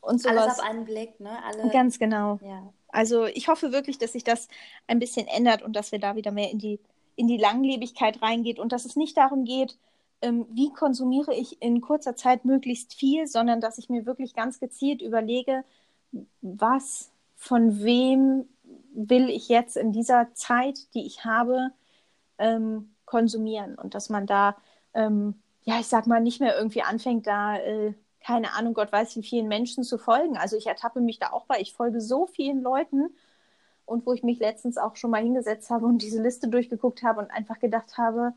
[0.00, 0.36] und sowas.
[0.36, 1.30] Alles auf einen Blick, ne?
[1.44, 1.70] Alle...
[1.70, 2.38] Ganz genau.
[2.42, 2.72] Ja.
[2.88, 4.48] Also ich hoffe wirklich, dass sich das
[4.86, 6.80] ein bisschen ändert und dass wir da wieder mehr in die,
[7.16, 9.76] in die Langlebigkeit reingeht und dass es nicht darum geht,
[10.22, 14.58] ähm, wie konsumiere ich in kurzer Zeit möglichst viel, sondern dass ich mir wirklich ganz
[14.60, 15.64] gezielt überlege,
[16.40, 18.48] was von wem
[18.92, 21.70] will ich jetzt in dieser Zeit, die ich habe,
[22.38, 24.56] ähm, konsumieren und dass man da,
[24.94, 25.34] ähm,
[25.64, 29.22] ja, ich sag mal, nicht mehr irgendwie anfängt, da, äh, keine Ahnung, Gott weiß, wie
[29.22, 30.36] vielen Menschen zu folgen.
[30.36, 33.10] Also ich ertappe mich da auch bei, ich folge so vielen Leuten
[33.86, 37.20] und wo ich mich letztens auch schon mal hingesetzt habe und diese Liste durchgeguckt habe
[37.20, 38.32] und einfach gedacht habe,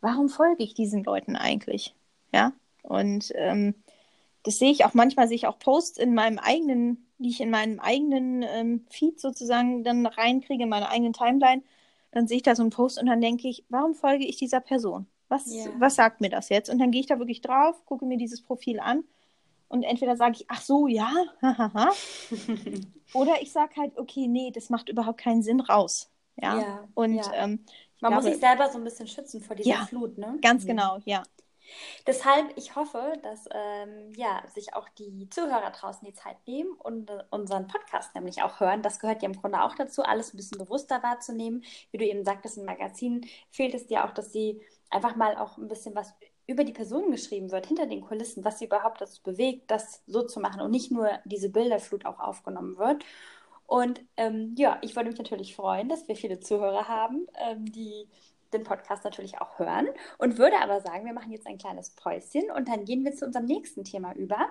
[0.00, 1.94] warum folge ich diesen Leuten eigentlich?
[2.32, 2.52] Ja,
[2.82, 3.74] und ähm,
[4.44, 7.50] das sehe ich auch manchmal, sehe ich auch Posts in meinem eigenen die ich in
[7.50, 11.62] meinem eigenen ähm, Feed sozusagen dann reinkriege, in meiner eigenen Timeline,
[12.10, 14.60] dann sehe ich da so einen Post und dann denke ich, warum folge ich dieser
[14.60, 15.06] Person?
[15.28, 15.70] Was, yeah.
[15.78, 16.70] was sagt mir das jetzt?
[16.70, 19.04] Und dann gehe ich da wirklich drauf, gucke mir dieses Profil an
[19.68, 21.10] und entweder sage ich, ach so, ja,
[21.42, 21.90] hahaha.
[23.14, 26.10] oder ich sage halt, okay, nee, das macht überhaupt keinen Sinn, raus.
[26.36, 27.32] Ja, ja und ja.
[27.34, 27.64] Ähm,
[28.00, 30.38] man glaube, muss sich selber so ein bisschen schützen vor dieser ja, Flut, ne?
[30.42, 30.68] Ganz mhm.
[30.68, 31.22] genau, ja.
[32.06, 37.10] Deshalb, ich hoffe, dass ähm, ja, sich auch die Zuhörer draußen die Zeit nehmen und
[37.10, 38.82] äh, unseren Podcast nämlich auch hören.
[38.82, 41.64] Das gehört ja im Grunde auch dazu, alles ein bisschen bewusster wahrzunehmen.
[41.90, 44.60] Wie du eben sagtest, im Magazin fehlt es dir auch, dass sie
[44.90, 46.14] einfach mal auch ein bisschen was
[46.46, 50.22] über die Person geschrieben wird, hinter den Kulissen, was sie überhaupt dazu bewegt, das so
[50.22, 53.04] zu machen und nicht nur diese Bilderflut auch aufgenommen wird.
[53.66, 58.08] Und ähm, ja, ich würde mich natürlich freuen, dass wir viele Zuhörer haben, ähm, die
[58.54, 62.50] den Podcast natürlich auch hören und würde aber sagen, wir machen jetzt ein kleines Päuschen
[62.50, 64.48] und dann gehen wir zu unserem nächsten Thema über.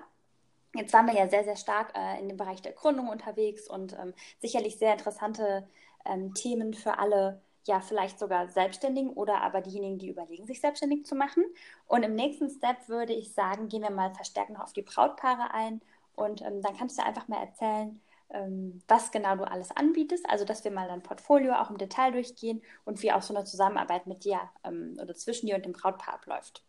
[0.74, 3.92] Jetzt waren wir ja sehr, sehr stark äh, in dem Bereich der Gründung unterwegs und
[3.94, 5.66] ähm, sicherlich sehr interessante
[6.04, 11.06] ähm, Themen für alle, ja, vielleicht sogar Selbstständigen oder aber diejenigen, die überlegen, sich selbstständig
[11.06, 11.44] zu machen.
[11.86, 15.52] Und im nächsten Step würde ich sagen, gehen wir mal verstärkt noch auf die Brautpaare
[15.54, 15.80] ein
[16.16, 18.00] und ähm, dann kannst du einfach mal erzählen,
[18.34, 22.12] ähm, was genau du alles anbietest, also dass wir mal dein Portfolio auch im Detail
[22.12, 25.72] durchgehen und wie auch so eine Zusammenarbeit mit dir ähm, oder zwischen dir und dem
[25.72, 26.62] Brautpaar abläuft.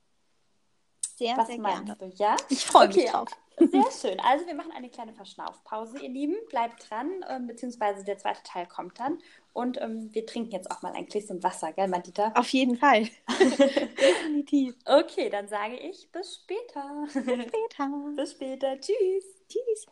[1.18, 1.96] Sehr, was sehr gerne.
[1.98, 2.12] du?
[2.16, 2.36] Ja?
[2.50, 3.04] Ich freue okay.
[3.04, 3.30] mich drauf.
[3.58, 4.20] Sehr schön.
[4.20, 6.36] Also wir machen eine kleine Verschnaufpause, ihr Lieben.
[6.50, 9.20] Bleibt dran, ähm, beziehungsweise der zweite Teil kommt dann.
[9.54, 12.34] Und ähm, wir trinken jetzt auch mal ein Gläschen Wasser, gell, Madita?
[12.36, 13.08] Auf jeden Fall.
[13.40, 14.76] Definitiv.
[14.86, 17.06] Okay, dann sage ich bis später.
[17.14, 17.90] Bis später.
[18.16, 18.80] bis später.
[18.80, 19.26] Tschüss.
[19.48, 19.86] Tschüss.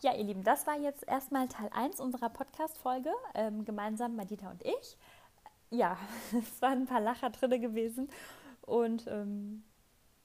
[0.00, 4.64] Ja, ihr Lieben, das war jetzt erstmal Teil 1 unserer Podcast-Folge, ähm, gemeinsam Madita und
[4.64, 4.96] ich.
[5.70, 5.98] Ja,
[6.38, 8.08] es waren ein paar Lacher drin gewesen
[8.62, 9.64] und ähm,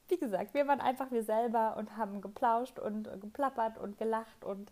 [0.09, 4.43] wie gesagt, wir waren einfach wir selber und haben geplauscht und äh, geplappert und gelacht
[4.43, 4.71] und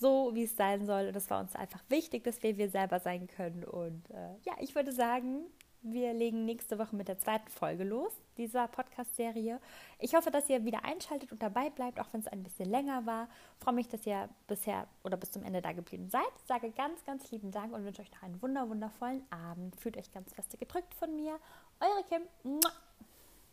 [0.00, 1.08] so, wie es sein soll.
[1.08, 3.64] Und es war uns einfach wichtig, dass wir wir selber sein können.
[3.64, 5.42] Und äh, ja, ich würde sagen,
[5.82, 9.60] wir legen nächste Woche mit der zweiten Folge los, dieser Podcast-Serie.
[9.98, 13.04] Ich hoffe, dass ihr wieder einschaltet und dabei bleibt, auch wenn es ein bisschen länger
[13.06, 13.28] war.
[13.58, 16.22] Ich freue mich, dass ihr bisher oder bis zum Ende da geblieben seid.
[16.46, 19.76] Sage ganz, ganz lieben Dank und wünsche euch noch einen wunder wundervollen Abend.
[19.76, 21.38] Fühlt euch ganz feste gedrückt von mir.
[21.80, 22.60] Eure Kim.